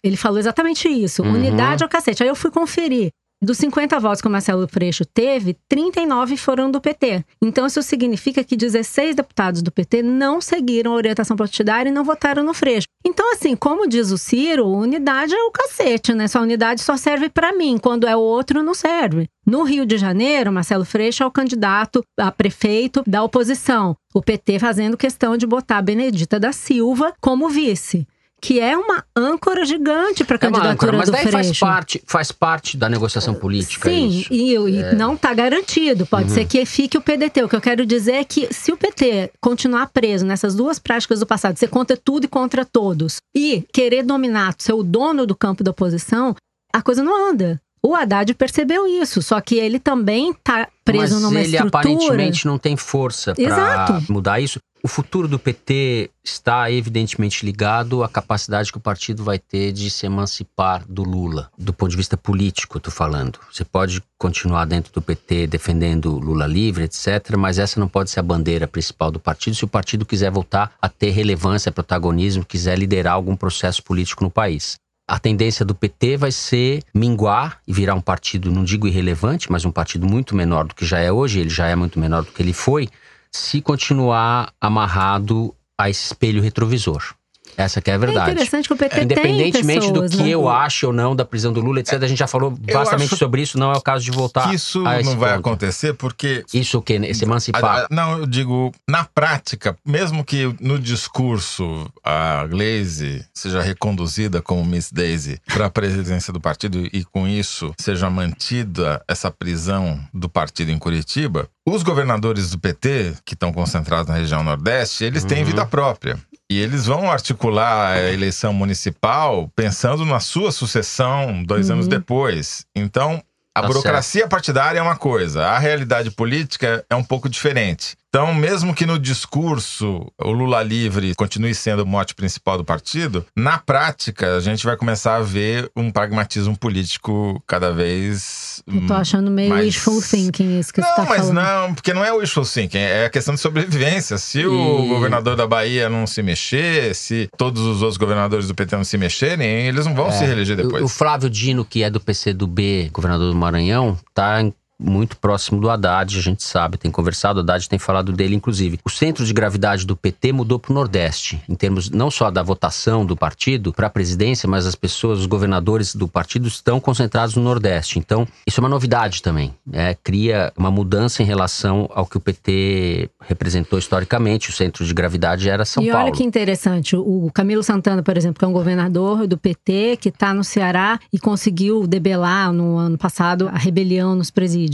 Ele 0.03 0.17
falou 0.17 0.41
exatamente 0.41 0.89
isso. 0.89 1.23
Uhum. 1.23 1.35
Unidade 1.35 1.85
ao 1.85 1.89
cacete. 1.89 2.25
Aí 2.25 2.29
eu 2.29 2.35
fui 2.35 2.51
conferir. 2.51 3.11
Dos 3.41 3.57
50 3.59 4.01
votos 4.01 4.21
que 4.21 4.27
o 4.27 4.31
Marcelo 4.31 4.67
Freixo 4.67 5.05
teve, 5.05 5.57
39 5.69 6.37
foram 6.37 6.73
do 6.73 6.81
PT. 6.81 7.25
Então, 7.41 7.67
isso 7.67 7.81
significa 7.85 8.43
que 8.43 8.57
16 8.57 9.15
deputados 9.15 9.63
do 9.63 9.71
PT 9.71 10.03
não 10.03 10.41
seguiram 10.41 10.93
a 10.93 10.97
orientação 10.97 11.37
partidária 11.37 11.89
e 11.89 11.93
não 11.93 12.03
votaram 12.03 12.43
no 12.43 12.53
Freixo. 12.53 12.89
Então, 13.07 13.33
assim, 13.33 13.55
como 13.55 13.87
diz 13.87 14.11
o 14.11 14.19
Ciro, 14.19 14.67
unidade 14.67 15.35
é 15.35 15.43
o 15.45 15.53
cacete, 15.53 16.13
né? 16.13 16.27
Sua 16.27 16.41
unidade 16.41 16.81
só 16.81 16.97
serve 16.97 17.29
para 17.29 17.53
mim, 17.53 17.79
quando 17.79 18.09
é 18.09 18.17
o 18.17 18.21
outro, 18.21 18.61
não 18.61 18.75
serve. 18.75 19.29
No 19.47 19.63
Rio 19.63 19.87
de 19.87 19.97
Janeiro, 19.97 20.53
Marcelo 20.53 20.85
Freixo 20.85 21.23
é 21.23 21.27
o 21.27 21.31
candidato 21.31 22.03
a 22.19 22.33
prefeito 22.33 23.05
da 23.07 23.23
oposição. 23.23 23.97
O 24.13 24.21
PT 24.21 24.59
fazendo 24.59 24.97
questão 24.97 25.37
de 25.37 25.47
botar 25.47 25.81
Benedita 25.81 26.41
da 26.41 26.51
Silva 26.51 27.15
como 27.21 27.49
vice. 27.49 28.05
Que 28.41 28.61
é 28.61 28.77
uma 28.77 29.05
âncora 29.17 29.65
gigante 29.65 30.23
para 30.25 30.37
a 30.37 30.39
É 30.41 30.49
uma 30.49 30.59
candidatura 30.59 30.73
âncora, 30.73 30.93
mas 30.97 31.07
do 31.09 31.13
daí 31.13 31.23
Freixo. 31.27 31.39
faz 31.49 31.59
parte, 31.59 32.03
faz 32.07 32.31
parte 32.33 32.77
da 32.77 32.89
negociação 32.89 33.35
política 33.35 33.91
Sim, 33.91 34.09
isso. 34.09 34.33
É. 34.33 34.37
e, 34.37 34.55
e 34.55 34.95
não 34.95 35.15
está 35.15 35.35
garantido. 35.35 36.07
Pode 36.07 36.29
Uhum. 36.29 36.35
ser 36.35 36.45
que 36.47 36.65
fique 36.65 36.97
o 36.97 37.01
PDT. 37.01 37.43
O 37.43 37.49
que 37.49 37.57
eu 37.57 37.61
quero 37.61 37.85
dizer 37.85 38.13
é 38.13 38.25
que 38.25 38.47
se 38.55 38.71
o 38.71 38.77
PT 38.77 39.33
continuar 39.41 39.89
preso 39.89 40.25
nessas 40.25 40.55
duas 40.55 40.79
práticas 40.79 41.19
do 41.21 41.27
passado, 41.27 41.57
ser 41.59 41.69
contra 41.69 41.97
tudo 41.97 42.25
e 42.25 42.29
contra 42.29 42.65
todos, 42.65 43.17
e 43.35 43.65
querer 43.73 44.05
dominar, 44.05 44.55
ser 44.59 44.73
o 44.73 44.83
dono 44.85 45.27
do 45.27 45.35
campo 45.35 45.65
da 45.65 45.73
oposição, 45.73 46.35
a 46.73 46.81
coisa 46.81 47.03
não 47.03 47.31
anda. 47.31 47.61
O 47.83 47.95
Haddad 47.95 48.35
percebeu 48.35 48.87
isso, 48.89 49.23
só 49.23 49.41
que 49.41 49.55
ele 49.55 49.79
também 49.79 50.31
está 50.31 50.69
preso 50.85 51.15
Mas 51.15 51.23
numa 51.23 51.41
ele 51.41 51.57
estrutura. 51.57 51.79
aparentemente 51.81 52.45
não 52.45 52.59
tem 52.59 52.77
força 52.77 53.35
para 53.35 54.01
mudar 54.09 54.41
isso. 54.41 54.59
O 54.81 54.87
futuro 54.87 55.27
do 55.27 55.41
PT 55.41 56.09
está 56.23 56.71
evidentemente 56.71 57.45
ligado 57.45 58.05
à 58.05 58.09
capacidade 58.09 58.71
que 58.71 58.79
o 58.79 58.81
partido 58.81 59.25
vai 59.25 59.37
ter 59.37 59.73
de 59.73 59.91
se 59.91 60.07
emancipar 60.07 60.85
do 60.89 61.03
Lula, 61.03 61.51
do 61.59 61.73
ponto 61.73 61.91
de 61.91 61.97
vista 61.97 62.17
político, 62.17 62.79
tô 62.79 62.91
falando. 62.91 63.41
Você 63.53 63.65
pode 63.65 64.01
continuar 64.17 64.67
dentro 64.67 64.93
do 64.93 65.03
PT 65.03 65.49
defendendo 65.49 66.17
Lula 66.17 66.47
livre, 66.47 66.85
etc, 66.85 67.37
mas 67.37 67.59
essa 67.59 67.81
não 67.81 67.89
pode 67.89 68.11
ser 68.11 68.21
a 68.21 68.23
bandeira 68.23 68.69
principal 68.69 69.11
do 69.11 69.19
partido 69.19 69.57
se 69.57 69.65
o 69.65 69.69
partido 69.69 70.07
quiser 70.07 70.31
voltar 70.31 70.73
a 70.81 70.89
ter 70.89 71.11
relevância, 71.11 71.73
protagonismo, 71.73 72.45
quiser 72.45 72.79
liderar 72.79 73.15
algum 73.15 73.35
processo 73.35 73.83
político 73.83 74.23
no 74.23 74.31
país. 74.31 74.77
a 75.09 75.19
tendência 75.19 75.65
do 75.65 75.75
PT 75.75 76.19
vai 76.19 76.31
ser 76.31 76.83
minguar 76.93 77.61
e 77.67 77.73
virar 77.73 77.95
um 77.95 78.01
partido, 78.01 78.53
não 78.53 78.63
digo 78.63 78.87
irrelevante, 78.87 79.51
mas 79.51 79.65
um 79.65 79.73
partido 79.73 80.07
muito 80.07 80.37
menor 80.37 80.67
do 80.67 80.75
que 80.75 80.85
já 80.85 80.99
é 80.99 81.11
hoje, 81.11 81.41
ele 81.41 81.49
já 81.49 81.67
é 81.67 81.75
muito 81.75 81.99
menor 81.99 82.23
do 82.23 82.31
que 82.31 82.43
ele 82.43 82.53
foi, 82.53 82.89
se 83.31 83.61
continuar 83.63 84.53
amarrado 84.61 85.55
a 85.77 85.89
esse 85.91 86.07
espelho 86.07 86.43
retrovisor. 86.43 87.18
Essa 87.59 87.81
que 87.83 87.91
é 87.91 87.95
a 87.95 87.99
verdade. 87.99 88.31
É 88.31 88.33
interessante 88.35 88.69
que 88.69 88.73
o 88.75 88.77
PT 88.77 89.03
Independentemente 89.03 89.81
tem 89.81 89.93
pessoas, 89.93 90.11
do 90.13 90.17
que 90.17 90.23
né? 90.23 90.29
eu 90.31 90.49
acho 90.49 90.87
ou 90.87 90.93
não 90.93 91.15
da 91.17 91.25
prisão 91.25 91.53
do 91.53 91.61
Lula, 91.61 91.81
etc., 91.81 92.01
a 92.03 92.07
gente 92.07 92.19
já 92.19 92.29
falou 92.29 92.53
bastante 92.53 93.17
sobre 93.17 93.43
isso, 93.43 93.59
não 93.59 93.73
é 93.73 93.77
o 93.77 93.81
caso 93.81 94.05
de 94.05 94.13
voltar 94.13 94.49
Que 94.49 94.55
isso 94.55 94.87
a 94.87 95.01
esse 95.01 95.11
não 95.11 95.19
vai 95.19 95.31
ponto. 95.35 95.41
acontecer 95.41 95.93
porque 95.95 96.45
Isso 96.55 96.79
o 96.79 96.83
quê? 96.83 96.95
Esse 97.03 97.25
emancipar. 97.25 97.65
A- 97.65 97.79
a- 97.85 97.89
não, 97.91 98.19
eu 98.21 98.27
digo, 98.27 98.73
na 98.89 99.05
prática, 99.05 99.77
mesmo 99.85 100.25
que 100.25 100.55
no 100.61 100.79
discurso 100.79 101.91
a 102.05 102.47
Glaze 102.47 103.25
seja 103.35 103.61
reconduzida 103.61 104.41
como 104.41 104.65
Miss 104.65 104.93
Daisy 104.93 105.41
para 105.47 105.67
a 105.67 105.71
presidência 105.71 106.33
do 106.33 106.41
partido 106.41 106.89
e 106.93 107.05
com 107.05 107.27
isso 107.27 107.75
seja 107.79 108.09
mantida 108.09 109.03
essa 109.09 109.31
prisão 109.31 109.99
do 110.15 110.29
partido 110.29 110.71
em 110.71 110.79
Curitiba, 110.79 111.49
os 111.67 111.83
governadores 111.83 112.51
do 112.51 112.59
PT, 112.59 113.15
que 113.27 113.35
estão 113.35 113.53
concentrados 113.53 114.09
na 114.09 114.15
região 114.17 114.43
Nordeste, 114.43 115.05
eles 115.05 115.25
têm 115.25 115.45
vida 115.45 115.67
própria. 115.67 116.17
E 116.51 116.59
eles 116.59 116.87
vão 116.87 117.11
articular 117.11 117.93
a 117.93 118.11
eleição 118.11 118.55
municipal 118.55 119.51
pensando 119.55 120.05
na 120.07 120.19
sua 120.19 120.51
sucessão 120.51 121.43
dois 121.45 121.71
anos 121.71 121.87
depois. 121.87 122.65
Então, 122.75 123.23
a 123.55 123.61
Tá 123.61 123.67
burocracia 123.67 124.27
partidária 124.29 124.79
é 124.79 124.83
uma 124.83 124.97
coisa, 124.97 125.45
a 125.47 125.59
realidade 125.59 126.11
política 126.13 126.85
é 126.89 126.95
um 126.95 127.03
pouco 127.05 127.29
diferente. 127.29 127.97
Então, 128.19 128.35
mesmo 128.35 128.75
que 128.75 128.85
no 128.85 128.99
discurso 128.99 130.11
o 130.19 130.33
Lula 130.33 130.61
livre 130.61 131.15
continue 131.15 131.55
sendo 131.55 131.85
o 131.85 131.87
mote 131.87 132.17
principal 132.17 132.59
do 132.59 132.65
partido, 132.65 133.25
na 133.37 133.59
prática 133.59 134.35
a 134.37 134.41
gente 134.41 134.65
vai 134.67 134.77
começar 134.77 135.15
a 135.17 135.21
ver 135.21 135.71
um 135.77 135.89
pragmatismo 135.89 136.59
político 136.59 137.41
cada 137.47 137.73
vez. 137.73 138.61
Eu 138.67 138.87
tô 138.89 138.95
achando 138.95 139.31
meio 139.31 139.51
mais- 139.51 139.67
wishful 139.67 140.03
thinking 140.03 140.59
isso 140.59 140.73
que 140.75 140.81
não, 140.81 140.89
você 140.89 140.97
tá 140.97 141.05
mas 141.09 141.19
falando. 141.29 141.35
não, 141.35 141.75
porque 141.75 141.95
não 141.95 142.05
é 142.05 142.13
wishful 142.13 142.45
thinking, 142.45 142.79
é 142.79 143.05
a 143.07 143.11
questão 143.11 143.35
de 143.35 143.41
sobrevivência. 143.41 144.19
Se 144.19 144.45
o 144.45 144.85
E- 144.85 144.89
governador 144.89 145.37
da 145.37 145.47
Bahia 145.47 145.89
não 145.89 146.05
se 146.05 146.21
mexer, 146.21 146.97
se 146.97 147.31
todos 147.37 147.63
os 147.63 147.83
outros 147.83 147.97
governadores 147.99 148.49
do 148.49 148.55
PT 148.55 148.77
não 148.77 148.83
se 148.85 148.99
mexerem, 148.99 149.69
eles 149.69 149.87
não 149.87 149.95
vão 149.95 150.11
se 150.11 150.25
reeleger 150.25 150.57
depois. 150.57 150.83
O, 150.83 150.87
o 150.87 150.89
Flávio 150.89 151.31
Dino, 151.31 151.65
que 151.65 151.85
é 151.85 151.89
do 151.91 152.01
PCdoB, 152.01 152.91
governador 152.93 153.31
do 153.31 153.37
Maranhão, 153.39 153.97
tá 154.13 154.43
em- 154.43 154.53
muito 154.79 155.17
próximo 155.17 155.61
do 155.61 155.69
Haddad, 155.69 156.17
a 156.17 156.23
gente 156.23 156.43
sabe, 156.43 156.79
tem 156.79 156.91
conversado, 156.91 157.39
o 157.39 157.41
Haddad 157.41 157.69
tem 157.69 157.79
falado 157.79 158.13
dele, 158.13 158.37
inclusive. 158.37 158.79
O 158.85 158.91
centro 158.91 159.25
de 159.25 159.33
gravidade 159.33 159.85
do 159.85 159.97
PT 159.97 160.33
mudou 160.33 160.59
para 160.59 160.71
o 160.71 160.75
Nordeste, 160.75 161.43
em 161.49 161.55
termos 161.55 161.91
não 161.91 162.11
só 162.11 162.31
da 162.31 162.43
votação 162.43 163.05
do 163.05 163.17
partido 163.17 163.73
para 163.73 163.89
a 163.89 163.91
presidência, 163.91 164.49
mas 164.49 164.67
as 164.67 164.75
pessoas, 164.75 165.19
os 165.19 165.27
governadores 165.27 165.95
do 165.95 166.07
partido 166.07 166.47
estão 166.47 166.79
concentrados 166.79 167.35
no 167.35 167.43
Nordeste. 167.43 167.99
Então, 167.99 168.27
isso 168.47 168.61
é 168.61 168.63
uma 168.63 168.69
novidade 168.69 169.21
também. 169.23 169.53
né? 169.67 169.95
Cria 170.03 170.53
uma 170.57 170.71
mudança 170.71 171.23
em 171.23 171.27
relação 171.27 171.91
ao 171.93 172.07
que 172.07 172.17
o 172.17 172.21
PT 172.21 173.11
representou 173.21 173.79
historicamente. 173.79 174.51
O 174.51 174.53
centro 174.53 174.85
de 174.85 174.95
gravidade 174.95 175.49
era 175.49 175.65
São 175.65 175.83
e 175.83 175.91
Paulo. 175.91 176.07
olha 176.07 176.15
que 176.15 176.23
interessante, 176.23 176.95
o 176.97 177.31
Camilo 177.33 177.63
Santana, 177.63 178.03
por 178.03 178.17
exemplo, 178.17 178.39
que 178.39 178.45
é 178.45 178.49
um 178.49 178.53
governador 178.53 179.27
do 179.27 179.37
PT, 179.37 179.99
que 180.01 180.09
está 180.09 180.33
no 180.33 180.45
Ceará 180.45 181.01
e 181.13 181.19
conseguiu 181.19 181.87
debelar 181.87 182.53
no 182.53 182.77
ano 182.77 182.97
passado 182.97 183.49
a 183.49 183.59
rebelião 183.59 184.15
nos 184.15 184.31
presídios. 184.31 184.68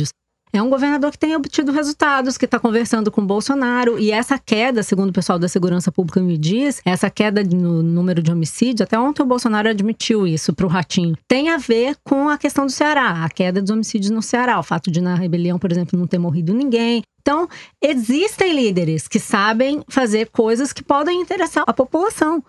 É 0.54 0.62
um 0.62 0.70
governador 0.70 1.10
que 1.10 1.18
tem 1.18 1.34
obtido 1.34 1.72
resultados, 1.72 2.38
que 2.38 2.44
está 2.44 2.60
conversando 2.60 3.10
com 3.10 3.26
Bolsonaro. 3.26 3.98
E 3.98 4.12
essa 4.12 4.38
queda, 4.38 4.84
segundo 4.84 5.10
o 5.10 5.12
pessoal 5.12 5.36
da 5.36 5.48
Segurança 5.48 5.90
Pública 5.90 6.20
me 6.20 6.38
diz, 6.38 6.80
essa 6.84 7.10
queda 7.10 7.42
no 7.42 7.82
número 7.82 8.22
de 8.22 8.30
homicídios, 8.30 8.82
até 8.82 8.96
ontem 8.96 9.20
o 9.20 9.26
Bolsonaro 9.26 9.68
admitiu 9.68 10.28
isso 10.28 10.54
para 10.54 10.64
o 10.64 10.68
Ratinho, 10.68 11.16
tem 11.26 11.48
a 11.48 11.56
ver 11.56 11.96
com 12.04 12.28
a 12.28 12.38
questão 12.38 12.66
do 12.66 12.70
Ceará, 12.70 13.24
a 13.24 13.28
queda 13.28 13.60
dos 13.60 13.72
homicídios 13.72 14.12
no 14.12 14.22
Ceará. 14.22 14.60
O 14.60 14.62
fato 14.62 14.92
de 14.92 15.00
na 15.00 15.16
rebelião, 15.16 15.58
por 15.58 15.72
exemplo, 15.72 15.98
não 15.98 16.06
ter 16.06 16.18
morrido 16.18 16.54
ninguém. 16.54 17.02
Então, 17.20 17.48
existem 17.82 18.54
líderes 18.54 19.08
que 19.08 19.18
sabem 19.18 19.82
fazer 19.88 20.28
coisas 20.30 20.72
que 20.72 20.84
podem 20.84 21.20
interessar 21.20 21.64
a 21.66 21.72
população. 21.72 22.44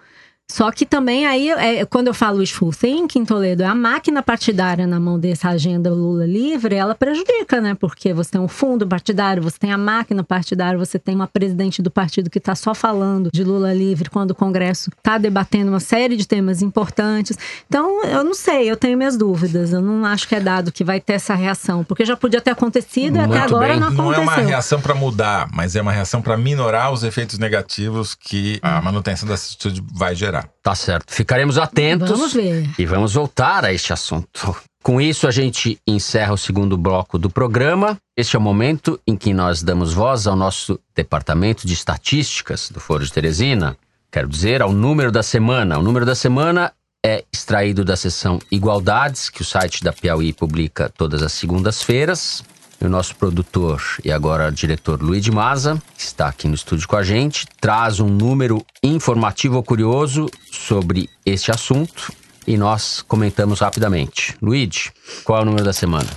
Só 0.51 0.71
que 0.71 0.85
também 0.85 1.25
aí, 1.25 1.49
é, 1.49 1.83
quando 1.85 2.07
eu 2.07 2.13
falo 2.13 2.37
wishful 2.37 2.71
thinking, 2.71 3.25
Toledo, 3.25 3.63
é 3.63 3.65
a 3.65 3.73
máquina 3.73 4.21
partidária 4.21 4.85
na 4.85 4.99
mão 4.99 5.17
dessa 5.19 5.49
agenda 5.49 5.89
Lula 5.91 6.25
livre, 6.25 6.75
ela 6.75 6.93
prejudica, 6.93 7.59
né? 7.59 7.73
Porque 7.73 8.13
você 8.13 8.31
tem 8.31 8.39
um 8.41 8.47
fundo 8.47 8.87
partidário, 8.87 9.41
você 9.41 9.57
tem 9.57 9.73
a 9.73 9.77
máquina 9.77 10.23
partidária, 10.23 10.77
você 10.77 10.99
tem 10.99 11.15
uma 11.15 11.25
presidente 11.27 11.81
do 11.81 11.89
partido 11.89 12.29
que 12.29 12.37
está 12.37 12.53
só 12.53 12.75
falando 12.75 13.31
de 13.33 13.43
Lula 13.43 13.73
livre 13.73 14.07
quando 14.09 14.31
o 14.31 14.35
Congresso 14.35 14.91
está 14.95 15.17
debatendo 15.17 15.71
uma 15.71 15.79
série 15.79 16.15
de 16.15 16.27
temas 16.27 16.61
importantes. 16.61 17.35
Então, 17.67 18.05
eu 18.05 18.23
não 18.23 18.35
sei, 18.35 18.69
eu 18.69 18.77
tenho 18.77 18.97
minhas 18.97 19.17
dúvidas. 19.17 19.73
Eu 19.73 19.81
não 19.81 20.05
acho 20.05 20.27
que 20.27 20.35
é 20.35 20.39
dado 20.39 20.71
que 20.71 20.83
vai 20.83 21.01
ter 21.01 21.13
essa 21.13 21.33
reação, 21.33 21.83
porque 21.83 22.05
já 22.05 22.15
podia 22.15 22.39
ter 22.39 22.51
acontecido 22.51 23.15
e 23.15 23.19
até 23.19 23.39
Muito 23.39 23.55
agora 23.55 23.69
bem. 23.69 23.79
não 23.79 23.89
Não 23.89 24.11
é 24.13 24.17
aconteceu. 24.17 24.23
uma 24.43 24.49
reação 24.49 24.79
para 24.79 24.93
mudar, 24.93 25.49
mas 25.51 25.75
é 25.75 25.81
uma 25.81 25.91
reação 25.91 26.21
para 26.21 26.37
minorar 26.37 26.93
os 26.93 27.03
efeitos 27.03 27.39
negativos 27.39 28.13
que 28.13 28.59
a 28.61 28.79
manutenção 28.79 29.27
dessa 29.27 29.47
atitude 29.47 29.83
vai 29.91 30.13
gerar. 30.15 30.34
Tá 30.61 30.75
certo. 30.75 31.13
Ficaremos 31.13 31.57
atentos. 31.57 32.09
Vamos 32.09 32.33
ver. 32.33 32.69
E 32.77 32.85
vamos 32.85 33.13
voltar 33.13 33.65
a 33.65 33.73
este 33.73 33.93
assunto. 33.93 34.55
Com 34.83 35.01
isso, 35.01 35.27
a 35.27 35.31
gente 35.31 35.79
encerra 35.87 36.33
o 36.33 36.37
segundo 36.37 36.77
bloco 36.77 37.17
do 37.17 37.29
programa. 37.29 37.97
Este 38.15 38.35
é 38.35 38.39
o 38.39 38.41
momento 38.41 38.99
em 39.07 39.15
que 39.15 39.33
nós 39.33 39.63
damos 39.63 39.93
voz 39.93 40.27
ao 40.27 40.35
nosso 40.35 40.79
departamento 40.95 41.65
de 41.65 41.73
estatísticas 41.73 42.69
do 42.69 42.79
Foro 42.79 43.03
de 43.03 43.11
Teresina. 43.11 43.75
Quero 44.11 44.27
dizer, 44.27 44.61
ao 44.61 44.71
número 44.71 45.11
da 45.11 45.23
semana. 45.23 45.79
O 45.79 45.81
número 45.81 46.05
da 46.05 46.13
semana 46.13 46.71
é 47.03 47.23
extraído 47.33 47.83
da 47.83 47.95
seção 47.95 48.39
Igualdades, 48.51 49.29
que 49.29 49.41
o 49.41 49.45
site 49.45 49.83
da 49.83 49.91
Piauí 49.91 50.33
publica 50.33 50.89
todas 50.95 51.21
as 51.21 51.33
segundas-feiras. 51.33 52.43
E 52.81 52.85
o 52.85 52.89
nosso 52.89 53.15
produtor 53.15 53.81
e 54.03 54.11
agora 54.11 54.51
diretor 54.51 55.01
Luiz 55.01 55.27
Maza, 55.29 55.81
que 55.97 56.03
está 56.03 56.27
aqui 56.27 56.47
no 56.47 56.55
estúdio 56.55 56.87
com 56.87 56.95
a 56.95 57.03
gente, 57.03 57.45
traz 57.59 57.99
um 57.99 58.07
número 58.07 58.65
informativo 58.83 59.55
ou 59.55 59.63
curioso 59.63 60.29
sobre 60.51 61.09
este 61.25 61.51
assunto 61.51 62.13
e 62.45 62.57
nós 62.57 63.01
comentamos 63.01 63.59
rapidamente. 63.59 64.35
Luiz, 64.41 64.91
qual 65.23 65.39
é 65.39 65.41
o 65.41 65.45
número 65.45 65.63
da 65.63 65.73
semana? 65.73 66.09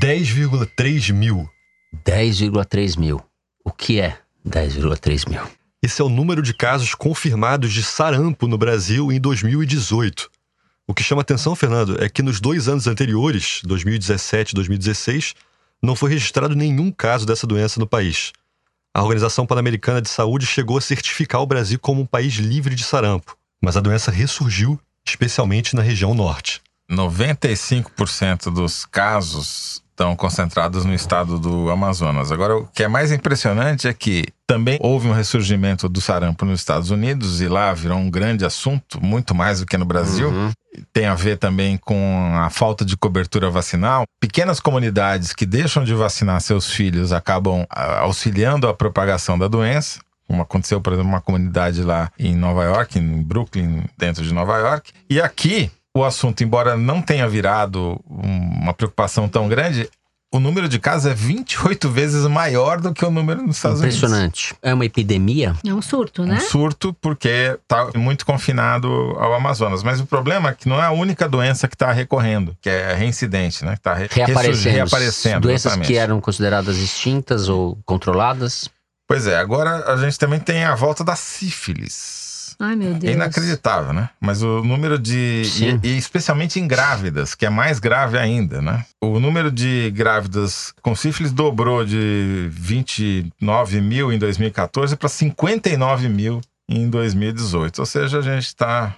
10,3 0.00 1.12
mil. 1.12 1.48
10,3 2.06 2.98
mil. 2.98 3.20
O 3.64 3.70
que 3.70 4.00
é 4.00 4.18
10,3 4.48 5.28
mil? 5.28 5.42
Esse 5.82 6.00
é 6.00 6.04
o 6.04 6.08
número 6.08 6.40
de 6.40 6.54
casos 6.54 6.94
confirmados 6.94 7.72
de 7.72 7.82
sarampo 7.82 8.46
no 8.48 8.56
Brasil 8.56 9.12
em 9.12 9.20
2018. 9.20 10.30
O 10.86 10.94
que 10.94 11.02
chama 11.02 11.22
atenção, 11.22 11.54
Fernando, 11.54 12.02
é 12.02 12.08
que 12.08 12.22
nos 12.22 12.40
dois 12.40 12.68
anos 12.68 12.86
anteriores, 12.86 13.60
2017 13.64 14.52
e 14.52 14.54
2016, 14.54 15.34
não 15.84 15.94
foi 15.94 16.10
registrado 16.10 16.56
nenhum 16.56 16.90
caso 16.90 17.26
dessa 17.26 17.46
doença 17.46 17.78
no 17.78 17.86
país. 17.86 18.32
A 18.94 19.02
Organização 19.02 19.44
Pan-Americana 19.44 20.00
de 20.00 20.08
Saúde 20.08 20.46
chegou 20.46 20.78
a 20.78 20.80
certificar 20.80 21.42
o 21.42 21.46
Brasil 21.46 21.78
como 21.78 22.00
um 22.00 22.06
país 22.06 22.34
livre 22.34 22.74
de 22.74 22.82
sarampo, 22.82 23.36
mas 23.62 23.76
a 23.76 23.80
doença 23.80 24.10
ressurgiu, 24.10 24.80
especialmente 25.06 25.76
na 25.76 25.82
região 25.82 26.14
norte. 26.14 26.62
95% 26.90 28.52
dos 28.52 28.86
casos 28.86 29.83
estão 29.94 30.16
concentrados 30.16 30.84
no 30.84 30.92
estado 30.92 31.38
do 31.38 31.70
Amazonas. 31.70 32.32
Agora, 32.32 32.56
o 32.58 32.66
que 32.66 32.82
é 32.82 32.88
mais 32.88 33.12
impressionante 33.12 33.86
é 33.86 33.94
que 33.94 34.26
também 34.44 34.76
houve 34.80 35.08
um 35.08 35.12
ressurgimento 35.12 35.88
do 35.88 36.00
sarampo 36.00 36.44
nos 36.44 36.60
Estados 36.60 36.90
Unidos 36.90 37.40
e 37.40 37.46
lá 37.46 37.72
virou 37.72 37.96
um 37.96 38.10
grande 38.10 38.44
assunto, 38.44 39.00
muito 39.00 39.34
mais 39.34 39.60
do 39.60 39.66
que 39.66 39.78
no 39.78 39.84
Brasil. 39.84 40.30
Tem 40.92 41.06
a 41.06 41.14
ver 41.14 41.38
também 41.38 41.78
com 41.78 42.32
a 42.34 42.50
falta 42.50 42.84
de 42.84 42.96
cobertura 42.96 43.48
vacinal. 43.48 44.04
Pequenas 44.20 44.58
comunidades 44.58 45.32
que 45.32 45.46
deixam 45.46 45.84
de 45.84 45.94
vacinar 45.94 46.40
seus 46.40 46.68
filhos 46.68 47.12
acabam 47.12 47.64
ah, 47.70 48.00
auxiliando 48.00 48.66
a 48.66 48.74
propagação 48.74 49.38
da 49.38 49.46
doença. 49.46 50.00
Como 50.26 50.42
aconteceu, 50.42 50.80
por 50.80 50.92
exemplo, 50.92 51.10
uma 51.10 51.20
comunidade 51.20 51.82
lá 51.82 52.10
em 52.18 52.34
Nova 52.34 52.64
York, 52.64 52.98
em 52.98 53.22
Brooklyn, 53.22 53.84
dentro 53.96 54.24
de 54.24 54.34
Nova 54.34 54.58
York. 54.58 54.90
E 55.08 55.20
aqui, 55.20 55.70
o 55.96 56.04
assunto, 56.04 56.42
embora 56.42 56.76
não 56.76 57.00
tenha 57.00 57.28
virado 57.28 58.00
um- 58.10 58.62
uma 58.62 58.74
preocupação 58.74 59.28
tão 59.28 59.48
grande, 59.48 59.88
o 60.32 60.40
número 60.40 60.68
de 60.68 60.80
casos 60.80 61.06
é 61.12 61.14
28 61.14 61.88
vezes 61.88 62.26
maior 62.26 62.80
do 62.80 62.92
que 62.92 63.04
o 63.04 63.10
número 63.12 63.40
nos 63.46 63.54
Estados 63.56 63.78
Unidos. 63.78 63.98
Impressionante. 63.98 64.52
É 64.60 64.74
uma 64.74 64.84
epidemia? 64.84 65.54
É 65.64 65.72
um 65.72 65.80
surto, 65.80 66.24
né? 66.26 66.38
Um 66.38 66.40
surto 66.40 66.92
porque 67.00 67.56
está 67.62 67.88
muito 67.94 68.26
confinado 68.26 68.88
ao 69.20 69.32
Amazonas. 69.34 69.84
Mas 69.84 70.00
o 70.00 70.06
problema 70.06 70.48
é 70.48 70.54
que 70.54 70.68
não 70.68 70.82
é 70.82 70.86
a 70.86 70.90
única 70.90 71.28
doença 71.28 71.68
que 71.68 71.76
está 71.76 71.92
recorrendo, 71.92 72.56
que 72.60 72.68
é 72.68 72.92
reincidente, 72.94 73.64
né? 73.64 73.72
Que 73.74 73.78
está 73.78 73.94
Reaparecendo. 73.94 74.74
reaparecendo. 74.74 75.40
Doenças 75.42 75.66
exatamente. 75.66 75.86
que 75.92 75.96
eram 75.96 76.20
consideradas 76.20 76.78
extintas 76.78 77.48
ou 77.48 77.78
controladas? 77.86 78.68
Pois 79.06 79.28
é, 79.28 79.36
agora 79.38 79.84
a 79.92 79.96
gente 79.98 80.18
também 80.18 80.40
tem 80.40 80.64
a 80.64 80.74
volta 80.74 81.04
da 81.04 81.14
sífilis. 81.14 82.23
Ai, 82.58 82.76
meu 82.76 82.90
É 82.90 82.94
Deus. 82.94 83.14
inacreditável, 83.14 83.92
né? 83.92 84.10
Mas 84.20 84.42
o 84.42 84.62
número 84.62 84.98
de. 84.98 85.42
E, 85.82 85.88
e 85.88 85.98
especialmente 85.98 86.58
em 86.60 86.66
grávidas, 86.66 87.34
que 87.34 87.44
é 87.46 87.50
mais 87.50 87.78
grave 87.78 88.18
ainda, 88.18 88.60
né? 88.62 88.84
O 89.02 89.18
número 89.18 89.50
de 89.50 89.90
grávidas 89.90 90.72
com 90.82 90.94
sífilis 90.94 91.32
dobrou 91.32 91.84
de 91.84 92.48
29 92.50 93.80
mil 93.80 94.12
em 94.12 94.18
2014 94.18 94.96
para 94.96 95.08
59 95.08 96.08
mil 96.08 96.40
em 96.68 96.88
2018. 96.88 97.78
Ou 97.80 97.86
seja, 97.86 98.18
a 98.18 98.22
gente 98.22 98.46
está 98.46 98.94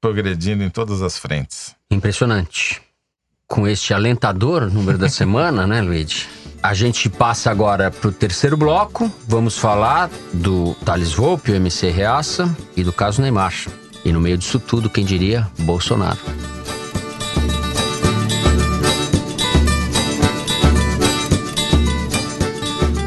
progredindo 0.00 0.62
em 0.62 0.70
todas 0.70 1.02
as 1.02 1.18
frentes. 1.18 1.74
Impressionante. 1.90 2.80
Com 3.48 3.66
este 3.66 3.94
alentador 3.94 4.70
número 4.72 4.98
da 4.98 5.08
semana, 5.08 5.66
né, 5.66 5.80
Luigi? 5.80 6.26
A 6.62 6.74
gente 6.74 7.08
passa 7.08 7.50
agora 7.50 7.90
para 7.90 8.08
o 8.08 8.12
terceiro 8.12 8.56
bloco. 8.56 9.10
Vamos 9.26 9.58
falar 9.58 10.10
do 10.32 10.74
Thales 10.84 11.12
Volpe, 11.12 11.52
o 11.52 11.54
MC 11.54 11.90
Reaça, 11.90 12.54
e 12.76 12.82
do 12.82 12.92
caso 12.92 13.22
Neymar. 13.22 13.54
E 14.04 14.12
no 14.12 14.20
meio 14.20 14.38
disso 14.38 14.58
tudo, 14.58 14.90
quem 14.90 15.04
diria? 15.04 15.46
Bolsonaro. 15.58 16.18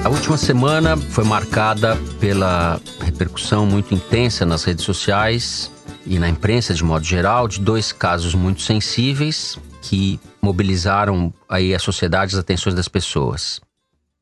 A 0.03 0.09
última 0.09 0.37
semana 0.37 0.97
foi 0.97 1.23
marcada 1.23 1.95
pela 2.19 2.81
repercussão 3.01 3.65
muito 3.65 3.93
intensa 3.93 4.45
nas 4.45 4.63
redes 4.63 4.83
sociais 4.83 5.71
e 6.05 6.17
na 6.17 6.27
imprensa 6.27 6.73
de 6.73 6.83
modo 6.83 7.05
geral 7.05 7.47
de 7.47 7.59
dois 7.59 7.91
casos 7.91 8.33
muito 8.33 8.61
sensíveis 8.61 9.57
que 9.81 10.19
mobilizaram 10.41 11.33
aí 11.47 11.73
a 11.73 11.79
sociedade 11.79 12.35
as 12.35 12.39
atenções 12.39 12.75
das 12.75 12.87
pessoas. 12.87 13.61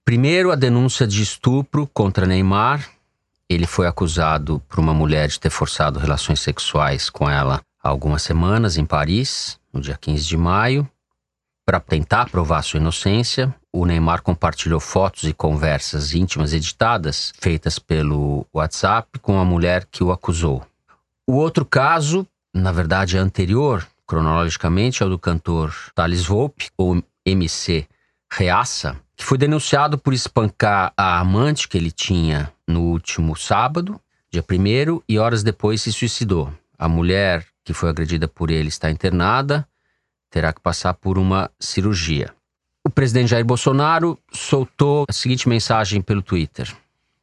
Primeiro, 0.03 0.51
a 0.51 0.55
denúncia 0.55 1.05
de 1.05 1.21
estupro 1.21 1.85
contra 1.93 2.25
Neymar. 2.25 2.89
Ele 3.49 3.65
foi 3.65 3.87
acusado 3.87 4.61
por 4.67 4.79
uma 4.79 4.93
mulher 4.93 5.27
de 5.27 5.39
ter 5.39 5.49
forçado 5.49 5.99
relações 5.99 6.39
sexuais 6.41 7.09
com 7.09 7.29
ela 7.29 7.61
há 7.81 7.89
algumas 7.89 8.21
semanas 8.21 8.77
em 8.77 8.85
Paris, 8.85 9.57
no 9.71 9.79
dia 9.79 9.97
15 9.97 10.25
de 10.25 10.37
maio. 10.37 10.89
Para 11.65 11.79
tentar 11.79 12.29
provar 12.29 12.61
sua 12.61 12.79
inocência, 12.79 13.53
o 13.73 13.85
Neymar 13.85 14.21
compartilhou 14.21 14.79
fotos 14.79 15.25
e 15.25 15.33
conversas 15.33 16.13
íntimas 16.13 16.53
editadas 16.53 17.33
feitas 17.39 17.77
pelo 17.77 18.45
WhatsApp 18.53 19.19
com 19.19 19.39
a 19.39 19.45
mulher 19.45 19.85
que 19.91 20.03
o 20.03 20.11
acusou. 20.11 20.65
O 21.27 21.33
outro 21.33 21.65
caso, 21.65 22.25
na 22.53 22.71
verdade 22.71 23.17
é 23.17 23.19
anterior, 23.19 23.85
cronologicamente, 24.07 25.03
é 25.03 25.05
o 25.05 25.09
do 25.09 25.19
cantor 25.19 25.75
Thales 25.93 26.25
Volpe, 26.25 26.69
ou 26.77 27.03
MC 27.25 27.85
Reaça, 28.31 28.97
que 29.15 29.25
foi 29.25 29.37
denunciado 29.37 29.97
por 29.97 30.13
espancar 30.13 30.93
a 30.95 31.19
amante 31.19 31.67
que 31.67 31.77
ele 31.77 31.91
tinha 31.91 32.51
no 32.65 32.81
último 32.83 33.35
sábado, 33.35 33.99
dia 34.31 34.43
1 34.43 35.01
e 35.07 35.19
horas 35.19 35.43
depois 35.43 35.81
se 35.81 35.91
suicidou. 35.91 36.51
A 36.79 36.87
mulher 36.87 37.45
que 37.63 37.73
foi 37.73 37.89
agredida 37.89 38.27
por 38.27 38.49
ele 38.49 38.69
está 38.69 38.89
internada, 38.89 39.67
terá 40.29 40.53
que 40.53 40.61
passar 40.61 40.93
por 40.93 41.17
uma 41.17 41.51
cirurgia. 41.59 42.33
O 42.85 42.89
presidente 42.89 43.29
Jair 43.29 43.43
Bolsonaro 43.43 44.17
soltou 44.31 45.05
a 45.09 45.11
seguinte 45.11 45.49
mensagem 45.49 46.01
pelo 46.01 46.21
Twitter. 46.21 46.73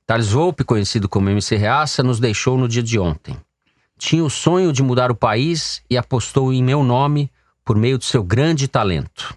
Thales 0.06 0.28
Volpe, 0.28 0.64
conhecido 0.64 1.08
como 1.08 1.30
MC 1.30 1.56
Reaça, 1.56 2.02
nos 2.02 2.20
deixou 2.20 2.58
no 2.58 2.68
dia 2.68 2.82
de 2.82 2.98
ontem 2.98 3.38
tinha 3.98 4.24
o 4.24 4.30
sonho 4.30 4.72
de 4.72 4.82
mudar 4.82 5.10
o 5.10 5.14
país 5.14 5.82
e 5.88 5.96
apostou 5.96 6.52
em 6.52 6.62
meu 6.62 6.82
nome 6.82 7.30
por 7.64 7.76
meio 7.76 7.98
de 7.98 8.04
seu 8.04 8.22
grande 8.22 8.68
talento. 8.68 9.34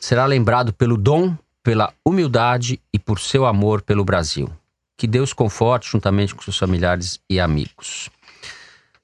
Será 0.00 0.26
lembrado 0.26 0.72
pelo 0.72 0.96
dom, 0.96 1.36
pela 1.62 1.92
humildade 2.04 2.80
e 2.92 2.98
por 2.98 3.20
seu 3.20 3.46
amor 3.46 3.82
pelo 3.82 4.04
Brasil. 4.04 4.50
Que 4.96 5.06
Deus 5.06 5.32
conforte 5.32 5.90
juntamente 5.90 6.34
com 6.34 6.42
seus 6.42 6.58
familiares 6.58 7.20
e 7.30 7.40
amigos. 7.40 8.10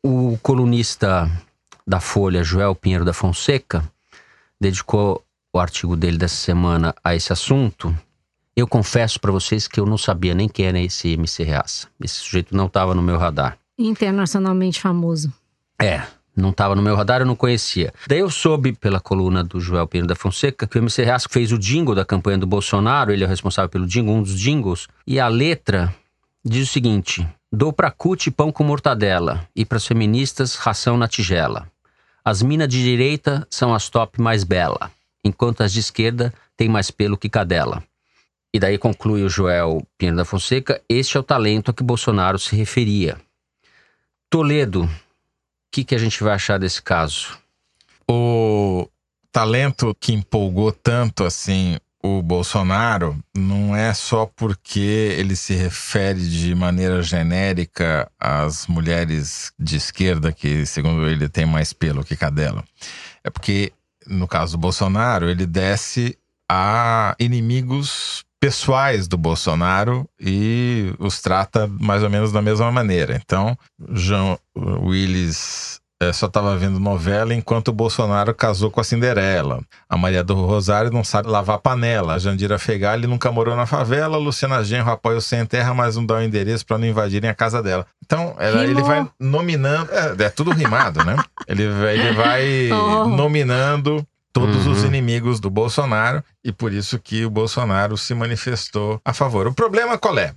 O 0.03 0.39
colunista 0.43 1.31
da 1.87 2.01
Folha, 2.01 2.45
Joel 2.45 2.75
Pinheiro 2.75 3.05
da 3.05 3.13
Fonseca, 3.13 3.89
dedicou 4.61 5.25
o 5.53 5.59
artigo 5.59 5.97
dele 5.97 6.19
dessa 6.19 6.37
semana 6.37 6.95
a 7.03 7.15
esse 7.15 7.33
assunto. 7.33 7.97
Eu 8.55 8.67
confesso 8.67 9.21
para 9.21 9.33
vocês 9.33 9.67
que 9.67 9.81
eu 9.81 9.87
não 9.87 9.97
sabia 9.97 10.35
nem 10.35 10.49
quem 10.49 10.67
era 10.67 10.81
esse 10.81 11.09
MC 11.13 11.45
Reaça. 11.45 11.89
Esse 12.03 12.17
sujeito 12.17 12.57
não 12.57 12.67
estava 12.67 12.95
no 12.95 13.03
meu 13.03 13.17
radar. 13.17 13.57
Internacionalmente 13.79 14.81
famoso. 14.81 15.33
É, 15.81 16.03
não 16.37 16.51
estava 16.51 16.75
no 16.75 16.83
meu 16.83 16.95
radar, 16.95 17.21
eu 17.21 17.27
não 17.27 17.37
conhecia. 17.37 17.93
Daí 18.07 18.21
eu 18.21 18.31
soube 18.31 18.73
pela 18.73 19.01
coluna 19.01 19.43
do 19.43 19.61
Joel 19.61 19.87
Pinheiro 19.87 20.09
da 20.09 20.15
Fonseca 20.15 20.67
que 20.67 20.77
o 20.77 20.81
MC 20.81 21.03
Reasco 21.03 21.33
fez 21.33 21.53
o 21.53 21.59
jingle 21.59 21.95
da 21.95 22.05
campanha 22.05 22.39
do 22.39 22.47
Bolsonaro, 22.47 23.13
ele 23.13 23.25
é 23.25 23.27
o 23.27 23.31
responsável 23.31 23.69
pelo 23.69 23.87
jingle, 23.87 24.15
um 24.15 24.23
dos 24.23 24.39
jingles, 24.39 24.89
e 25.07 25.19
a 25.19 25.29
letra 25.29 25.95
diz 26.45 26.69
o 26.69 26.73
seguinte: 26.73 27.27
Dou 27.51 27.73
pra 27.73 27.91
cut 27.91 28.31
pão 28.31 28.53
com 28.53 28.63
mortadela 28.63 29.49
e 29.55 29.65
pras 29.65 29.87
feministas 29.87 30.55
ração 30.55 30.97
na 30.97 31.09
tigela. 31.09 31.67
As 32.25 32.43
minas 32.43 32.69
de 32.69 32.83
direita 32.83 33.47
são 33.51 33.75
as 33.75 33.89
top 33.89 34.21
mais 34.21 34.45
bela, 34.45 34.91
enquanto 35.25 35.63
as 35.63 35.73
de 35.73 35.81
esquerda 35.81 36.33
têm 36.57 36.69
mais 36.69 36.91
pelo 36.91 37.17
que 37.17 37.29
cadela. 37.29 37.83
E 38.53 38.59
daí 38.61 38.79
conclui 38.79 39.23
o 39.23 39.29
Joel 39.29 39.83
Pinheiro 39.97 40.17
da 40.17 40.25
Fonseca: 40.25 40.81
este 40.89 41.17
é 41.17 41.21
o 41.21 41.23
talento 41.23 41.71
a 41.71 41.75
que 41.75 41.83
Bolsonaro 41.83 42.39
se 42.39 42.55
referia. 42.55 43.19
Toledo, 44.31 44.85
o 44.85 44.91
que, 45.73 45.85
que 45.85 45.95
a 45.95 45.99
gente 45.99 46.23
vai 46.23 46.35
achar 46.35 46.59
desse 46.59 46.83
caso? 46.83 47.39
O 48.11 48.89
talento 49.33 49.97
que 49.99 50.13
empolgou 50.13 50.73
tanto 50.73 51.25
assim 51.25 51.77
o 52.03 52.23
Bolsonaro 52.23 53.19
não 53.37 53.75
é 53.75 53.93
só 53.93 54.25
porque 54.25 55.15
ele 55.19 55.35
se 55.35 55.55
refere 55.55 56.21
de 56.29 56.55
maneira 56.55 57.03
genérica 57.03 58.11
às 58.19 58.67
mulheres 58.67 59.53
de 59.59 59.77
esquerda, 59.77 60.33
que, 60.33 60.65
segundo 60.65 61.09
ele, 61.09 61.29
tem 61.29 61.45
mais 61.45 61.73
pelo 61.73 62.05
que 62.05 62.17
cadela. 62.17 62.65
É 63.25 63.31
porque, 63.31 63.73
no 64.07 64.29
caso 64.29 64.53
do 64.53 64.61
Bolsonaro, 64.61 65.29
ele 65.29 65.45
desce 65.45 66.17
a 66.49 67.17
inimigos 67.19 68.25
pessoais 68.41 69.09
do 69.09 69.17
Bolsonaro 69.17 70.09
e 70.21 70.93
os 70.99 71.21
trata 71.21 71.69
mais 71.81 72.03
ou 72.03 72.11
menos 72.11 72.33
da 72.33 72.41
mesma 72.41 72.71
maneira. 72.71 73.21
Então, 73.23 73.57
Jean 73.93 74.39
Willis 74.57 75.81
é, 76.01 76.13
só 76.13 76.27
estava 76.27 76.57
vendo 76.57 76.79
novela 76.79 77.35
enquanto 77.35 77.69
o 77.69 77.73
Bolsonaro 77.73 78.33
casou 78.33 78.71
com 78.71 78.81
a 78.81 78.85
Cinderela. 78.85 79.61
A 79.89 79.97
Maria 79.97 80.23
do 80.23 80.35
Rosário 80.35 80.93
não 80.93 81.03
sabe 81.03 81.29
lavar 81.29 81.59
panela. 81.59 82.15
A 82.15 82.19
Jandira 82.19 82.57
Fegali 82.57 83.09
nunca 83.09 83.33
morou 83.33 83.57
na 83.57 83.67
favela. 83.67 84.17
A 84.17 84.21
Luciana 84.21 84.63
Genro 84.63 84.91
apoia 84.91 85.19
o 85.19 85.21
Sem 85.21 85.45
Terra, 85.45 85.75
mas 85.75 85.97
não 85.97 86.07
dá 86.07 86.15
o 86.15 86.23
endereço 86.23 86.65
para 86.65 86.79
não 86.79 86.87
invadirem 86.87 87.29
a 87.29 87.35
casa 87.35 87.61
dela. 87.61 87.85
Então, 88.05 88.37
ela, 88.39 88.65
ele 88.65 88.81
vai 88.81 89.09
nominando. 89.19 89.91
É, 89.91 90.25
é, 90.25 90.31
tudo 90.31 90.53
rimado, 90.53 91.05
né? 91.05 91.17
Ele, 91.49 91.65
ele 91.65 92.13
vai 92.13 92.71
oh. 92.71 93.09
nominando 93.09 94.07
todos 94.33 94.67
uhum. 94.67 94.73
os 94.73 94.85
inimigos 94.85 95.41
do 95.41 95.51
Bolsonaro 95.51 96.23
e 96.45 96.53
por 96.53 96.73
isso 96.73 96.99
que 96.99 97.25
o 97.25 97.31
Bolsonaro 97.31 97.97
se 97.97 98.15
manifestou 98.15 99.01
a 99.05 99.13
favor. 99.13 99.47
O 99.47 99.55
problema 99.55 99.99
qual 99.99 100.19
é? 100.19 100.35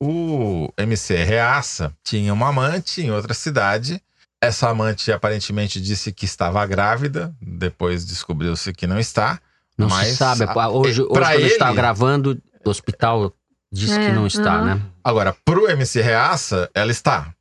O 0.00 0.68
MC 0.76 1.14
Reaça 1.22 1.92
tinha 2.02 2.32
uma 2.32 2.48
amante 2.48 3.02
em 3.02 3.10
outra 3.10 3.34
cidade. 3.34 4.02
Essa 4.40 4.68
amante 4.68 5.12
aparentemente 5.12 5.80
disse 5.80 6.12
que 6.12 6.24
estava 6.24 6.66
grávida, 6.66 7.32
depois 7.40 8.04
descobriu-se 8.04 8.72
que 8.72 8.86
não 8.86 8.98
está. 8.98 9.40
Não 9.78 9.88
mas 9.88 10.08
se 10.08 10.16
sabe. 10.16 10.44
Hoje, 10.44 11.02
hoje 11.02 11.08
quando 11.08 11.30
ele 11.30 11.46
está 11.46 11.72
gravando, 11.72 12.42
o 12.64 12.70
hospital 12.70 13.32
disse 13.72 13.98
é, 13.98 14.06
que 14.06 14.12
não 14.12 14.26
está, 14.26 14.58
uhum. 14.58 14.64
né? 14.64 14.82
Agora, 15.02 15.34
pro 15.44 15.70
MC 15.70 16.00
Reaça, 16.00 16.68
ela 16.74 16.90
está. 16.90 17.32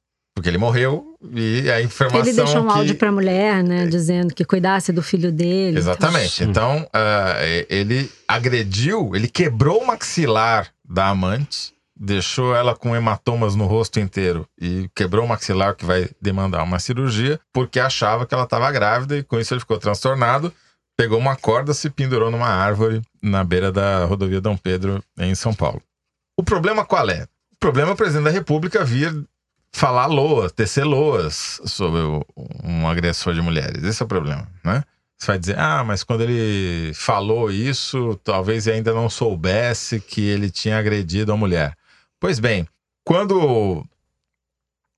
Porque 0.42 0.50
ele 0.50 0.58
morreu 0.58 1.16
e 1.36 1.70
a 1.70 1.84
informação. 1.84 2.22
Ele 2.22 2.34
deixou 2.34 2.64
um 2.64 2.68
que... 2.68 2.74
áudio 2.74 2.96
para 2.96 3.10
a 3.10 3.12
mulher, 3.12 3.64
né? 3.64 3.86
Dizendo 3.86 4.34
que 4.34 4.44
cuidasse 4.44 4.92
do 4.92 5.04
filho 5.04 5.32
dele. 5.32 5.78
Exatamente. 5.78 6.44
Então, 6.44 6.78
então 6.78 6.84
uh, 6.86 7.66
ele 7.70 8.12
agrediu, 8.28 9.16
ele 9.16 9.28
quebrou 9.28 9.84
o 9.84 9.86
maxilar 9.86 10.70
da 10.84 11.10
amante, 11.10 11.76
deixou 11.96 12.56
ela 12.56 12.76
com 12.76 12.96
hematomas 12.96 13.56
no 13.56 13.68
rosto 13.68 14.00
inteiro 14.00 14.48
e 14.60 14.90
quebrou 14.96 15.26
o 15.26 15.30
maxilar, 15.30 15.76
que 15.76 15.86
vai 15.86 16.10
demandar 16.20 16.64
uma 16.64 16.80
cirurgia, 16.80 17.40
porque 17.54 17.80
achava 17.80 18.26
que 18.26 18.34
ela 18.34 18.46
estava 18.46 18.72
grávida 18.72 19.16
e 19.16 19.22
com 19.22 19.40
isso 19.40 19.54
ele 19.54 19.62
ficou 19.62 19.78
transtornado. 19.78 20.52
Pegou 20.98 21.20
uma 21.20 21.36
corda, 21.36 21.72
se 21.72 21.88
pendurou 21.88 22.32
numa 22.32 22.50
árvore 22.50 23.00
na 23.22 23.44
beira 23.44 23.72
da 23.72 24.06
rodovia 24.06 24.42
Dom 24.42 24.58
Pedro, 24.58 25.04
em 25.20 25.36
São 25.36 25.54
Paulo. 25.54 25.84
O 26.36 26.42
problema 26.42 26.84
qual 26.84 27.08
é? 27.12 27.28
O 27.54 27.58
problema 27.60 27.92
é 27.92 27.94
o 27.94 27.96
presidente 27.96 28.24
da 28.24 28.32
República 28.32 28.84
vir 28.84 29.14
falar 29.74 30.08
loas, 30.08 30.52
tecer 30.52 30.84
loas 30.84 31.62
sobre 31.66 32.02
um 32.64 32.88
agressor 32.88 33.34
de 33.34 33.42
mulheres. 33.42 33.84
Esse 33.84 34.02
é 34.02 34.06
o 34.06 34.10
problema, 34.10 34.48
né? 34.64 34.84
Você 35.18 35.28
vai 35.28 35.40
dizer, 35.40 35.60
ah, 35.60 35.84
mas 35.84 36.04
quando 36.04 36.22
ele 36.22 36.94
falou 36.96 37.52
isso, 37.52 38.20
talvez 38.24 38.68
ainda 38.68 38.92
não 38.92 39.08
soubesse 39.08 40.00
que 40.00 40.22
ele 40.22 40.50
tinha 40.50 40.80
agredido 40.80 41.32
a 41.32 41.38
mulher. 41.38 41.78
Pois 42.20 42.40
bem, 42.40 42.68
quando 43.06 43.86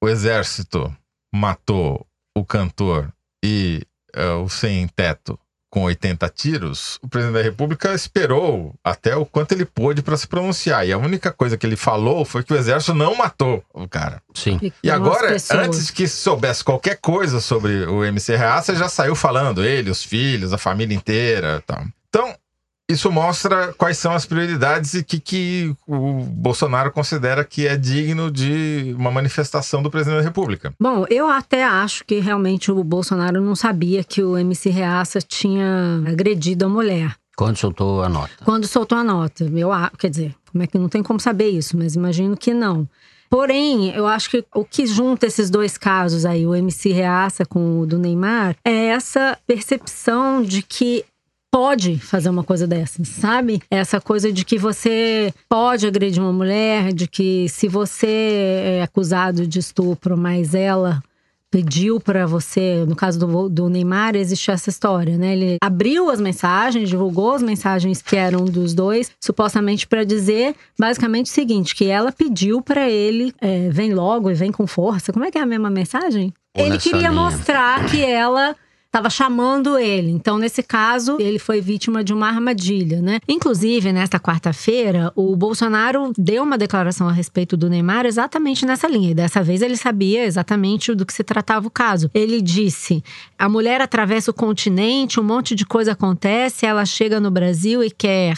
o 0.02 0.10
exército 0.10 0.96
matou 1.34 2.08
o 2.36 2.46
cantor 2.46 3.14
e 3.44 3.86
uh, 4.16 4.44
o 4.44 4.50
sem-teto 4.50 5.38
com 5.74 5.86
80 5.86 6.30
tiros, 6.30 7.00
o 7.02 7.08
presidente 7.08 7.34
da 7.34 7.42
República 7.42 7.96
esperou 7.96 8.76
até 8.84 9.16
o 9.16 9.26
quanto 9.26 9.54
ele 9.54 9.66
pôde 9.66 10.04
para 10.04 10.16
se 10.16 10.28
pronunciar. 10.28 10.88
E 10.88 10.94
a 10.94 11.00
única 11.00 11.32
coisa 11.32 11.58
que 11.58 11.66
ele 11.66 11.76
falou 11.76 12.24
foi 12.24 12.44
que 12.44 12.54
o 12.54 12.56
exército 12.56 12.94
não 12.94 13.16
matou 13.16 13.64
o 13.74 13.88
cara. 13.88 14.22
Sim. 14.36 14.72
E 14.84 14.92
agora, 14.92 15.36
antes 15.52 15.90
que 15.90 16.08
soubesse 16.08 16.64
qualquer 16.64 16.98
coisa 16.98 17.42
sobre 17.42 17.88
o 17.88 18.06
MC 18.06 18.36
Reaça, 18.36 18.76
já 18.76 18.88
saiu 18.88 19.16
falando, 19.16 19.66
ele, 19.66 19.90
os 19.90 20.04
filhos, 20.04 20.54
a 20.54 20.60
família 20.60 20.96
inteira 20.96 21.64
tal. 21.66 21.84
Então, 22.08 22.36
Isso 22.90 23.10
mostra 23.12 23.74
quais 23.78 23.98
são 23.98 24.12
as 24.12 24.26
prioridades 24.26 24.94
e 24.94 25.00
o 25.00 25.04
que, 25.06 25.20
que 25.20 25.76
o 25.88 26.20
Bolsonaro 26.24 26.92
considera 26.92 27.46
que 27.46 27.66
é 27.66 27.78
digno 27.78 28.30
de 28.30 28.94
uma 28.98 29.10
manifestação 29.10 29.82
do 29.82 29.90
presidente 29.90 30.18
da 30.18 30.24
República. 30.24 30.74
Bom, 30.80 31.06
eu 31.10 31.30
até 31.30 31.64
acho 31.64 32.04
que 32.04 32.20
realmente 32.20 32.72
o 32.72 32.84
Bolsonaro 32.84 33.42
não 33.42 33.56
sabia 33.56 34.04
que 34.04 34.22
o 34.22 34.38
MC 34.38 34.70
Reaça 34.70 35.22
tinha 35.22 36.04
agredido 36.06 36.66
a 36.66 36.70
mulher. 36.70 37.16
Quando 37.38 37.58
soltou 37.58 38.04
a 38.04 38.10
nota. 38.10 38.34
Quando 38.44 38.68
soltou 38.68 38.98
a 38.98 39.04
nota. 39.04 39.46
Eu, 39.46 39.70
quer 39.98 40.10
dizer, 40.10 40.36
como 40.52 40.64
é 40.64 40.68
que 40.68 40.78
não 40.78 40.90
tem 40.90 41.02
como 41.02 41.20
saber 41.20 41.50
isso, 41.50 41.78
mas 41.78 41.96
imagino 41.96 42.36
que 42.36 42.54
não. 42.54 42.88
Porém, 43.30 43.90
eu 43.96 44.06
acho 44.06 44.30
que 44.30 44.46
o 44.54 44.64
que 44.64 44.86
junta 44.86 45.26
esses 45.26 45.50
dois 45.50 45.76
casos 45.76 46.24
aí, 46.24 46.46
o 46.46 46.54
MC 46.54 46.92
Reaça 46.92 47.44
com 47.44 47.80
o 47.80 47.86
do 47.88 47.98
Neymar, 47.98 48.56
é 48.64 48.88
essa 48.88 49.36
percepção 49.48 50.44
de 50.44 50.62
que 50.62 51.04
pode 51.54 52.00
fazer 52.00 52.30
uma 52.30 52.44
coisa 52.44 52.66
dessa, 52.66 53.06
sabe? 53.06 53.62
Essa 53.70 54.02
coisa 54.02 54.34
de 54.34 54.44
que 54.44 54.58
você 54.58 55.32
pode 55.48 55.86
agredir 55.86 56.20
uma 56.20 56.34
mulher, 56.34 56.92
de 56.92 57.08
que 57.08 57.48
se 57.48 57.68
você 57.68 58.80
é 58.80 58.82
acusado 58.82 59.46
de 59.46 59.60
estupro, 59.60 60.18
mas 60.18 60.56
ela 60.56 61.00
pediu 61.52 62.00
para 62.00 62.26
você, 62.26 62.84
no 62.88 62.96
caso 62.96 63.20
do, 63.20 63.48
do 63.48 63.70
Neymar, 63.70 64.16
existe 64.16 64.50
essa 64.50 64.72
história, 64.72 65.16
né? 65.16 65.34
Ele 65.34 65.58
abriu 65.62 66.10
as 66.10 66.20
mensagens, 66.20 66.90
divulgou 66.90 67.36
as 67.36 67.44
mensagens 67.44 68.02
que 68.02 68.16
eram 68.16 68.46
dos 68.46 68.74
dois, 68.74 69.12
supostamente 69.22 69.86
para 69.86 70.04
dizer 70.04 70.56
basicamente 70.80 71.28
o 71.28 71.30
seguinte: 71.30 71.76
que 71.76 71.86
ela 71.86 72.12
pediu 72.12 72.64
para 72.64 72.90
ele, 72.90 73.32
é, 73.40 73.70
vem 73.70 73.94
logo 73.94 74.32
e 74.32 74.34
vem 74.34 74.52
com 74.52 74.66
força. 74.66 75.14
Como 75.14 75.24
é 75.24 75.30
que 75.30 75.38
é 75.38 75.42
a 75.42 75.46
mesma 75.46 75.70
mensagem? 75.70 76.34
Ele 76.56 76.80
queria 76.80 77.10
linha. 77.10 77.12
mostrar 77.12 77.86
que 77.86 78.04
ela 78.04 78.56
estava 78.94 79.10
chamando 79.10 79.80
ele. 79.80 80.12
Então, 80.12 80.38
nesse 80.38 80.62
caso, 80.62 81.18
ele 81.20 81.40
foi 81.40 81.60
vítima 81.60 82.04
de 82.04 82.14
uma 82.14 82.28
armadilha, 82.28 83.02
né? 83.02 83.20
Inclusive, 83.28 83.92
nesta 83.92 84.20
quarta-feira, 84.20 85.12
o 85.16 85.36
Bolsonaro 85.36 86.14
deu 86.16 86.44
uma 86.44 86.60
declaração 86.60 87.10
a 87.10 87.12
respeito 87.12 87.58
do 87.58 87.68
Neymar 87.68 88.06
exatamente 88.06 88.68
nessa 88.68 88.88
linha. 88.88 89.10
E 89.10 89.16
dessa 89.16 89.42
vez 89.42 89.64
ele 89.64 89.76
sabia 89.76 90.24
exatamente 90.24 90.94
do 90.94 91.08
que 91.08 91.14
se 91.14 91.24
tratava 91.24 91.66
o 91.66 91.72
caso. 91.72 92.12
Ele 92.14 92.40
disse: 92.40 93.04
a 93.36 93.50
mulher 93.50 93.82
atravessa 93.82 94.30
o 94.30 94.34
continente, 94.34 95.20
um 95.20 95.24
monte 95.24 95.56
de 95.56 95.66
coisa 95.66 95.94
acontece, 95.94 96.64
ela 96.64 96.86
chega 96.86 97.20
no 97.20 97.32
Brasil 97.32 97.84
e 97.84 97.90
quer. 97.90 98.38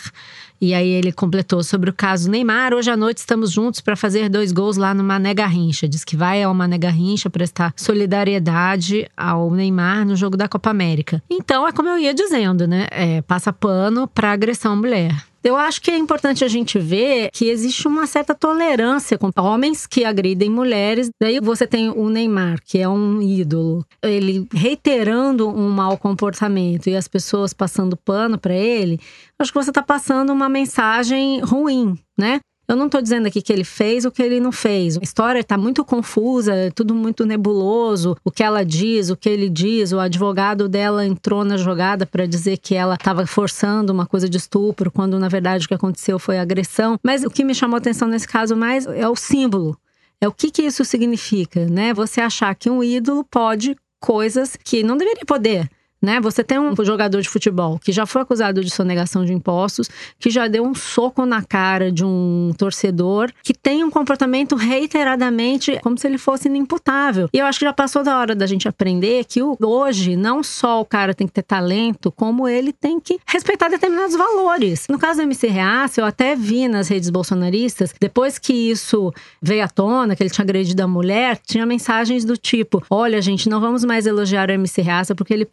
E 0.59 0.73
aí 0.73 0.89
ele 0.89 1.11
completou 1.11 1.63
sobre 1.63 1.89
o 1.89 1.93
caso 1.93 2.29
Neymar. 2.29 2.73
Hoje 2.73 2.89
à 2.89 2.97
noite 2.97 3.17
estamos 3.17 3.51
juntos 3.51 3.81
para 3.81 3.95
fazer 3.95 4.29
dois 4.29 4.51
gols 4.51 4.77
lá 4.77 4.93
no 4.93 5.03
Mané 5.03 5.33
Garrincha. 5.33 5.87
Diz 5.87 6.03
que 6.03 6.15
vai 6.15 6.41
ao 6.43 6.53
Mané 6.53 6.77
Garrincha 6.77 7.29
prestar 7.29 7.73
solidariedade 7.75 9.09
ao 9.15 9.51
Neymar 9.51 10.05
no 10.05 10.15
jogo 10.15 10.37
da 10.37 10.47
Copa 10.47 10.69
América. 10.69 11.21
Então 11.29 11.67
é 11.67 11.71
como 11.71 11.89
eu 11.89 11.97
ia 11.97 12.13
dizendo, 12.13 12.67
né? 12.67 12.87
É, 12.91 13.21
passa 13.21 13.51
pano 13.51 14.07
para 14.07 14.31
agressão 14.31 14.73
à 14.73 14.75
mulher. 14.75 15.15
Eu 15.45 15.55
acho 15.55 15.79
que 15.79 15.91
é 15.91 15.95
importante 15.95 16.43
a 16.43 16.47
gente 16.47 16.79
ver 16.79 17.29
que 17.31 17.49
existe 17.49 17.87
uma 17.87 18.07
certa 18.07 18.33
tolerância 18.33 19.15
com 19.15 19.29
homens 19.37 19.85
que 19.85 20.03
agridem 20.03 20.49
mulheres. 20.49 21.11
Daí 21.21 21.39
você 21.39 21.67
tem 21.67 21.87
o 21.91 22.09
Neymar, 22.09 22.59
que 22.65 22.79
é 22.79 22.89
um 22.89 23.21
ídolo, 23.21 23.85
ele 24.01 24.47
reiterando 24.51 25.47
um 25.47 25.69
mau 25.69 25.99
comportamento 25.99 26.87
e 26.87 26.95
as 26.95 27.07
pessoas 27.07 27.53
passando 27.53 27.95
pano 27.95 28.39
para 28.39 28.55
ele. 28.55 28.99
Acho 29.37 29.51
que 29.51 29.63
você 29.63 29.69
está 29.69 29.83
passando 29.83 30.33
uma 30.33 30.49
mensagem 30.49 31.39
ruim, 31.41 31.95
né? 32.17 32.39
Eu 32.67 32.75
não 32.75 32.87
estou 32.87 33.01
dizendo 33.01 33.27
aqui 33.27 33.41
que 33.41 33.53
ele 33.53 33.63
fez 33.63 34.05
ou 34.05 34.11
que 34.11 34.23
ele 34.23 34.39
não 34.39 34.51
fez. 34.51 34.97
A 34.97 35.01
história 35.01 35.39
está 35.39 35.57
muito 35.57 35.85
confusa, 35.85 36.53
é 36.53 36.71
tudo 36.71 36.95
muito 36.95 37.25
nebuloso. 37.25 38.17
O 38.23 38.31
que 38.31 38.43
ela 38.43 38.65
diz, 38.65 39.09
o 39.09 39.15
que 39.15 39.29
ele 39.29 39.49
diz. 39.49 39.91
O 39.91 39.99
advogado 39.99 40.67
dela 40.67 41.05
entrou 41.05 41.43
na 41.43 41.57
jogada 41.57 42.05
para 42.05 42.25
dizer 42.25 42.57
que 42.57 42.73
ela 42.73 42.95
estava 42.95 43.25
forçando 43.27 43.93
uma 43.93 44.05
coisa 44.05 44.27
de 44.27 44.37
estupro, 44.37 44.91
quando 44.91 45.19
na 45.19 45.27
verdade 45.27 45.65
o 45.65 45.67
que 45.67 45.73
aconteceu 45.73 46.17
foi 46.17 46.39
agressão. 46.39 46.99
Mas 47.03 47.23
o 47.23 47.29
que 47.29 47.43
me 47.43 47.53
chamou 47.53 47.77
atenção 47.77 48.07
nesse 48.07 48.27
caso 48.27 48.55
mais 48.55 48.85
é 48.87 49.07
o 49.07 49.15
símbolo. 49.15 49.77
É 50.19 50.27
o 50.27 50.31
que, 50.31 50.49
que 50.49 50.63
isso 50.63 50.83
significa, 50.83 51.67
né? 51.67 51.93
Você 51.93 52.21
achar 52.21 52.55
que 52.55 52.69
um 52.69 52.83
ídolo 52.83 53.23
pode 53.23 53.75
coisas 53.99 54.55
que 54.63 54.83
não 54.83 54.97
deveria 54.97 55.25
poder. 55.25 55.69
Né? 56.05 56.19
Você 56.19 56.43
tem 56.43 56.59
um 56.59 56.75
jogador 56.83 57.19
de 57.19 57.27
futebol 57.27 57.79
que 57.79 57.91
já 57.91 58.05
foi 58.05 58.21
acusado 58.21 58.63
de 58.63 58.69
sonegação 58.69 59.25
de 59.25 59.33
impostos, 59.33 59.89
que 60.19 60.29
já 60.29 60.47
deu 60.47 60.63
um 60.63 60.75
soco 60.75 61.25
na 61.25 61.41
cara 61.41 61.91
de 61.91 62.05
um 62.05 62.51
torcedor, 62.55 63.31
que 63.41 63.55
tem 63.55 63.83
um 63.83 63.89
comportamento 63.89 64.55
reiteradamente 64.55 65.79
como 65.81 65.97
se 65.97 66.05
ele 66.05 66.19
fosse 66.19 66.47
inimputável. 66.47 67.27
E 67.33 67.39
eu 67.39 67.47
acho 67.47 67.57
que 67.57 67.65
já 67.65 67.73
passou 67.73 68.03
da 68.03 68.19
hora 68.19 68.35
da 68.35 68.45
gente 68.45 68.67
aprender 68.67 69.25
que 69.25 69.41
hoje 69.41 70.15
não 70.15 70.43
só 70.43 70.79
o 70.79 70.85
cara 70.85 71.15
tem 71.15 71.25
que 71.25 71.33
ter 71.33 71.41
talento, 71.41 72.11
como 72.11 72.47
ele 72.47 72.71
tem 72.71 72.99
que 72.99 73.17
respeitar 73.25 73.67
determinados 73.67 74.15
valores. 74.15 74.85
No 74.87 74.99
caso 74.99 75.19
do 75.19 75.23
MC 75.23 75.47
Reaça, 75.47 76.01
eu 76.01 76.05
até 76.05 76.35
vi 76.35 76.67
nas 76.67 76.87
redes 76.87 77.09
bolsonaristas, 77.09 77.95
depois 77.99 78.37
que 78.37 78.53
isso 78.53 79.11
veio 79.41 79.63
à 79.63 79.67
tona, 79.67 80.15
que 80.15 80.21
ele 80.21 80.29
tinha 80.29 80.43
agredido 80.43 80.83
a 80.83 80.87
mulher, 80.87 81.39
tinha 81.43 81.65
mensagens 81.65 82.23
do 82.23 82.37
tipo: 82.37 82.83
olha, 82.91 83.19
gente, 83.23 83.49
não 83.49 83.59
vamos 83.59 83.83
mais 83.83 84.05
elogiar 84.05 84.49
o 84.49 84.53
MC 84.53 84.83
Reaça 84.83 85.15
porque 85.15 85.33
ele 85.33 85.45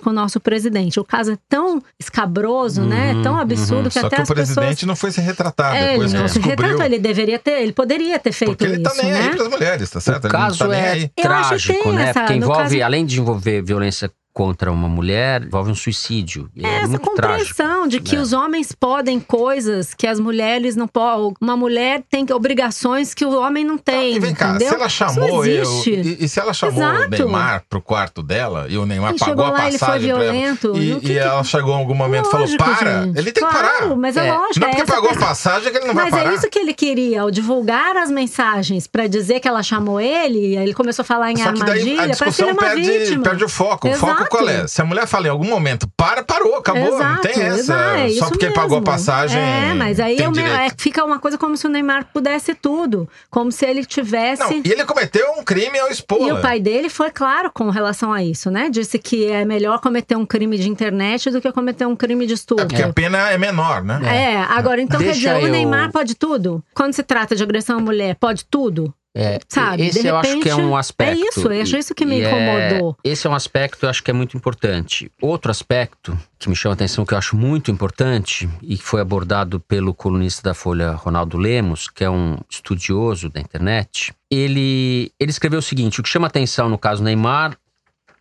prejudica 0.00 0.10
o 0.10 0.12
nosso 0.12 0.40
presidente. 0.40 0.98
O 0.98 1.04
caso 1.04 1.32
é 1.32 1.38
tão 1.48 1.82
escabroso, 1.98 2.82
né? 2.82 3.12
É 3.18 3.22
tão 3.22 3.38
absurdo 3.38 3.88
que 3.90 3.98
Só 4.00 4.06
até 4.06 4.16
que 4.16 4.22
o 4.22 4.22
as 4.22 4.28
pessoas. 4.28 4.54
presidente 4.54 4.86
não 4.86 4.96
foi 4.96 5.10
se 5.12 5.20
retratar 5.20 5.74
É, 5.76 5.90
depois 5.92 6.10
ele 6.10 6.16
que 6.16 6.22
não 6.22 6.28
se 6.28 6.38
descobriu. 6.38 6.66
retratou, 6.68 6.86
ele 6.86 6.98
deveria 6.98 7.38
ter, 7.38 7.62
ele 7.62 7.72
poderia 7.72 8.18
ter 8.18 8.32
feito 8.32 8.56
Porque 8.56 8.64
ele 8.64 8.82
tá 8.82 8.90
isso, 8.92 9.02
nem 9.02 9.12
né? 9.12 9.20
aí 9.20 9.30
pras 9.36 9.48
mulheres, 9.48 9.90
tá 9.90 10.00
certo? 10.00 10.24
O 10.24 10.26
Ele 10.26 10.32
caso 10.32 10.58
tá 10.58 10.68
nem 10.68 10.80
é 10.80 10.90
aí. 10.90 11.10
Eu 11.16 11.30
acho 11.32 11.48
que 11.56 11.72
trágico, 11.72 11.92
né? 11.92 12.02
essa- 12.10 12.20
Porque 12.20 12.34
envolve, 12.34 12.62
caso- 12.62 12.82
além 12.82 13.06
de 13.06 13.20
envolver 13.20 13.62
violência 13.62 14.10
contra 14.40 14.72
uma 14.72 14.88
mulher, 14.88 15.42
envolve 15.42 15.70
um 15.70 15.74
suicídio. 15.74 16.48
E 16.56 16.64
É, 16.64 16.76
essa 16.78 16.88
muito 16.88 17.10
trágico. 17.12 17.50
compreensão 17.54 17.86
de 17.86 18.00
que 18.00 18.16
É. 18.16 18.20
os 18.20 18.32
homens 18.32 18.72
podem 18.72 19.20
coisas 19.20 19.92
que 19.92 20.06
as 20.06 20.18
mulheres 20.18 20.74
não 20.74 20.88
podem. 20.88 21.34
Uma 21.38 21.58
mulher 21.58 22.02
tem 22.10 22.24
obrigações 22.32 23.12
que 23.12 23.22
o 23.22 23.38
homem 23.38 23.64
não 23.66 23.76
tem. 23.76 24.14
E 24.16 24.18
vem 24.18 24.34
cá, 24.34 24.50
entendeu? 24.50 24.68
se 24.68 24.74
ela 24.74 24.86
Isso 24.86 24.96
chamou 24.96 25.44
eu, 25.44 25.82
e, 25.88 26.24
e 26.24 26.26
se 26.28 26.40
ela 26.40 26.54
chamou 26.54 26.82
Exato. 26.82 27.04
o 27.04 27.08
Neymar 27.10 27.64
pro 27.68 27.82
quarto 27.82 28.22
dela 28.22 28.66
e 28.70 28.78
o 28.78 28.86
Neymar 28.86 29.12
E 29.14 29.18
pagou 29.18 29.44
a 29.44 29.50
lá, 29.50 29.68
ele 29.68 29.76
foi 29.78 29.88
passagem 29.88 30.10
pra 30.14 30.22
ela 30.24 30.32
violento, 30.32 30.72
e, 30.78 30.92
e 30.92 31.00
que- 31.00 31.18
ela 31.18 31.44
chegou 31.44 31.74
em 31.74 31.78
algum 31.78 31.94
momento 31.94 32.28
e 32.28 32.30
falou 32.30 32.48
para, 32.56 33.02
gente. 33.04 33.18
ele 33.18 33.32
tem 33.32 33.44
que 33.44 33.50
claro, 33.50 33.68
parar. 33.88 33.96
Mas 33.96 34.16
é, 34.16 34.26
É. 34.26 34.32
lógico. 34.32 34.60
Não 34.60 34.68
é 34.68 34.70
porque 34.76 34.90
pagou 34.90 35.10
a 35.10 35.16
passagem 35.16 35.70
que 35.70 35.76
ele 35.76 35.86
não 35.86 35.94
vai 35.94 36.04
Mas 36.04 36.14
parar. 36.14 36.32
é 36.32 36.34
isso 36.36 36.48
que 36.48 36.58
ele 36.58 36.72
queria, 36.72 37.20
ao 37.20 37.30
divulgar 37.30 37.94
as 37.98 38.10
mensagens 38.10 38.86
pra 38.86 39.06
dizer 39.06 39.38
que 39.40 39.46
ela 39.48 39.62
chamou 39.62 40.00
ele, 40.00 40.56
aí 40.56 40.62
ele 40.64 40.72
começou 40.72 41.02
a 41.02 41.04
falar 41.06 41.30
em 41.30 41.36
Só 41.36 41.52
que 41.52 41.58
daí 41.60 41.68
armadilha, 41.80 41.92
a 41.92 41.96
parece 41.96 42.18
que 42.18 42.24
ele 42.24 42.30
discussão 42.30 42.48
é 42.48 42.52
uma 42.52 42.62
perde, 42.62 42.98
vítima. 42.98 43.22
perde 43.22 43.44
o 43.44 43.48
foco. 43.48 43.88
O 43.88 43.92
foco 43.94 44.12
Exato. 44.12 44.29
Qual 44.30 44.48
é? 44.48 44.66
Se 44.66 44.80
a 44.80 44.84
mulher 44.84 45.06
fala 45.06 45.26
em 45.26 45.30
algum 45.30 45.46
momento, 45.46 45.88
para, 45.96 46.22
parou, 46.22 46.56
acabou. 46.56 46.82
não 46.90 46.96
Exato, 46.96 47.22
tem 47.22 47.42
essa. 47.42 47.74
é 47.98 48.08
Só 48.10 48.28
porque 48.28 48.46
ele 48.46 48.54
pagou 48.54 48.78
a 48.78 48.80
mesmo. 48.80 48.84
passagem. 48.84 49.40
É, 49.40 49.74
mas 49.74 50.00
aí 50.00 50.16
tem 50.16 50.26
é 50.26 50.28
o 50.28 50.38
é, 50.38 50.68
fica 50.78 51.04
uma 51.04 51.18
coisa 51.18 51.36
como 51.36 51.56
se 51.56 51.66
o 51.66 51.70
Neymar 51.70 52.06
pudesse 52.12 52.54
tudo. 52.54 53.08
Como 53.30 53.50
se 53.52 53.66
ele 53.66 53.84
tivesse. 53.84 54.42
Não, 54.42 54.52
e 54.52 54.70
ele 54.70 54.84
cometeu 54.84 55.32
um 55.38 55.42
crime 55.42 55.78
ao 55.78 55.88
expor. 55.88 56.20
E 56.28 56.32
o 56.32 56.40
pai 56.40 56.60
dele 56.60 56.88
foi 56.88 57.10
claro 57.10 57.50
com 57.52 57.68
relação 57.70 58.12
a 58.12 58.22
isso, 58.22 58.50
né? 58.50 58.68
Disse 58.70 58.98
que 58.98 59.26
é 59.26 59.44
melhor 59.44 59.80
cometer 59.80 60.16
um 60.16 60.24
crime 60.24 60.56
de 60.56 60.68
internet 60.68 61.30
do 61.30 61.40
que 61.40 61.50
cometer 61.52 61.86
um 61.86 61.96
crime 61.96 62.26
de 62.26 62.34
estupro. 62.34 62.64
É 62.64 62.68
porque 62.68 62.82
a 62.82 62.92
pena 62.92 63.30
é 63.30 63.36
menor, 63.38 63.82
né? 63.82 64.00
É, 64.04 64.36
agora, 64.36 64.80
então 64.80 64.98
quer 64.98 65.06
Deixa 65.12 65.18
dizer, 65.34 65.34
o 65.44 65.46
eu- 65.46 65.52
Neymar 65.52 65.90
pode 65.90 66.14
tudo? 66.14 66.62
Quando 66.74 66.92
se 66.94 67.02
trata 67.02 67.34
de 67.34 67.42
agressão 67.42 67.78
à 67.78 67.80
mulher, 67.80 68.14
pode 68.16 68.44
tudo? 68.44 68.94
É, 69.12 69.40
Sabe, 69.48 69.86
esse 69.86 70.06
eu 70.06 70.16
acho 70.16 70.38
que 70.40 70.48
é 70.48 70.52
repente, 70.52 70.68
um 70.68 70.76
aspecto. 70.76 71.20
é 71.20 71.28
isso, 71.28 71.40
eu 71.52 71.62
acho 71.62 71.76
isso 71.76 71.94
que 71.96 72.06
me 72.06 72.20
é- 72.20 72.28
incomodou. 72.28 72.96
esse 73.02 73.26
é 73.26 73.30
um 73.30 73.34
aspecto 73.34 73.78
que 73.78 73.84
eu 73.84 73.90
acho 73.90 74.04
que 74.04 74.10
é 74.10 74.14
muito 74.14 74.36
importante. 74.36 75.10
Outro 75.20 75.50
aspecto 75.50 76.16
que 76.38 76.48
me 76.48 76.54
chama 76.54 76.74
a 76.74 76.76
atenção, 76.76 77.04
que 77.04 77.12
eu 77.12 77.18
acho 77.18 77.34
muito 77.36 77.72
importante, 77.72 78.48
e 78.62 78.78
que 78.78 78.84
foi 78.84 79.00
abordado 79.00 79.58
pelo 79.58 79.92
colunista 79.92 80.42
da 80.42 80.54
Folha, 80.54 80.92
Ronaldo 80.92 81.36
Lemos, 81.36 81.88
que 81.88 82.04
é 82.04 82.10
um 82.10 82.38
estudioso 82.48 83.28
da 83.28 83.40
internet, 83.40 84.12
ele, 84.30 85.10
ele 85.18 85.30
escreveu 85.30 85.58
o 85.58 85.62
seguinte: 85.62 85.98
o 85.98 86.02
que 86.04 86.08
chama 86.08 86.28
atenção 86.28 86.68
no 86.68 86.78
caso 86.78 87.02
Neymar 87.02 87.56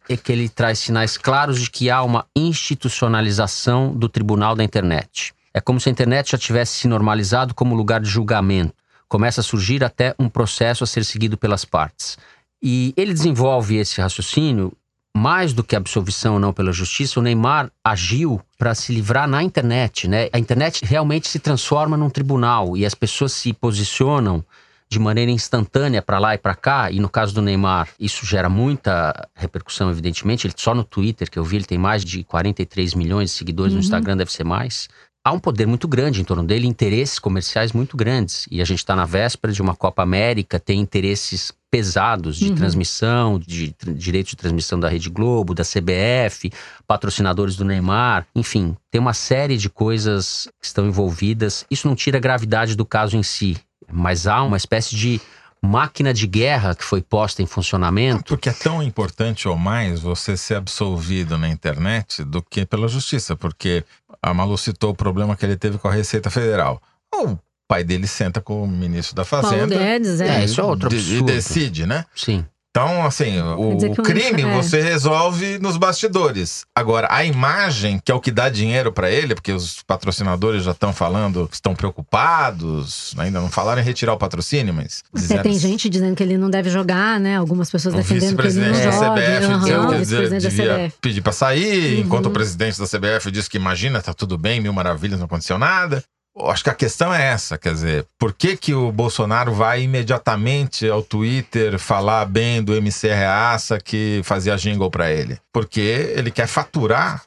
é 0.10 0.18
que 0.18 0.32
ele 0.32 0.50
traz 0.50 0.80
sinais 0.80 1.18
claros 1.18 1.62
de 1.62 1.70
que 1.70 1.92
há 1.92 2.02
uma 2.02 2.26
institucionalização 2.36 3.94
do 3.94 4.10
tribunal 4.10 4.56
da 4.56 4.64
internet. 4.64 5.34
É 5.54 5.62
como 5.62 5.80
se 5.80 5.88
a 5.90 5.92
internet 5.92 6.32
já 6.32 6.38
tivesse 6.38 6.74
se 6.80 6.88
normalizado 6.88 7.54
como 7.54 7.76
lugar 7.76 8.00
de 8.02 8.10
julgamento. 8.10 8.74
Começa 9.10 9.42
a 9.42 9.44
surgir 9.44 9.84
até 9.84 10.16
um 10.18 10.30
processo 10.30 10.84
a 10.84 10.88
ser 10.88 11.04
seguido 11.04 11.38
pelas 11.38 11.66
partes. 11.66 12.18
E 12.62 12.94
ele 12.96 13.14
desenvolve 13.14 13.76
esse 13.76 14.00
raciocínio 14.00 14.72
mais 15.16 15.54
do 15.54 15.64
que 15.64 15.76
absolvição 15.76 16.36
ou 16.36 16.40
não 16.40 16.54
pela 16.54 16.72
justiça, 16.72 17.20
o 17.20 17.24
Neymar 17.24 17.72
agiu 17.84 18.40
para 18.58 18.76
se 18.76 18.94
livrar 18.94 19.28
na 19.28 19.44
internet, 19.44 20.08
né? 20.08 20.30
A 20.32 20.40
internet 20.40 20.86
realmente 20.86 21.28
se 21.28 21.40
transforma 21.40 21.98
num 21.98 22.10
tribunal 22.10 22.78
e 22.78 22.86
as 22.86 22.94
pessoas 22.94 23.34
se 23.34 23.52
posicionam 23.52 24.46
de 24.88 24.98
maneira 24.98 25.30
instantânea 25.30 26.02
para 26.02 26.18
lá 26.18 26.34
e 26.34 26.38
para 26.38 26.56
cá, 26.56 26.90
e 26.90 27.00
no 27.00 27.08
caso 27.08 27.34
do 27.34 27.44
Neymar, 27.44 27.90
isso 28.00 28.26
gera 28.26 28.50
muita 28.50 29.30
repercussão, 29.36 29.92
evidentemente. 29.92 30.48
Ele, 30.48 30.54
só 30.58 30.74
no 30.74 30.84
Twitter, 30.84 31.30
que 31.30 31.38
eu 31.38 31.44
vi, 31.44 31.58
ele 31.58 31.66
tem 31.66 31.78
mais 31.78 32.04
de 32.04 32.24
43 32.24 32.96
milhões 32.96 33.30
de 33.30 33.36
seguidores, 33.38 33.74
no 33.74 33.80
Instagram 33.80 34.18
deve 34.18 34.32
ser 34.32 34.44
mais. 34.44 34.90
Há 35.24 35.32
um 35.32 35.40
poder 35.40 35.66
muito 35.68 35.88
grande 35.88 36.22
em 36.22 36.24
torno 36.24 36.44
dele, 36.44 36.66
interesses 36.68 37.20
comerciais 37.20 37.72
muito 37.72 37.96
grandes. 37.98 38.48
E 38.50 38.62
a 38.62 38.66
gente 38.66 38.80
está 38.80 38.96
na 38.96 39.06
véspera 39.06 39.54
de 39.54 39.62
uma 39.62 39.76
Copa 39.76 40.02
América, 40.02 40.60
tem 40.60 40.80
interesses 40.80 41.52
pesados 41.72 42.38
de 42.38 42.50
Uhum. 42.50 42.56
transmissão, 42.56 43.38
de 43.40 43.72
tr- 43.74 43.92
direito 43.92 44.30
de 44.30 44.36
transmissão 44.36 44.80
da 44.80 44.90
Rede 44.90 45.10
Globo, 45.10 45.54
da 45.54 45.64
CBF, 45.64 46.52
patrocinadores 46.88 47.56
do 47.56 47.64
Neymar, 47.64 48.26
enfim, 48.36 48.76
tem 48.90 49.00
uma 49.00 49.14
série 49.14 49.56
de 49.58 49.70
coisas 49.70 50.48
que 50.60 50.66
estão 50.66 50.88
envolvidas. 50.88 51.66
Isso 51.70 51.88
não 51.88 51.96
tira 51.96 52.18
a 52.18 52.22
gravidade 52.22 52.76
do 52.76 52.86
caso 52.86 53.16
em 53.16 53.22
si, 53.24 53.56
mas 53.92 54.26
há 54.26 54.42
uma 54.42 54.58
espécie 54.58 54.96
de 54.96 55.22
máquina 55.62 56.14
de 56.14 56.26
guerra 56.26 56.74
que 56.74 56.86
foi 56.86 57.02
posta 57.02 57.44
em 57.44 57.46
funcionamento. 57.46 58.24
Porque 58.24 58.48
é 58.50 58.54
tão 58.54 58.82
importante 58.82 59.46
ou 59.48 59.58
mais 59.58 60.00
você 60.00 60.38
ser 60.38 60.56
absolvido 60.56 61.38
na 61.38 61.50
internet 61.50 62.24
do 62.24 62.42
que 62.42 62.66
pela 62.66 62.88
justiça. 62.88 63.36
Porque 63.36 63.84
a 64.22 64.34
Malu 64.34 64.58
citou 64.58 64.92
o 64.92 64.96
problema 64.96 65.36
que 65.36 65.46
ele 65.46 65.56
teve 65.58 65.78
com 65.78 65.88
a 65.88 65.92
Receita 65.94 66.30
Federal. 66.30 66.82
O 67.14 67.38
pai 67.68 67.84
dele 67.84 68.08
senta 68.08 68.42
com 68.42 68.64
o 68.64 68.68
ministro 68.68 69.16
da 69.16 69.24
Paulo 69.26 69.48
Fazenda 69.48 69.78
Guedes, 69.78 70.20
é. 70.22 70.42
É, 70.42 70.46
isso 70.46 70.60
é 70.60 70.64
outro 70.64 70.90
de- 70.90 70.96
e 70.96 71.00
absurdo. 71.00 71.26
decide, 71.26 71.86
né? 71.86 72.06
Sim. 72.16 72.46
Então, 72.72 73.04
assim, 73.04 73.40
o, 73.42 73.78
o 73.78 73.96
crime 74.04 74.44
é. 74.44 74.56
você 74.56 74.80
resolve 74.80 75.58
nos 75.58 75.76
bastidores. 75.76 76.66
Agora, 76.76 77.08
a 77.10 77.26
imagem, 77.26 78.00
que 78.04 78.12
é 78.12 78.16
o 78.16 78.20
que 78.22 78.30
dá 78.30 78.48
dinheiro 78.48 78.92
pra 78.94 79.10
ele, 79.10 79.34
porque 79.34 79.52
os 79.52 79.82
patrocinadores 79.82 80.64
já 80.64 80.72
estão 80.72 80.94
falando, 80.94 81.50
estão 81.52 81.74
preocupados, 81.74 83.14
ainda 83.18 83.40
não 83.42 83.50
falaram 83.50 83.82
em 83.82 83.84
retirar 83.84 84.14
o 84.14 84.18
patrocínio, 84.18 84.72
mas. 84.74 85.04
Até 85.26 85.40
tem 85.40 85.58
gente 85.58 85.90
dizendo 85.90 86.16
que 86.16 86.22
ele 86.22 86.38
não 86.38 86.50
deve 86.50 86.70
jogar, 86.70 87.20
né? 87.20 87.38
Algumas 87.38 87.72
pessoas 87.72 87.96
O 87.96 87.98
defendendo 87.98 88.38
que 88.40 88.48
ele 88.48 88.60
não 88.60 88.72
da 88.72 88.92
joga. 88.92 89.16
CBF 89.22 89.46
Aham, 89.46 89.60
dizendo 90.00 90.24
que 90.24 90.30
da 90.30 90.38
devia 90.38 90.76
CBF. 90.76 90.96
pedir 91.02 91.22
pra 91.22 91.32
sair, 91.34 91.96
Uhum. 91.96 92.02
enquanto 92.02 92.26
o 92.28 92.32
presidente 92.32 92.80
da 92.80 92.86
CBF 92.86 93.32
disse 93.32 93.50
que 93.50 93.58
imagina, 93.58 94.02
tá 94.02 94.14
tudo 94.14 94.38
bem, 94.38 94.62
mil 94.62 94.72
maravilhas, 94.74 95.18
não 95.20 95.26
aconteceu 95.26 95.58
nada. 95.58 96.04
Acho 96.42 96.64
que 96.64 96.70
a 96.70 96.76
questão 96.76 97.14
é 97.14 97.28
essa, 97.28 97.58
quer 97.58 97.74
dizer, 97.74 98.06
por 98.18 98.34
que, 98.34 98.56
que 98.56 98.74
o 98.74 98.92
Bolsonaro 98.92 99.54
vai 99.54 99.84
imediatamente 99.84 100.88
ao 100.88 101.02
Twitter 101.02 101.78
falar 101.78 102.26
bem 102.26 102.64
do 102.64 102.74
MC 102.76 103.08
Reaça 103.08 103.80
que 103.80 104.22
fazia 104.24 104.56
jingle 104.56 104.90
pra 104.90 105.12
ele? 105.12 105.38
Porque 105.52 105.80
ele 106.16 106.32
quer 106.32 106.48
faturar 106.48 107.24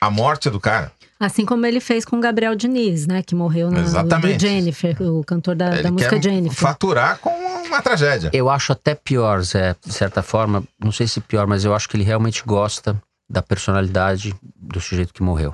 a 0.00 0.10
morte 0.10 0.48
do 0.48 0.60
cara. 0.60 0.92
Assim 1.20 1.44
como 1.44 1.66
ele 1.66 1.80
fez 1.80 2.04
com 2.04 2.16
o 2.16 2.20
Gabriel 2.20 2.54
Diniz, 2.54 3.06
né? 3.06 3.22
Que 3.24 3.34
morreu 3.34 3.70
na, 3.72 3.80
Exatamente. 3.80 4.40
Jennifer, 4.40 4.96
o 5.02 5.24
cantor 5.24 5.56
da, 5.56 5.72
ele 5.74 5.82
da 5.82 5.90
música 5.90 6.10
quer 6.10 6.22
Jennifer. 6.22 6.56
faturar 6.56 7.18
com 7.18 7.30
uma 7.30 7.82
tragédia. 7.82 8.30
Eu 8.32 8.48
acho 8.48 8.70
até 8.72 8.94
pior, 8.94 9.42
Zé, 9.42 9.74
de 9.84 9.92
certa 9.92 10.22
forma, 10.22 10.62
não 10.78 10.92
sei 10.92 11.08
se 11.08 11.20
pior, 11.20 11.46
mas 11.46 11.64
eu 11.64 11.74
acho 11.74 11.88
que 11.88 11.96
ele 11.96 12.04
realmente 12.04 12.44
gosta 12.46 12.96
da 13.28 13.42
personalidade 13.42 14.32
do 14.56 14.80
sujeito 14.80 15.12
que 15.12 15.22
morreu. 15.22 15.52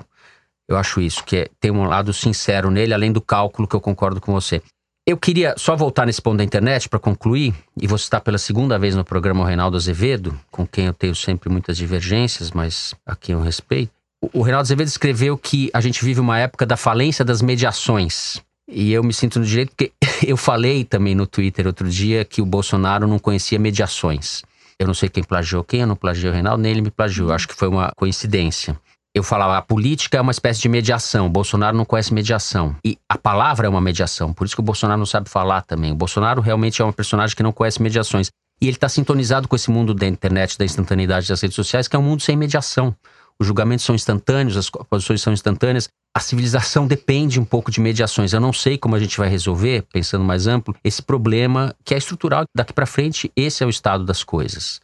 Eu 0.67 0.77
acho 0.77 0.99
isso, 0.99 1.23
que 1.23 1.37
é, 1.37 1.47
tem 1.59 1.71
um 1.71 1.85
lado 1.85 2.11
sincero 2.13 2.71
nele, 2.71 2.93
além 2.93 3.11
do 3.11 3.21
cálculo 3.21 3.67
que 3.67 3.75
eu 3.75 3.81
concordo 3.81 4.19
com 4.19 4.31
você. 4.31 4.61
Eu 5.07 5.17
queria 5.17 5.53
só 5.55 5.75
voltar 5.75 6.07
nesse 6.07 6.19
ponto 6.19 6.37
da 6.37 6.43
internet 6.43 6.89
para 6.89 6.97
concluir, 6.97 7.53
e 7.79 7.85
vou 7.85 7.97
citar 7.97 8.21
pela 8.21 8.39
segunda 8.39 8.79
vez 8.79 8.95
no 8.95 9.05
programa 9.05 9.43
o 9.43 9.45
Reinaldo 9.45 9.77
Azevedo, 9.77 10.37
com 10.49 10.65
quem 10.65 10.87
eu 10.87 10.93
tenho 10.93 11.13
sempre 11.13 11.47
muitas 11.47 11.77
divergências, 11.77 12.49
mas 12.49 12.95
a 13.05 13.15
quem 13.15 13.33
eu 13.33 13.41
respeito. 13.41 13.91
O, 14.19 14.39
o 14.39 14.41
Reinaldo 14.41 14.65
Azevedo 14.65 14.87
escreveu 14.87 15.37
que 15.37 15.69
a 15.71 15.79
gente 15.79 16.03
vive 16.03 16.19
uma 16.19 16.39
época 16.39 16.65
da 16.65 16.75
falência 16.75 17.23
das 17.23 17.41
mediações. 17.41 18.41
E 18.67 18.91
eu 18.91 19.03
me 19.03 19.13
sinto 19.13 19.39
no 19.39 19.45
direito 19.45 19.69
porque 19.75 19.91
eu 20.25 20.35
falei 20.35 20.83
também 20.83 21.13
no 21.13 21.27
Twitter 21.27 21.67
outro 21.67 21.87
dia 21.87 22.25
que 22.25 22.41
o 22.41 22.45
Bolsonaro 22.45 23.07
não 23.07 23.19
conhecia 23.19 23.59
mediações. 23.59 24.41
Eu 24.79 24.87
não 24.87 24.93
sei 24.95 25.07
quem 25.07 25.23
plagiou 25.23 25.63
quem, 25.63 25.81
eu 25.81 25.87
não 25.87 25.95
plagiei 25.95 26.29
o 26.29 26.33
Reinaldo, 26.33 26.63
nem 26.63 26.71
ele 26.71 26.81
me 26.81 26.91
plagiou. 26.91 27.31
Acho 27.31 27.47
que 27.47 27.55
foi 27.55 27.67
uma 27.67 27.91
coincidência. 27.95 28.75
Eu 29.15 29.23
falava, 29.23 29.57
a 29.57 29.61
política 29.61 30.17
é 30.17 30.21
uma 30.21 30.33
espécie 30.33 30.59
de 30.59 30.67
mediação. 30.67 31.27
O 31.27 31.29
Bolsonaro 31.29 31.77
não 31.77 31.85
conhece 31.85 32.13
mediação. 32.13 32.75
E 32.83 32.97
a 33.07 33.17
palavra 33.17 33.65
é 33.65 33.69
uma 33.69 33.79
mediação. 33.79 34.33
Por 34.33 34.45
isso 34.45 34.53
que 34.53 34.59
o 34.59 34.63
Bolsonaro 34.63 34.99
não 34.99 35.05
sabe 35.05 35.29
falar 35.29 35.61
também. 35.61 35.93
O 35.93 35.95
Bolsonaro 35.95 36.41
realmente 36.41 36.81
é 36.81 36.85
um 36.85 36.91
personagem 36.91 37.33
que 37.33 37.41
não 37.41 37.53
conhece 37.53 37.81
mediações. 37.81 38.29
E 38.61 38.65
ele 38.67 38.75
está 38.75 38.89
sintonizado 38.89 39.47
com 39.47 39.55
esse 39.55 39.71
mundo 39.71 39.93
da 39.93 40.05
internet, 40.05 40.57
da 40.57 40.65
instantaneidade 40.65 41.29
das 41.29 41.39
redes 41.39 41.55
sociais, 41.55 41.87
que 41.87 41.95
é 41.95 41.99
um 41.99 42.03
mundo 42.03 42.23
sem 42.23 42.35
mediação. 42.35 42.93
Os 43.39 43.47
julgamentos 43.47 43.85
são 43.85 43.95
instantâneos, 43.95 44.57
as 44.57 44.69
posições 44.69 45.21
são 45.21 45.31
instantâneas. 45.31 45.87
A 46.13 46.19
civilização 46.19 46.85
depende 46.87 47.39
um 47.39 47.45
pouco 47.45 47.71
de 47.71 47.79
mediações. 47.79 48.33
Eu 48.33 48.41
não 48.41 48.51
sei 48.51 48.77
como 48.77 48.97
a 48.97 48.99
gente 48.99 49.17
vai 49.17 49.29
resolver, 49.29 49.85
pensando 49.93 50.25
mais 50.25 50.45
amplo, 50.45 50.75
esse 50.83 51.01
problema 51.01 51.73
que 51.85 51.93
é 51.93 51.97
estrutural. 51.97 52.43
Daqui 52.53 52.73
para 52.73 52.85
frente, 52.85 53.31
esse 53.33 53.63
é 53.63 53.65
o 53.65 53.69
estado 53.69 54.03
das 54.03 54.25
coisas. 54.25 54.81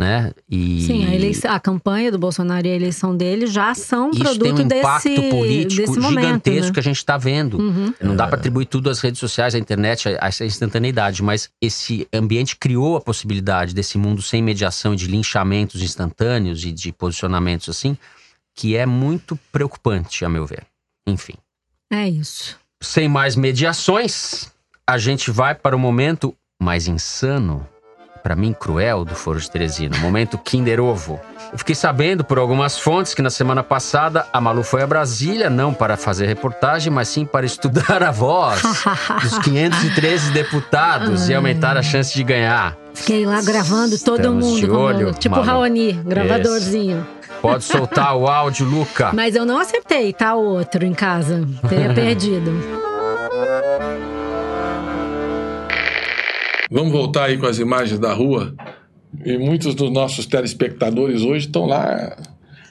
Né? 0.00 0.32
E 0.48 0.82
Sim, 0.86 1.06
a, 1.06 1.12
eleição- 1.14 1.50
a 1.50 1.58
campanha 1.58 2.12
do 2.12 2.18
Bolsonaro 2.20 2.64
e 2.64 2.70
a 2.70 2.74
eleição 2.76 3.16
dele 3.16 3.48
já 3.48 3.74
são 3.74 4.10
isso 4.12 4.20
produto 4.20 4.42
tem 4.42 4.52
um 4.52 4.78
impacto 4.78 5.08
desse, 5.08 5.28
político 5.28 5.74
desse 5.82 5.98
momento. 5.98 6.20
gigantesco 6.24 6.66
né? 6.68 6.72
que 6.74 6.78
a 6.78 6.82
gente 6.84 6.96
está 6.98 7.16
vendo. 7.16 7.58
Uhum. 7.58 7.92
Não 8.00 8.14
dá 8.14 8.28
para 8.28 8.36
atribuir 8.36 8.66
tudo 8.66 8.88
às 8.90 9.00
redes 9.00 9.18
sociais, 9.18 9.56
à 9.56 9.58
internet, 9.58 10.08
a 10.08 10.18
a 10.24 10.28
essa 10.28 10.44
instantaneidade, 10.44 11.20
mas 11.20 11.50
esse 11.60 12.06
ambiente 12.12 12.54
criou 12.54 12.96
a 12.96 13.00
possibilidade 13.00 13.74
desse 13.74 13.98
mundo 13.98 14.22
sem 14.22 14.40
mediação 14.40 14.94
e 14.94 14.96
de 14.96 15.08
linchamentos 15.08 15.82
instantâneos 15.82 16.64
e 16.64 16.70
de 16.70 16.92
posicionamentos 16.92 17.68
assim, 17.68 17.98
que 18.54 18.76
é 18.76 18.86
muito 18.86 19.36
preocupante, 19.50 20.24
a 20.24 20.28
meu 20.28 20.46
ver. 20.46 20.64
Enfim. 21.08 21.34
É 21.90 22.08
isso. 22.08 22.56
Sem 22.80 23.08
mais 23.08 23.34
mediações, 23.34 24.52
a 24.86 24.96
gente 24.96 25.30
vai 25.30 25.54
para 25.56 25.74
o 25.74 25.78
momento 25.78 26.34
mais 26.62 26.86
insano, 26.86 27.66
para 28.28 28.36
mim 28.36 28.52
cruel, 28.52 29.06
do 29.06 29.14
Foro 29.14 29.40
de 29.40 29.50
Teresina, 29.50 29.96
o 29.96 30.00
momento 30.00 30.36
Kinder 30.36 30.80
Ovo. 30.80 31.18
Eu 31.50 31.56
fiquei 31.56 31.74
sabendo 31.74 32.22
por 32.22 32.38
algumas 32.38 32.78
fontes 32.78 33.14
que 33.14 33.22
na 33.22 33.30
semana 33.30 33.62
passada 33.62 34.26
a 34.30 34.38
Malu 34.38 34.62
foi 34.62 34.82
a 34.82 34.86
Brasília, 34.86 35.48
não 35.48 35.72
para 35.72 35.96
fazer 35.96 36.26
reportagem, 36.26 36.92
mas 36.92 37.08
sim 37.08 37.24
para 37.24 37.46
estudar 37.46 38.02
a 38.02 38.10
voz 38.10 38.60
dos 39.22 39.38
513 39.40 40.30
deputados 40.32 41.30
e 41.30 41.34
aumentar 41.34 41.78
a 41.78 41.82
chance 41.82 42.12
de 42.12 42.22
ganhar. 42.22 42.76
Fiquei 42.92 43.24
lá 43.24 43.40
gravando 43.40 43.98
todo 43.98 44.18
Estamos 44.18 44.44
mundo. 44.44 44.60
de 44.60 44.66
como- 44.66 44.78
olho, 44.80 45.14
tipo 45.14 45.34
Malu. 45.36 45.46
Raoni, 45.46 45.92
gravadorzinho. 45.94 47.06
Pode 47.40 47.64
soltar 47.64 48.14
o 48.14 48.28
áudio, 48.28 48.66
Luca. 48.66 49.10
Mas 49.14 49.34
eu 49.36 49.46
não 49.46 49.58
acertei, 49.58 50.12
tá? 50.12 50.34
O 50.34 50.44
outro 50.44 50.84
em 50.84 50.92
casa. 50.92 51.48
Teria 51.66 51.94
perdido. 51.94 52.52
Vamos 56.70 56.92
voltar 56.92 57.24
aí 57.24 57.38
com 57.38 57.46
as 57.46 57.58
imagens 57.58 57.98
da 57.98 58.12
rua. 58.12 58.54
E 59.24 59.38
muitos 59.38 59.74
dos 59.74 59.90
nossos 59.90 60.26
telespectadores 60.26 61.22
hoje 61.22 61.46
estão 61.46 61.64
lá 61.66 62.16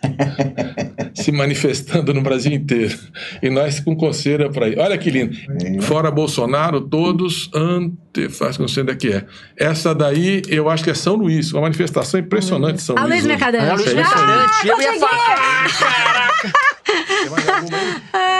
se 1.15 1.31
manifestando 1.31 2.13
no 2.13 2.21
Brasil 2.21 2.51
inteiro. 2.51 2.95
E 3.41 3.49
nós 3.49 3.79
com 3.79 3.95
coceira 3.95 4.49
para 4.49 4.67
ir. 4.69 4.77
Olha 4.79 4.97
que 4.97 5.09
lindo. 5.09 5.35
Fora 5.81 6.11
Bolsonaro, 6.11 6.81
todos 6.81 7.49
antefaz, 7.53 8.57
não 8.59 8.67
sei 8.67 8.83
onde 8.83 8.91
é 8.91 8.95
que 8.95 9.11
é. 9.11 9.25
Essa 9.57 9.95
daí, 9.95 10.43
eu 10.47 10.69
acho 10.69 10.83
que 10.83 10.91
é 10.91 10.93
São 10.93 11.15
Luís. 11.15 11.51
Uma 11.51 11.63
manifestação 11.63 12.19
impressionante 12.19 12.81
São 12.81 12.95
A 12.97 13.01
Luís. 13.01 13.09
Luiz 13.09 13.25
hoje. 13.25 13.27
Mercadante. 13.29 13.63
Olha, 13.65 13.73
Luiz 13.73 13.87
É 13.87 13.89
aí. 13.89 13.95
Mercadante, 13.95 14.67
eu 14.67 14.81
ia 14.81 14.99
consegui! 14.99 15.17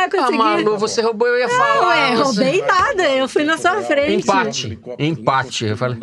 falar. 0.10 0.24
Ah, 0.24 0.28
Ah, 0.28 0.32
consegui. 0.32 0.64
Malu, 0.64 0.78
você 0.78 1.01
roubou, 1.01 1.28
eu 1.28 1.38
ia 1.39 1.49
falar. 1.49 1.88
Ué, 1.89 2.16
Você- 2.16 2.24
roubei 2.24 2.62
nada. 2.66 3.03
Eu 3.16 3.28
fui 3.28 3.43
na 3.43 3.58
sua 3.58 3.82
frente. 3.82 4.24
Empate. 4.24 4.80
Empate. 4.99 5.66
Eu 5.66 5.78
falei. 5.78 5.97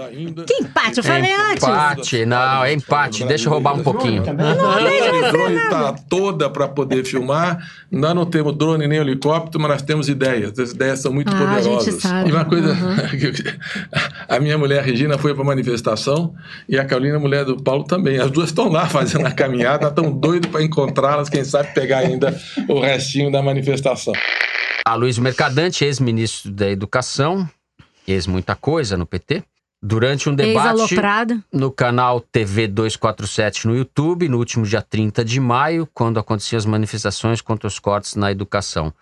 Que 0.47 0.55
empate? 0.63 0.99
Eu 0.99 1.05
falei 1.05 1.33
antes. 1.33 1.63
Empate, 1.65 2.27
não, 2.27 2.65
é 2.65 2.73
empate. 2.73 3.25
Deixa 3.25 3.49
eu 3.49 3.53
roubar 3.53 3.75
um 3.75 3.83
pouquinho. 3.83 4.23
A 4.23 5.31
drone 5.31 5.57
está 5.57 5.95
toda 6.09 6.49
para 6.51 6.69
poder 6.69 7.05
filmar. 7.05 7.59
Nós 7.91 8.15
não 8.15 8.27
temos 8.27 8.57
drone 8.57 8.87
nem 8.89 8.99
helicóptero, 8.99 9.61
mas 9.63 9.71
nós 9.73 9.83
temos 9.83 10.09
ideias. 10.09 10.59
As 10.59 10.71
ideias 10.73 11.01
são 11.01 11.13
muito 11.13 11.31
Ah, 11.33 11.35
a 11.55 11.61
gente 11.61 11.75
poderosas. 11.77 12.03
sabe. 12.03 12.29
E 12.29 12.33
uma 12.33 12.45
coisa, 12.45 12.77
a 14.29 14.41
minha 14.41 14.59
mulher 14.59 14.83
Regina 14.83 15.19
foi 15.19 15.33
para 15.35 15.43
a 15.43 15.47
manifestação 15.47 16.35
e 16.69 16.79
a 16.79 16.85
Carolina, 16.85 17.19
mulher 17.19 17.45
do 17.45 17.57
Paulo, 17.63 17.85
também. 17.85 18.19
As 18.19 18.31
duas 18.31 18.49
estão 18.49 18.69
lá 18.69 18.87
fazendo 18.87 19.27
a 19.27 19.31
caminhada, 19.31 19.89
estão 19.89 20.11
doidos 20.11 20.51
para 20.51 20.63
encontrá-las, 20.63 21.29
quem 21.29 21.45
sabe 21.45 21.73
pegar 21.75 21.99
ainda 21.99 22.35
o 22.69 22.81
restinho 22.81 23.31
da 23.31 23.43
manifestação. 23.43 23.94
A 24.85 24.95
Luiz 24.95 25.19
Mercadante, 25.19 25.85
ex-ministro 25.85 26.51
da 26.51 26.69
Educação, 26.69 27.49
ex 28.07 28.27
muita 28.27 28.55
coisa 28.55 28.97
no 28.97 29.07
PT, 29.07 29.43
durante 29.83 30.29
um 30.29 30.35
debate 30.35 30.97
no 31.53 31.71
canal 31.71 32.21
TV 32.21 32.67
247 32.67 33.67
no 33.67 33.77
YouTube, 33.77 34.29
no 34.29 34.39
último 34.39 34.65
dia 34.65 34.81
30 34.81 35.25
de 35.25 35.39
maio, 35.39 35.89
quando 35.93 36.19
aconteciam 36.19 36.59
as 36.59 36.65
manifestações 36.65 37.41
contra 37.41 37.67
os 37.67 37.79
cortes 37.79 38.15
na 38.15 38.31
educação. 38.33 38.93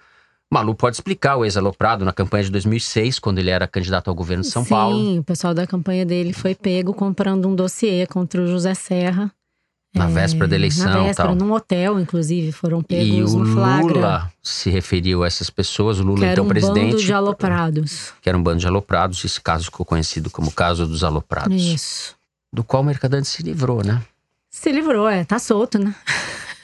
Malu 0.53 0.75
pode 0.75 0.97
explicar 0.97 1.37
o 1.37 1.45
ex-aloprado 1.45 2.05
na 2.05 2.13
campanha 2.13 2.45
de 2.45 2.51
2006, 2.51 3.19
quando 3.19 3.39
ele 3.39 3.49
era 3.49 3.67
candidato 3.67 4.09
ao 4.09 4.15
governo 4.15 4.43
de 4.43 4.51
São 4.51 4.63
Sim, 4.65 4.71
Paulo, 4.71 5.19
o 5.21 5.25
pessoal 5.25 5.55
da 5.55 5.67
campanha 5.67 6.05
dele 6.05 6.35
foi 6.35 6.55
pego 6.55 6.93
comprando 6.93 7.49
um 7.49 7.55
dossiê 7.55 8.07
contra 8.07 8.43
o 8.43 8.47
José 8.47 8.75
Serra. 8.75 9.33
Na 9.95 10.07
véspera 10.07 10.49
da 10.49 10.57
eleição 10.57 10.87
Na 10.87 11.03
véspera, 11.03 11.29
tal. 11.29 11.37
num 11.37 11.53
hotel, 11.53 12.01
inclusive, 12.01 12.51
foram 12.51 12.83
pegos 12.83 13.33
E 13.33 13.37
o 13.37 13.39
no 13.41 13.53
flagra. 13.55 13.93
Lula 13.95 14.33
se 14.43 14.71
referiu 14.71 15.23
a 15.23 15.27
essas 15.27 15.51
pessoas, 15.51 16.01
o 16.01 16.03
Lula 16.03 16.21
que 16.21 16.25
era 16.25 16.33
então 16.33 16.45
um 16.45 16.49
presidente, 16.49 16.93
bando 16.93 17.03
de 17.05 17.13
aloprados. 17.13 18.13
que 18.23 18.29
era 18.29 18.39
um 18.39 18.43
bando 18.43 18.59
de 18.61 18.67
aloprados, 18.67 19.23
esse 19.25 19.41
caso 19.41 19.65
ficou 19.67 19.85
conhecido 19.85 20.31
como 20.31 20.49
o 20.49 20.53
caso 20.53 20.87
dos 20.87 21.05
aloprados, 21.05 21.63
Isso. 21.63 22.15
do 22.53 22.65
qual 22.65 22.83
o 22.83 22.87
Mercadante 22.87 23.29
se 23.29 23.43
livrou, 23.43 23.85
né? 23.85 24.01
Se 24.51 24.73
livrou, 24.73 25.09
é. 25.09 25.25
Tá 25.25 25.39
solto, 25.39 25.79
né? 25.79 25.95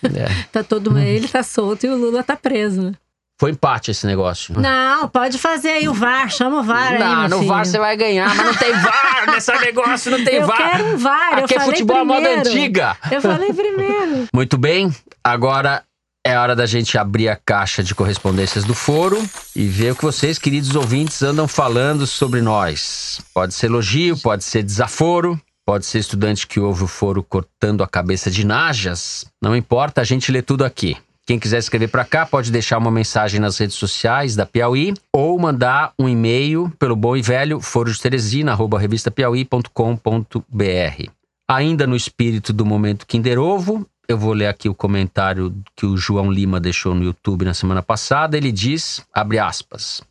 É. 0.03 0.29
Tá 0.53 0.63
todo 0.63 0.97
ele 0.99 1.27
tá 1.29 1.43
solto 1.43 1.85
e 1.85 1.89
o 1.91 1.97
Lula 1.97 2.23
tá 2.23 2.37
preso, 2.37 2.81
né? 2.83 2.95
Foi 3.41 3.53
empate 3.53 3.93
esse 3.93 4.05
negócio. 4.07 4.59
Não, 4.61 5.09
pode 5.09 5.39
fazer 5.39 5.69
aí 5.69 5.89
o 5.89 5.95
VAR, 5.95 6.29
chama 6.29 6.59
o 6.59 6.63
VAR 6.65 6.95
aí, 6.95 6.99
Não, 6.99 7.21
meu 7.21 7.29
no 7.29 7.37
filho. 7.39 7.49
VAR 7.49 7.65
você 7.67 7.79
vai 7.79 7.97
ganhar, 7.97 8.35
mas 8.35 8.47
não 8.47 8.55
tem 8.55 8.73
VAR 8.73 9.27
nesse 9.31 9.53
negócio, 9.61 10.11
não 10.11 10.25
tem 10.25 10.35
Eu 10.37 10.47
VAR. 10.47 10.57
quero 10.57 10.85
um 10.87 10.97
VAR, 10.97 11.39
eu 11.39 11.45
Aqui 11.45 11.55
é 11.55 11.59
falei 11.61 11.71
futebol 11.73 11.97
à 11.99 12.05
moda 12.05 12.21
primeiro. 12.23 12.49
antiga. 12.51 12.97
Eu 13.11 13.23
falei 13.23 13.53
primeiro. 13.53 14.27
Muito 14.35 14.59
bem, 14.59 14.93
agora 15.23 15.85
é 16.27 16.37
hora 16.37 16.57
da 16.57 16.67
gente 16.67 16.99
abrir 16.99 17.29
a 17.29 17.37
caixa 17.37 17.81
de 17.83 17.95
correspondências 17.95 18.65
do 18.65 18.75
foro 18.75 19.23
e 19.55 19.67
ver 19.67 19.93
o 19.93 19.97
que 19.97 20.05
vocês, 20.05 20.37
queridos 20.37 20.75
ouvintes, 20.75 21.23
andam 21.23 21.47
falando 21.47 22.07
sobre 22.09 22.41
nós. 22.43 23.21
Pode 23.33 23.55
ser 23.55 23.67
elogio, 23.67 24.19
pode 24.19 24.43
ser 24.43 24.65
desaforo, 24.65 25.41
pode 25.65 25.87
ser 25.87 26.01
estudante 26.01 26.45
que 26.47 26.59
ouve 26.59 26.83
o 26.83 26.89
foro 26.89 27.23
cortando 27.23 27.85
a 27.85 27.89
cabeça 27.89 28.31
de 28.33 28.45
najas. 28.45 29.27
Não 29.41 29.55
importa, 29.55 30.01
a 30.01 30.05
gente 30.05 30.33
lê 30.33 30.43
tudo 30.43 30.65
aqui. 30.65 30.97
Quem 31.29 31.39
quiser 31.39 31.59
escrever 31.59 31.89
para 31.89 32.07
cá 32.07 32.25
pode 32.25 32.51
deixar 32.51 32.79
uma 32.79 32.91
mensagem 32.91 33.39
nas 33.39 33.59
redes 33.59 33.77
sociais 33.77 34.35
da 34.35 34.47
Piauí 34.47 34.95
ou 35.13 35.39
mandar 35.39 35.93
um 35.99 36.09
e-mail 36.09 36.73
pelo 36.79 36.97
bom 36.97 37.15
e 37.15 37.21
velho 37.21 37.61
foro 37.61 37.93
de 37.93 38.01
Teresina, 38.01 38.53
arroba 38.53 38.79
revistapiauí.com.br. 38.79 41.11
Ainda 41.47 41.87
no 41.87 41.95
espírito 41.95 42.51
do 42.51 42.65
momento 42.65 43.07
Kinder 43.07 43.39
Ovo, 43.39 43.87
eu 44.09 44.17
vou 44.17 44.33
ler 44.33 44.47
aqui 44.47 44.71
o 44.71 44.75
comentário 44.75 45.55
que 45.77 45.85
o 45.85 45.99
João 45.99 46.33
Lima 46.33 46.59
deixou 46.59 46.95
no 46.95 47.05
YouTube 47.05 47.45
na 47.45 47.53
semana 47.53 47.83
passada. 47.83 48.35
Ele 48.35 48.51
diz, 48.51 49.05
abre 49.13 49.39
aspas, 49.39 50.03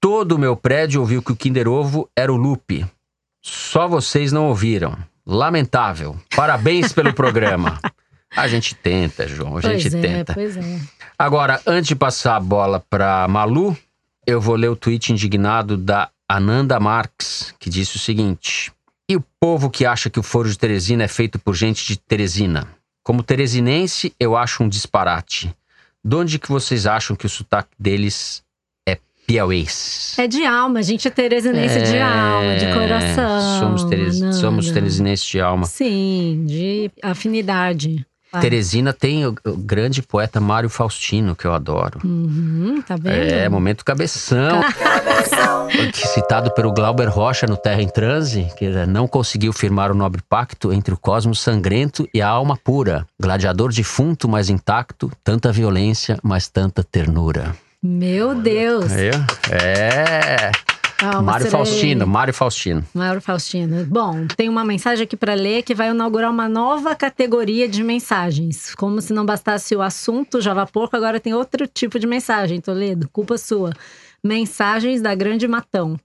todo 0.00 0.36
o 0.36 0.38
meu 0.38 0.56
prédio 0.56 1.00
ouviu 1.00 1.20
que 1.20 1.32
o 1.32 1.36
Kinder 1.36 1.66
Ovo 1.66 2.08
era 2.14 2.32
o 2.32 2.36
Lupe. 2.36 2.86
Só 3.42 3.88
vocês 3.88 4.30
não 4.30 4.46
ouviram. 4.46 4.96
Lamentável. 5.26 6.16
Parabéns 6.36 6.92
pelo 6.92 7.12
programa. 7.12 7.80
A 8.36 8.46
gente 8.46 8.74
tenta, 8.74 9.26
João, 9.26 9.56
a 9.56 9.60
gente 9.60 9.90
pois 9.90 9.94
é, 9.94 10.00
tenta. 10.00 10.34
pois 10.34 10.56
é. 10.56 10.80
Agora, 11.18 11.60
antes 11.66 11.88
de 11.88 11.96
passar 11.96 12.36
a 12.36 12.40
bola 12.40 12.82
para 12.88 13.26
Malu, 13.28 13.76
eu 14.26 14.40
vou 14.40 14.54
ler 14.54 14.68
o 14.68 14.76
tweet 14.76 15.12
indignado 15.12 15.76
da 15.76 16.08
Ananda 16.28 16.78
Marques, 16.78 17.52
que 17.58 17.68
disse 17.68 17.96
o 17.96 17.98
seguinte: 17.98 18.72
E 19.08 19.16
o 19.16 19.24
povo 19.40 19.68
que 19.68 19.84
acha 19.84 20.08
que 20.08 20.18
o 20.20 20.22
Foro 20.22 20.48
de 20.48 20.56
Teresina 20.56 21.02
é 21.04 21.08
feito 21.08 21.38
por 21.38 21.54
gente 21.54 21.84
de 21.86 21.96
Teresina? 21.98 22.68
Como 23.02 23.22
teresinense, 23.22 24.14
eu 24.20 24.36
acho 24.36 24.62
um 24.62 24.68
disparate. 24.68 25.52
De 26.04 26.14
onde 26.16 26.38
que 26.38 26.48
vocês 26.48 26.86
acham 26.86 27.16
que 27.16 27.26
o 27.26 27.28
sotaque 27.28 27.70
deles 27.78 28.42
é 28.88 28.96
piauês? 29.26 30.14
É 30.18 30.26
de 30.28 30.44
alma, 30.46 30.78
a 30.78 30.82
gente 30.82 31.08
é 31.08 31.10
teresinense 31.10 31.80
de 31.82 31.96
É, 31.96 32.02
alma, 32.02 32.56
de 32.56 32.72
coração. 32.72 33.58
Somos, 33.58 33.84
teres, 33.84 34.18
somos 34.36 34.70
teresinenses 34.70 35.26
de 35.26 35.40
alma. 35.40 35.64
Sim, 35.66 36.44
de 36.46 36.90
afinidade. 37.02 38.06
Claro. 38.30 38.42
Teresina 38.42 38.92
tem 38.92 39.26
o, 39.26 39.34
o 39.44 39.56
grande 39.56 40.02
poeta 40.02 40.40
Mário 40.40 40.68
Faustino, 40.68 41.34
que 41.34 41.44
eu 41.44 41.52
adoro. 41.52 41.98
Uhum, 42.04 42.80
tá 42.86 42.94
vendo? 42.94 43.32
É, 43.32 43.48
momento 43.48 43.84
cabeção. 43.84 44.62
Citado 45.92 46.52
pelo 46.52 46.72
Glauber 46.72 47.08
Rocha 47.08 47.46
no 47.46 47.56
Terra 47.56 47.82
em 47.82 47.88
Transe, 47.88 48.46
que 48.56 48.66
é, 48.66 48.86
não 48.86 49.08
conseguiu 49.08 49.52
firmar 49.52 49.90
o 49.90 49.94
nobre 49.94 50.22
pacto 50.28 50.72
entre 50.72 50.94
o 50.94 50.96
cosmos 50.96 51.40
sangrento 51.40 52.08
e 52.14 52.22
a 52.22 52.28
alma 52.28 52.56
pura. 52.56 53.04
Gladiador 53.20 53.72
defunto, 53.72 54.28
mas 54.28 54.48
intacto, 54.48 55.10
tanta 55.24 55.50
violência, 55.50 56.16
mas 56.22 56.46
tanta 56.46 56.84
ternura. 56.84 57.56
Meu 57.82 58.34
Deus. 58.34 58.86
Ó. 58.92 59.54
É. 59.54 60.52
Calma, 61.00 61.22
Mário 61.22 61.46
serei. 61.46 61.50
Faustino, 61.50 62.06
Mário 62.06 62.34
Faustino. 62.34 62.84
Mário 62.92 63.22
Faustino. 63.22 63.86
Bom, 63.86 64.26
tem 64.36 64.50
uma 64.50 64.62
mensagem 64.62 65.04
aqui 65.04 65.16
para 65.16 65.32
ler 65.32 65.62
que 65.62 65.74
vai 65.74 65.88
inaugurar 65.88 66.30
uma 66.30 66.46
nova 66.46 66.94
categoria 66.94 67.66
de 67.66 67.82
mensagens. 67.82 68.74
Como 68.74 69.00
se 69.00 69.14
não 69.14 69.24
bastasse 69.24 69.74
o 69.74 69.80
assunto 69.80 70.42
Java 70.42 70.66
Porco, 70.66 70.94
agora 70.94 71.18
tem 71.18 71.32
outro 71.32 71.66
tipo 71.66 71.98
de 71.98 72.06
mensagem, 72.06 72.60
Toledo. 72.60 73.08
Culpa 73.08 73.38
sua. 73.38 73.72
Mensagens 74.22 75.00
da 75.00 75.14
Grande 75.14 75.48
Matão. 75.48 75.98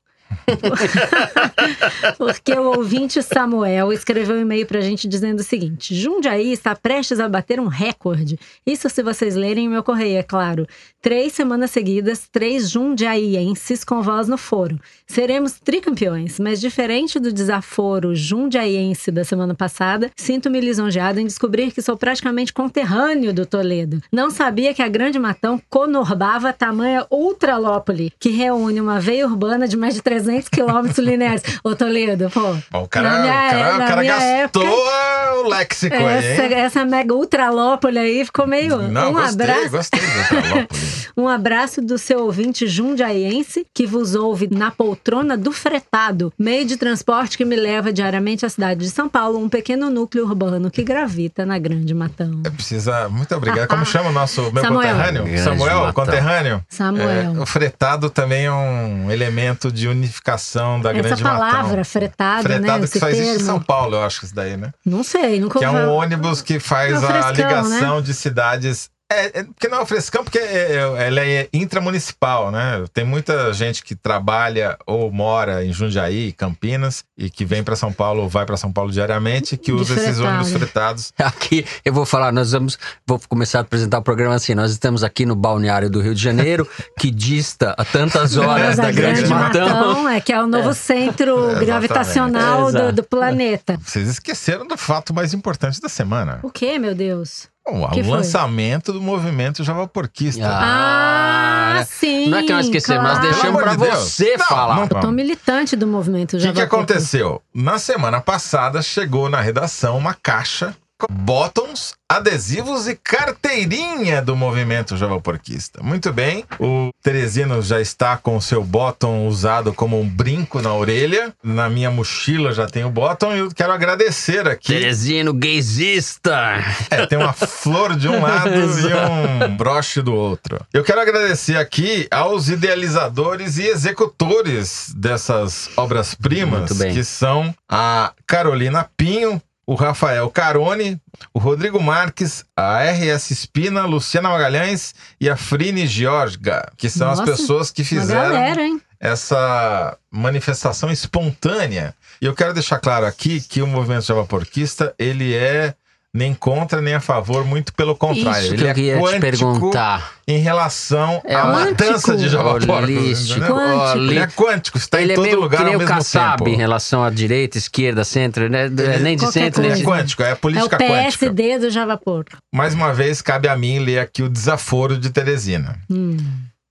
Porque 2.17 2.53
o 2.53 2.77
ouvinte 2.77 3.21
Samuel 3.21 3.91
escreveu 3.91 4.35
um 4.35 4.41
e-mail 4.41 4.65
pra 4.65 4.81
gente 4.81 5.07
dizendo 5.07 5.39
o 5.39 5.43
seguinte: 5.43 5.95
Jundiaí 5.95 6.51
está 6.51 6.75
prestes 6.75 7.19
a 7.19 7.29
bater 7.29 7.59
um 7.59 7.67
recorde. 7.67 8.39
Isso 8.65 8.89
se 8.89 9.03
vocês 9.03 9.35
lerem 9.35 9.67
o 9.67 9.71
meu 9.71 9.83
correio, 9.83 10.17
é 10.17 10.23
claro. 10.23 10.67
Três 11.01 11.33
semanas 11.33 11.71
seguidas, 11.71 12.27
três 12.31 12.69
jundiaienses 12.69 13.83
com 13.83 14.01
voz 14.01 14.27
no 14.27 14.37
foro. 14.37 14.79
Seremos 15.07 15.53
tricampeões, 15.53 16.39
mas 16.39 16.59
diferente 16.59 17.19
do 17.19 17.31
desaforo 17.31 18.15
jundiaiense 18.15 19.11
da 19.11 19.23
semana 19.23 19.53
passada, 19.53 20.09
sinto-me 20.15 20.59
lisonjeado 20.59 21.19
em 21.19 21.27
descobrir 21.27 21.71
que 21.71 21.81
sou 21.81 21.95
praticamente 21.95 22.53
conterrâneo 22.53 23.33
do 23.33 23.45
Toledo. 23.45 24.01
Não 24.11 24.31
sabia 24.31 24.73
que 24.73 24.81
a 24.81 24.87
Grande 24.87 25.19
Matão 25.19 25.61
conurbava 25.69 26.49
a 26.49 26.53
tamanha 26.53 27.05
ultralópole, 27.11 28.11
que 28.19 28.29
reúne 28.29 28.81
uma 28.81 28.99
veia 28.99 29.27
urbana 29.27 29.67
de 29.67 29.77
mais 29.77 29.93
de 29.93 30.01
300 30.01 30.14
quilômetros 30.49 31.05
lineares. 31.05 31.43
Ô 31.63 31.75
Toledo, 31.75 32.29
pô. 32.29 32.55
O 32.79 32.87
cara, 32.87 33.21
minha, 33.21 33.33
o 33.33 33.49
cara, 33.49 33.75
o 33.75 33.77
na 33.77 33.87
cara 33.87 34.03
gastou 34.03 34.63
época, 34.63 35.35
o 35.35 35.47
léxico 35.49 35.95
essa, 35.95 36.41
aí, 36.43 36.53
hein? 36.53 36.59
essa 36.59 36.85
mega 36.85 37.13
ultralópole 37.13 37.99
aí 37.99 38.25
ficou 38.25 38.47
meio. 38.47 38.77
Não, 38.77 39.09
um 39.09 39.13
gostei, 39.13 39.45
abraço. 39.45 39.69
gostei 39.69 39.99
Ultralópole. 39.99 40.67
Um 41.17 41.27
abraço 41.27 41.81
do 41.81 41.97
seu 41.97 42.23
ouvinte 42.25 42.67
jundiaiense 42.67 43.65
que 43.73 43.85
vos 43.87 44.15
ouve 44.15 44.49
na 44.51 44.69
poltrona 44.71 45.37
do 45.37 45.51
fretado, 45.51 46.31
meio 46.37 46.65
de 46.65 46.77
transporte 46.77 47.37
que 47.37 47.45
me 47.45 47.55
leva 47.55 47.91
diariamente 47.93 48.45
à 48.45 48.49
cidade 48.49 48.81
de 48.81 48.89
São 48.89 49.07
Paulo, 49.07 49.39
um 49.39 49.47
pequeno 49.47 49.89
núcleo 49.89 50.25
urbano 50.25 50.69
que 50.69 50.83
gravita 50.83 51.45
na 51.45 51.57
Grande 51.57 51.93
Matão. 51.93 52.41
Precisa. 52.55 53.07
Muito 53.09 53.33
obrigado. 53.35 53.67
Como 53.67 53.85
chama 53.85 54.09
o 54.09 54.13
nosso 54.13 54.51
meu 54.51 54.61
Samuel. 54.63 54.89
conterrâneo? 54.89 55.23
Grande 55.23 55.41
Samuel, 55.41 55.79
Matão. 55.79 55.93
conterrâneo? 55.93 56.65
Samuel. 56.69 57.09
É, 57.09 57.39
o 57.39 57.45
fretado 57.45 58.09
também 58.09 58.45
é 58.45 58.51
um 58.51 59.09
elemento 59.11 59.71
de 59.71 59.87
unificação 59.87 60.79
da 60.81 60.91
Essa 60.91 61.01
Grande 61.01 61.23
palavra, 61.23 61.61
Matão. 61.69 61.83
fretado, 61.85 62.43
Fretado 62.43 62.67
né? 62.67 62.77
que 62.79 62.83
Esse 62.85 62.99
só 62.99 63.09
existe 63.09 63.23
em 63.23 63.31
termo. 63.37 63.45
São 63.45 63.61
Paulo, 63.61 63.95
eu 63.95 64.03
acho 64.03 64.19
que 64.19 64.25
isso 64.25 64.35
daí, 64.35 64.57
né? 64.57 64.71
Não 64.85 65.03
sei, 65.03 65.39
nunca 65.39 65.59
Que 65.59 65.65
é 65.65 65.69
um 65.69 65.89
ônibus 65.91 66.41
que 66.41 66.59
faz 66.59 66.93
É 66.93 66.99
o 66.99 67.05
a 67.05 67.07
frescão, 67.07 67.31
ligação 67.33 68.01
de 68.01 68.13
cidades. 68.13 68.89
É, 69.11 69.39
é, 69.39 69.43
porque 69.43 69.67
não 69.67 69.77
é 69.77 69.81
o 69.81 69.85
frescão, 69.85 70.23
porque 70.23 70.39
é, 70.39 70.77
é- 70.77 71.07
ela 71.07 71.21
é 71.21 71.47
intramunicipal, 71.53 72.49
né? 72.49 72.83
Tem 72.91 73.05
muita 73.05 73.53
gente 73.53 73.83
que 73.83 73.95
trabalha 73.95 74.77
ou 74.85 75.11
mora 75.11 75.63
em 75.63 75.71
Jundiaí, 75.71 76.31
Campinas, 76.31 77.03
e 77.15 77.29
que 77.29 77.45
vem 77.45 77.63
para 77.63 77.75
São 77.75 77.93
Paulo 77.93 78.23
ou 78.23 78.29
vai 78.29 78.47
para 78.47 78.57
São 78.57 78.71
Paulo 78.73 78.91
diariamente, 78.91 79.57
que 79.57 79.71
usa 79.71 79.93
esses 79.93 80.19
ônibus 80.19 80.51
fretados. 80.51 81.13
Aqui 81.19 81.63
eu 81.83 81.93
vou 81.93 82.03
falar, 82.05 82.31
nós 82.31 82.51
vamos, 82.51 82.79
vou 83.05 83.19
começar 83.29 83.59
a 83.59 83.61
apresentar 83.61 83.99
o 83.99 84.01
programa 84.01 84.35
assim. 84.35 84.55
Nós 84.55 84.71
estamos 84.71 85.03
aqui 85.03 85.25
no 85.25 85.35
balneário 85.35 85.89
do 85.89 86.01
Rio 86.01 86.15
de 86.15 86.21
Janeiro, 86.21 86.67
que 86.97 87.11
dista 87.11 87.75
a 87.77 87.85
tantas 87.85 88.35
horas 88.37 88.75
da 88.77 88.87
a 88.87 88.91
Grande 88.91 89.27
Matão. 89.27 90.09
é 90.09 90.19
que 90.19 90.33
é 90.33 90.41
o 90.41 90.47
novo 90.47 90.73
centro 90.73 91.37
Exatamente. 91.37 91.65
gravitacional 91.65 92.71
do, 92.71 92.91
do 92.91 93.03
planeta. 93.03 93.77
Vocês 93.83 94.07
esqueceram 94.07 94.67
do 94.67 94.77
fato 94.77 95.13
mais 95.13 95.31
importante 95.33 95.79
da 95.79 95.89
semana. 95.89 96.39
O 96.41 96.49
que, 96.49 96.79
meu 96.79 96.95
Deus? 96.95 97.47
Bom, 97.67 97.89
Que 97.89 98.01
o 98.01 98.03
foi? 98.05 98.17
lançamento 98.17 98.93
do 98.93 99.01
movimento 99.01 99.63
Javaporquista. 99.63 100.45
Ah, 100.47 101.77
Ah, 101.79 101.85
sim. 101.85 102.29
Não 102.29 102.37
é 102.37 102.43
que 102.43 102.53
nós 102.53 102.65
esquecemos, 102.65 103.03
nós 103.03 103.17
claro. 103.19 103.29
deixamos 103.33 103.61
amor 103.63 103.69
de 103.71 103.77
você 103.77 104.37
Não, 104.37 104.45
falar. 104.45 104.75
não 104.75 104.83
Eu 104.83 104.89
tô 105.01 105.11
militante 105.11 105.75
do 105.75 105.87
movimento 105.87 106.33
O 106.35 106.37
que, 106.37 106.43
Java 106.43 106.53
que 106.55 106.61
aconteceu? 106.61 107.41
Na 107.53 107.77
semana 107.79 108.21
passada 108.21 108.81
chegou 108.81 109.29
na 109.29 109.41
redação 109.41 109.97
uma 109.97 110.13
caixa 110.13 110.75
bottoms, 111.09 111.93
adesivos 112.09 112.87
e 112.87 112.95
carteirinha 112.95 114.21
do 114.21 114.35
movimento 114.35 114.95
javaporquista. 114.95 115.81
Muito 115.83 116.13
bem, 116.13 116.45
o 116.59 116.89
Teresino 117.03 117.61
já 117.61 117.81
está 117.81 118.15
com 118.15 118.37
o 118.37 118.41
seu 118.41 118.63
bottom 118.63 119.27
usado 119.27 119.73
como 119.73 119.99
um 119.99 120.07
brinco 120.07 120.61
na 120.61 120.73
orelha. 120.73 121.33
Na 121.43 121.69
minha 121.69 121.91
mochila 121.91 122.53
já 122.53 122.67
tem 122.67 122.85
o 122.85 122.89
bottom 122.89 123.33
e 123.33 123.39
eu 123.39 123.49
quero 123.49 123.73
agradecer 123.73 124.47
aqui. 124.47 124.73
Teresino 124.73 125.33
gaysista. 125.33 126.63
É, 126.89 127.05
tem 127.05 127.17
uma 127.17 127.33
flor 127.33 127.95
de 127.95 128.07
um 128.07 128.21
lado 128.21 128.49
e 128.55 129.49
um 129.49 129.55
broche 129.57 130.01
do 130.01 130.13
outro. 130.13 130.59
Eu 130.73 130.83
quero 130.83 131.01
agradecer 131.01 131.57
aqui 131.57 132.07
aos 132.09 132.47
idealizadores 132.47 133.57
e 133.57 133.63
executores 133.63 134.93
dessas 134.95 135.69
obras-primas, 135.75 136.71
que 136.71 137.03
são 137.03 137.53
a 137.69 138.13
Carolina 138.27 138.89
Pinho, 138.95 139.41
o 139.67 139.73
Rafael 139.73 140.29
Carone, 140.29 141.01
o 141.33 141.39
Rodrigo 141.39 141.81
Marques, 141.81 142.45
a 142.55 142.83
RS 142.83 143.31
Espina, 143.31 143.85
Luciana 143.85 144.29
Magalhães 144.29 144.93
e 145.19 145.29
a 145.29 145.35
Frine 145.35 145.87
Georga, 145.87 146.71
que 146.77 146.89
são 146.89 147.07
Nossa, 147.07 147.23
as 147.23 147.29
pessoas 147.29 147.71
que 147.71 147.83
fizeram 147.83 148.33
galera, 148.33 148.61
essa 148.99 149.97
manifestação 150.11 150.91
espontânea. 150.91 151.95
E 152.21 152.25
eu 152.25 152.35
quero 152.35 152.53
deixar 152.53 152.79
claro 152.79 153.05
aqui 153.05 153.41
que 153.41 153.61
o 153.61 153.67
movimento 153.67 154.05
javaporquista, 154.05 154.93
ele 154.99 155.33
é 155.33 155.73
nem 156.15 156.33
contra 156.33 156.81
nem 156.81 156.93
a 156.93 157.01
favor, 157.01 157.43
muito 157.43 157.73
pelo 157.73 157.93
contrário. 157.95 158.45
Isso 158.45 158.53
ele 158.53 158.57
que 158.57 158.63
eu 158.63 158.69
é 158.69 158.73
queria 158.73 158.95
te 158.95 159.01
quântico 159.01 159.19
perguntar. 159.21 160.13
em 160.25 160.37
relação 160.37 161.21
É 161.25 161.35
à 161.35 161.45
matança 161.45 162.15
de 162.15 162.29
javaporcos. 162.29 162.69
Holístico. 162.69 163.39
entendeu? 163.39 163.55
Quântico. 163.57 163.97
Ele 163.97 164.19
é 164.19 164.27
quântico, 164.27 164.77
está 164.77 165.01
Ele 165.01 165.09
em 165.09 165.11
é 165.11 165.15
todo 165.15 165.25
meio 165.25 165.39
lugar 165.41 165.57
que 165.57 165.63
nem 165.65 165.73
ao 165.73 165.79
o 165.79 165.83
mesmo 165.83 165.95
Kassab 165.95 166.37
tempo. 166.37 166.49
em 166.49 166.55
relação 166.55 167.03
à 167.03 167.09
direita, 167.09 167.57
esquerda, 167.57 168.05
centro, 168.05 168.49
né? 168.49 168.65
É, 168.65 168.99
nem 168.99 169.17
de 169.17 169.29
centro, 169.29 169.61
nem 169.61 169.73
de... 169.73 169.81
é 169.81 169.85
quântico, 169.85 170.23
é 170.23 170.27
a 170.27 170.29
É 170.29 170.33
o 170.33 170.37
política 170.37 170.77
quântica. 170.77 170.93
PSD 170.93 171.59
do 171.59 171.69
Java 171.69 171.97
Porco. 171.97 172.37
Mais 172.53 172.73
uma 172.73 172.93
vez, 172.93 173.21
cabe 173.21 173.49
a 173.49 173.57
mim 173.57 173.79
ler 173.79 173.99
aqui 173.99 174.23
o 174.23 174.29
desaforo 174.29 174.97
de 174.97 175.09
Teresina. 175.09 175.77
Hum. 175.91 176.15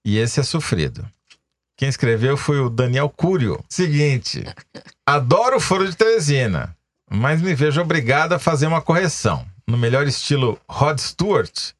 E 0.07 0.17
esse 0.19 0.41
é 0.41 0.43
sofrido. 0.43 1.05
Quem 1.77 1.89
escreveu 1.89 2.37
foi 2.37 2.61
o 2.61 2.71
Daniel 2.71 3.09
Cúrio. 3.15 3.63
Seguinte: 3.69 4.45
adoro 5.07 5.57
o 5.57 5.61
Foro 5.61 5.87
de 5.91 5.97
Teresina, 5.97 6.75
mas 7.15 7.41
me 7.41 7.55
vejo 7.55 7.81
obrigado 7.81 8.33
a 8.33 8.39
fazer 8.39 8.67
uma 8.67 8.83
correção. 8.83 9.47
No 9.67 9.79
melhor 9.79 10.07
estilo 10.07 10.59
Rod 10.69 10.99
Stewart, 10.99 11.73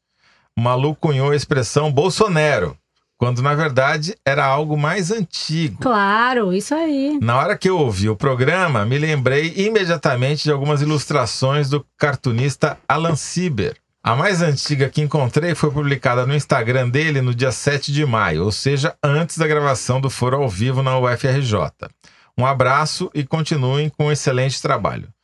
o 0.57 0.61
maluco 0.61 1.01
cunhou 1.01 1.31
a 1.31 1.35
expressão 1.35 1.91
Bolsonaro, 1.91 2.77
quando 3.17 3.41
na 3.41 3.53
verdade 3.53 4.15
era 4.25 4.45
algo 4.45 4.77
mais 4.77 5.11
antigo. 5.11 5.81
Claro, 5.81 6.53
isso 6.53 6.73
aí. 6.73 7.19
Na 7.21 7.37
hora 7.37 7.57
que 7.57 7.69
eu 7.69 7.77
ouvi 7.77 8.09
o 8.09 8.15
programa, 8.15 8.85
me 8.85 8.97
lembrei 8.97 9.53
imediatamente 9.55 10.43
de 10.43 10.51
algumas 10.51 10.81
ilustrações 10.81 11.69
do 11.69 11.85
cartunista 11.97 12.77
Alan 12.87 13.15
Sieber. 13.15 13.75
A 14.01 14.15
mais 14.15 14.41
antiga 14.41 14.87
que 14.87 15.01
encontrei 15.01 15.55
foi 15.55 15.71
publicada 15.71 16.25
no 16.25 16.35
Instagram 16.35 16.89
dele 16.89 17.21
no 17.21 17.33
dia 17.33 17.51
7 17.51 17.91
de 17.91 18.05
maio, 18.05 18.43
ou 18.43 18.51
seja, 18.51 18.95
antes 19.03 19.37
da 19.37 19.47
gravação 19.47 19.99
do 19.99 20.09
Foro 20.09 20.37
ao 20.37 20.47
Vivo 20.47 20.83
na 20.83 20.97
UFRJ. 20.99 21.89
Um 22.37 22.45
abraço 22.45 23.09
e 23.15 23.23
continuem 23.23 23.89
com 23.89 24.05
um 24.05 24.11
excelente 24.11 24.61
trabalho. 24.61 25.14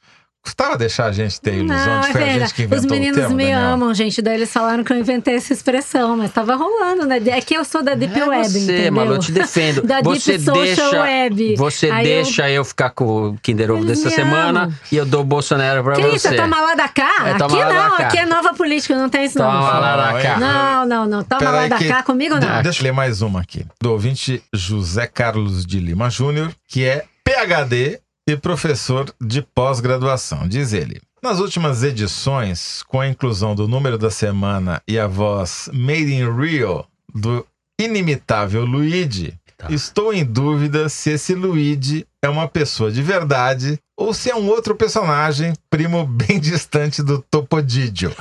Custava 0.43 0.75
deixar 0.75 1.05
a 1.05 1.11
gente 1.11 1.39
ter 1.39 1.53
ilusão 1.53 1.77
Não, 1.85 2.01
de 2.01 2.07
que 2.07 2.13
foi 2.13 2.21
é 2.21 2.23
a 2.23 2.27
gente 2.27 2.33
verdade. 2.39 2.53
que 2.55 2.63
inventou 2.63 2.85
Os 2.85 2.91
meninos 2.91 3.17
o 3.17 3.19
termo, 3.21 3.35
me 3.35 3.43
Daniel. 3.43 3.59
amam, 3.73 3.93
gente. 3.93 4.21
Daí 4.23 4.35
eles 4.35 4.51
falaram 4.51 4.83
que 4.83 4.91
eu 4.91 4.97
inventei 4.97 5.35
essa 5.35 5.53
expressão, 5.53 6.17
mas 6.17 6.31
tava 6.31 6.55
rolando, 6.55 7.05
né? 7.05 7.21
É 7.27 7.39
que 7.41 7.53
eu 7.53 7.63
sou 7.63 7.83
da 7.83 7.93
Deep 7.93 8.19
É 8.19 8.25
Web, 8.25 8.49
você, 8.49 8.59
entendeu? 8.59 8.91
Malu, 8.91 9.13
eu 9.13 9.19
te 9.19 9.31
defendo. 9.31 9.83
da 9.85 10.01
você 10.01 10.37
Deep 10.39 10.43
Social 10.45 10.63
deixa, 10.65 11.01
Web. 11.01 11.55
Você 11.57 11.91
Aí 11.91 12.09
eu- 12.09 12.23
deixa 12.23 12.49
eu... 12.49 12.65
ficar 12.65 12.89
com 12.89 13.05
o 13.29 13.37
Kinder 13.37 13.69
Ovo 13.69 13.85
dessa 13.85 14.09
semana 14.09 14.63
amam. 14.63 14.73
e 14.91 14.95
eu 14.97 15.05
dou 15.05 15.21
o 15.21 15.23
Bolsonaro 15.23 15.83
pra 15.83 15.93
Que 15.95 16.01
você. 16.01 16.15
isso? 16.15 16.27
É 16.29 16.33
tomar 16.35 16.61
lá 16.61 16.73
da 16.73 16.87
cá? 16.87 17.11
É 17.27 17.29
aqui 17.31 17.37
da 17.39 17.47
não, 17.73 17.97
cá. 17.97 18.03
aqui 18.07 18.17
é 18.17 18.25
nova 18.25 18.53
política, 18.55 18.95
não 18.97 19.09
tem 19.09 19.25
isso 19.25 19.37
não. 19.37 19.45
Toma 19.45 19.79
lá 19.79 19.95
da 19.95 20.11
Não, 20.13 20.21
cá. 20.21 20.37
Não, 20.39 20.85
não, 20.87 21.05
não. 21.05 21.23
Toma 21.23 21.39
Pera 21.39 21.51
lá 21.51 21.67
da 21.67 21.77
que- 21.77 21.87
cá 21.87 22.01
comigo 22.01 22.35
não. 22.39 22.63
Deixa 22.63 22.79
eu 22.81 22.83
ler 22.85 22.91
mais 22.93 23.21
uma 23.21 23.41
aqui. 23.41 23.63
Do 23.79 23.91
ouvinte 23.91 24.41
José 24.51 25.05
Carlos 25.05 25.67
de 25.67 25.79
Lima 25.79 26.09
Júnior, 26.09 26.51
que 26.67 26.83
é 26.83 27.05
PhD 27.23 27.99
e 28.27 28.35
professor 28.37 29.13
de 29.19 29.41
pós-graduação. 29.41 30.47
Diz 30.47 30.73
ele. 30.73 31.01
Nas 31.21 31.39
últimas 31.39 31.83
edições, 31.83 32.83
com 32.83 32.99
a 32.99 33.07
inclusão 33.07 33.53
do 33.55 33.67
número 33.67 33.97
da 33.97 34.09
semana 34.09 34.81
e 34.87 34.97
a 34.97 35.07
voz 35.07 35.69
Made 35.71 36.13
in 36.13 36.31
Rio 36.35 36.85
do 37.13 37.45
inimitável 37.79 38.65
Luigi, 38.65 39.33
Tá. 39.61 39.71
estou 39.71 40.11
em 40.11 40.25
dúvida 40.25 40.89
se 40.89 41.11
esse 41.11 41.35
Luigi 41.35 42.03
é 42.19 42.27
uma 42.27 42.47
pessoa 42.47 42.91
de 42.91 43.03
verdade 43.03 43.77
ou 43.95 44.11
se 44.11 44.31
é 44.31 44.35
um 44.35 44.47
outro 44.47 44.73
personagem, 44.75 45.53
primo 45.71 46.05
bem 46.05 46.37
distante 46.37 47.01
do 47.01 47.23
Topodidio. 47.31 48.13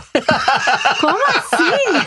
Como 1.00 1.18
assim? 1.26 2.06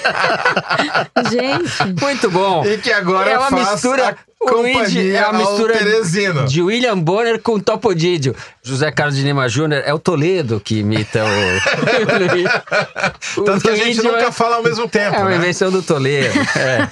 gente. 1.29 2.01
Muito 2.01 2.31
bom. 2.31 2.65
E 2.65 2.77
que 2.77 2.89
agora 2.91 3.29
é 3.29 3.37
uma 3.37 3.49
faz 3.49 3.71
mistura. 3.73 4.15
companhia 4.39 5.19
é 5.19 5.27
uma 5.27 5.39
mistura 5.39 5.77
Teresino. 5.77 6.45
de 6.45 6.61
William 6.61 6.97
Bonner 6.97 7.41
com 7.41 7.59
Topodídio. 7.59 8.33
José 8.63 8.89
Carlos 8.89 9.17
de 9.17 9.23
Lima 9.23 9.49
Júnior 9.49 9.83
é 9.85 9.93
o 9.93 9.99
Toledo 9.99 10.61
que 10.63 10.79
imita 10.79 11.19
o. 11.25 13.41
o 13.41 13.43
Tanto 13.43 13.63
que 13.63 13.69
a 13.69 13.75
gente 13.83 14.01
nunca 14.01 14.27
é- 14.27 14.31
fala 14.31 14.55
ao 14.55 14.63
mesmo 14.63 14.87
tempo, 14.87 15.17
É 15.17 15.19
uma 15.19 15.29
né? 15.31 15.35
invenção 15.37 15.69
do 15.69 15.83
Toledo. 15.83 16.39
é. 16.57 16.87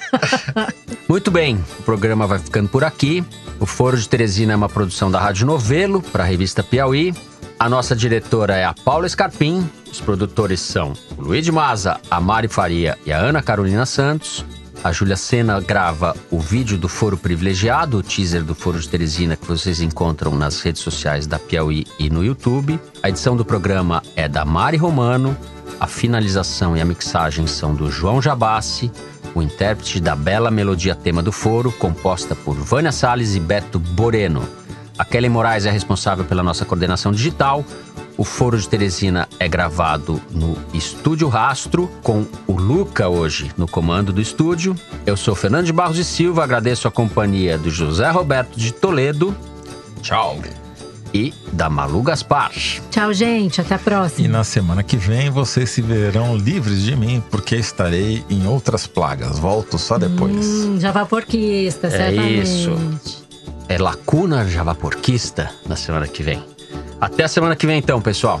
Muito 1.08 1.30
bem, 1.30 1.58
o 1.78 1.82
programa 1.84 2.26
vai 2.26 2.38
ficando 2.38 2.68
por 2.68 2.84
aqui. 2.84 3.24
O 3.58 3.64
Foro 3.64 3.96
de 3.96 4.06
Teresina 4.06 4.52
é 4.52 4.56
uma 4.56 4.68
produção 4.68 5.10
da 5.10 5.18
Rádio 5.18 5.46
Novelo 5.46 6.02
para 6.02 6.22
a 6.22 6.26
revista 6.26 6.62
Piauí. 6.62 7.14
A 7.62 7.68
nossa 7.68 7.94
diretora 7.94 8.56
é 8.56 8.64
a 8.64 8.74
Paula 8.74 9.06
Escarpim. 9.06 9.70
Os 9.88 10.00
produtores 10.00 10.58
são 10.58 10.94
o 11.16 11.22
Luiz 11.22 11.44
de 11.44 11.52
Maza, 11.52 12.00
a 12.10 12.20
Mari 12.20 12.48
Faria 12.48 12.98
e 13.06 13.12
a 13.12 13.18
Ana 13.18 13.40
Carolina 13.40 13.86
Santos. 13.86 14.44
A 14.82 14.90
Júlia 14.90 15.16
Sena 15.16 15.60
grava 15.60 16.16
o 16.28 16.40
vídeo 16.40 16.76
do 16.76 16.88
Foro 16.88 17.16
Privilegiado, 17.16 17.98
o 17.98 18.02
teaser 18.02 18.42
do 18.42 18.52
Foro 18.52 18.80
de 18.80 18.88
Teresina, 18.88 19.36
que 19.36 19.46
vocês 19.46 19.80
encontram 19.80 20.34
nas 20.34 20.60
redes 20.60 20.82
sociais 20.82 21.24
da 21.24 21.38
Piauí 21.38 21.86
e 22.00 22.10
no 22.10 22.24
YouTube. 22.24 22.80
A 23.00 23.08
edição 23.08 23.36
do 23.36 23.44
programa 23.44 24.02
é 24.16 24.28
da 24.28 24.44
Mari 24.44 24.76
Romano. 24.76 25.36
A 25.78 25.86
finalização 25.86 26.76
e 26.76 26.80
a 26.80 26.84
mixagem 26.84 27.46
são 27.46 27.76
do 27.76 27.88
João 27.92 28.20
Jabassi, 28.20 28.90
o 29.36 29.40
intérprete 29.40 30.00
da 30.00 30.16
bela 30.16 30.50
melodia 30.50 30.96
tema 30.96 31.22
do 31.22 31.30
foro, 31.30 31.70
composta 31.70 32.34
por 32.34 32.56
Vânia 32.56 32.90
Salles 32.90 33.36
e 33.36 33.40
Beto 33.40 33.78
Boreno. 33.78 34.61
A 35.02 35.04
Kelly 35.04 35.28
Moraes 35.28 35.66
é 35.66 35.70
responsável 35.72 36.24
pela 36.24 36.44
nossa 36.44 36.64
coordenação 36.64 37.10
digital. 37.10 37.64
O 38.16 38.22
Foro 38.22 38.56
de 38.56 38.68
Teresina 38.68 39.28
é 39.40 39.48
gravado 39.48 40.22
no 40.30 40.56
Estúdio 40.72 41.26
Rastro, 41.26 41.90
com 42.04 42.24
o 42.46 42.52
Luca 42.52 43.08
hoje 43.08 43.50
no 43.56 43.66
comando 43.66 44.12
do 44.12 44.20
estúdio. 44.20 44.76
Eu 45.04 45.16
sou 45.16 45.34
Fernando 45.34 45.66
de 45.66 45.72
Barros 45.72 45.98
e 45.98 46.04
Silva, 46.04 46.44
agradeço 46.44 46.86
a 46.86 46.90
companhia 46.92 47.58
do 47.58 47.68
José 47.68 48.08
Roberto 48.12 48.56
de 48.56 48.72
Toledo. 48.72 49.34
Tchau. 50.02 50.38
E 51.12 51.34
da 51.52 51.68
Malu 51.68 52.00
Gaspar. 52.02 52.52
Tchau, 52.88 53.12
gente. 53.12 53.60
Até 53.60 53.74
a 53.74 53.78
E 53.78 53.80
próxima. 53.80 54.28
na 54.28 54.44
semana 54.44 54.84
que 54.84 54.96
vem 54.96 55.30
vocês 55.30 55.68
se 55.68 55.82
verão 55.82 56.36
livres 56.36 56.80
de 56.84 56.94
mim, 56.94 57.20
porque 57.28 57.56
estarei 57.56 58.24
em 58.30 58.46
outras 58.46 58.86
plagas. 58.86 59.36
Volto 59.40 59.78
só 59.78 59.98
depois. 59.98 60.46
Hum, 60.46 60.78
javaporquista, 60.80 61.90
certamente. 61.90 62.42
isso 62.44 63.21
é 63.72 63.78
Lacuna 63.78 64.46
Javaporquista 64.46 65.50
na 65.66 65.76
semana 65.76 66.06
que 66.06 66.22
vem. 66.22 66.44
Até 67.00 67.24
a 67.24 67.28
semana 67.28 67.56
que 67.56 67.66
vem, 67.66 67.78
então, 67.78 68.02
pessoal. 68.02 68.38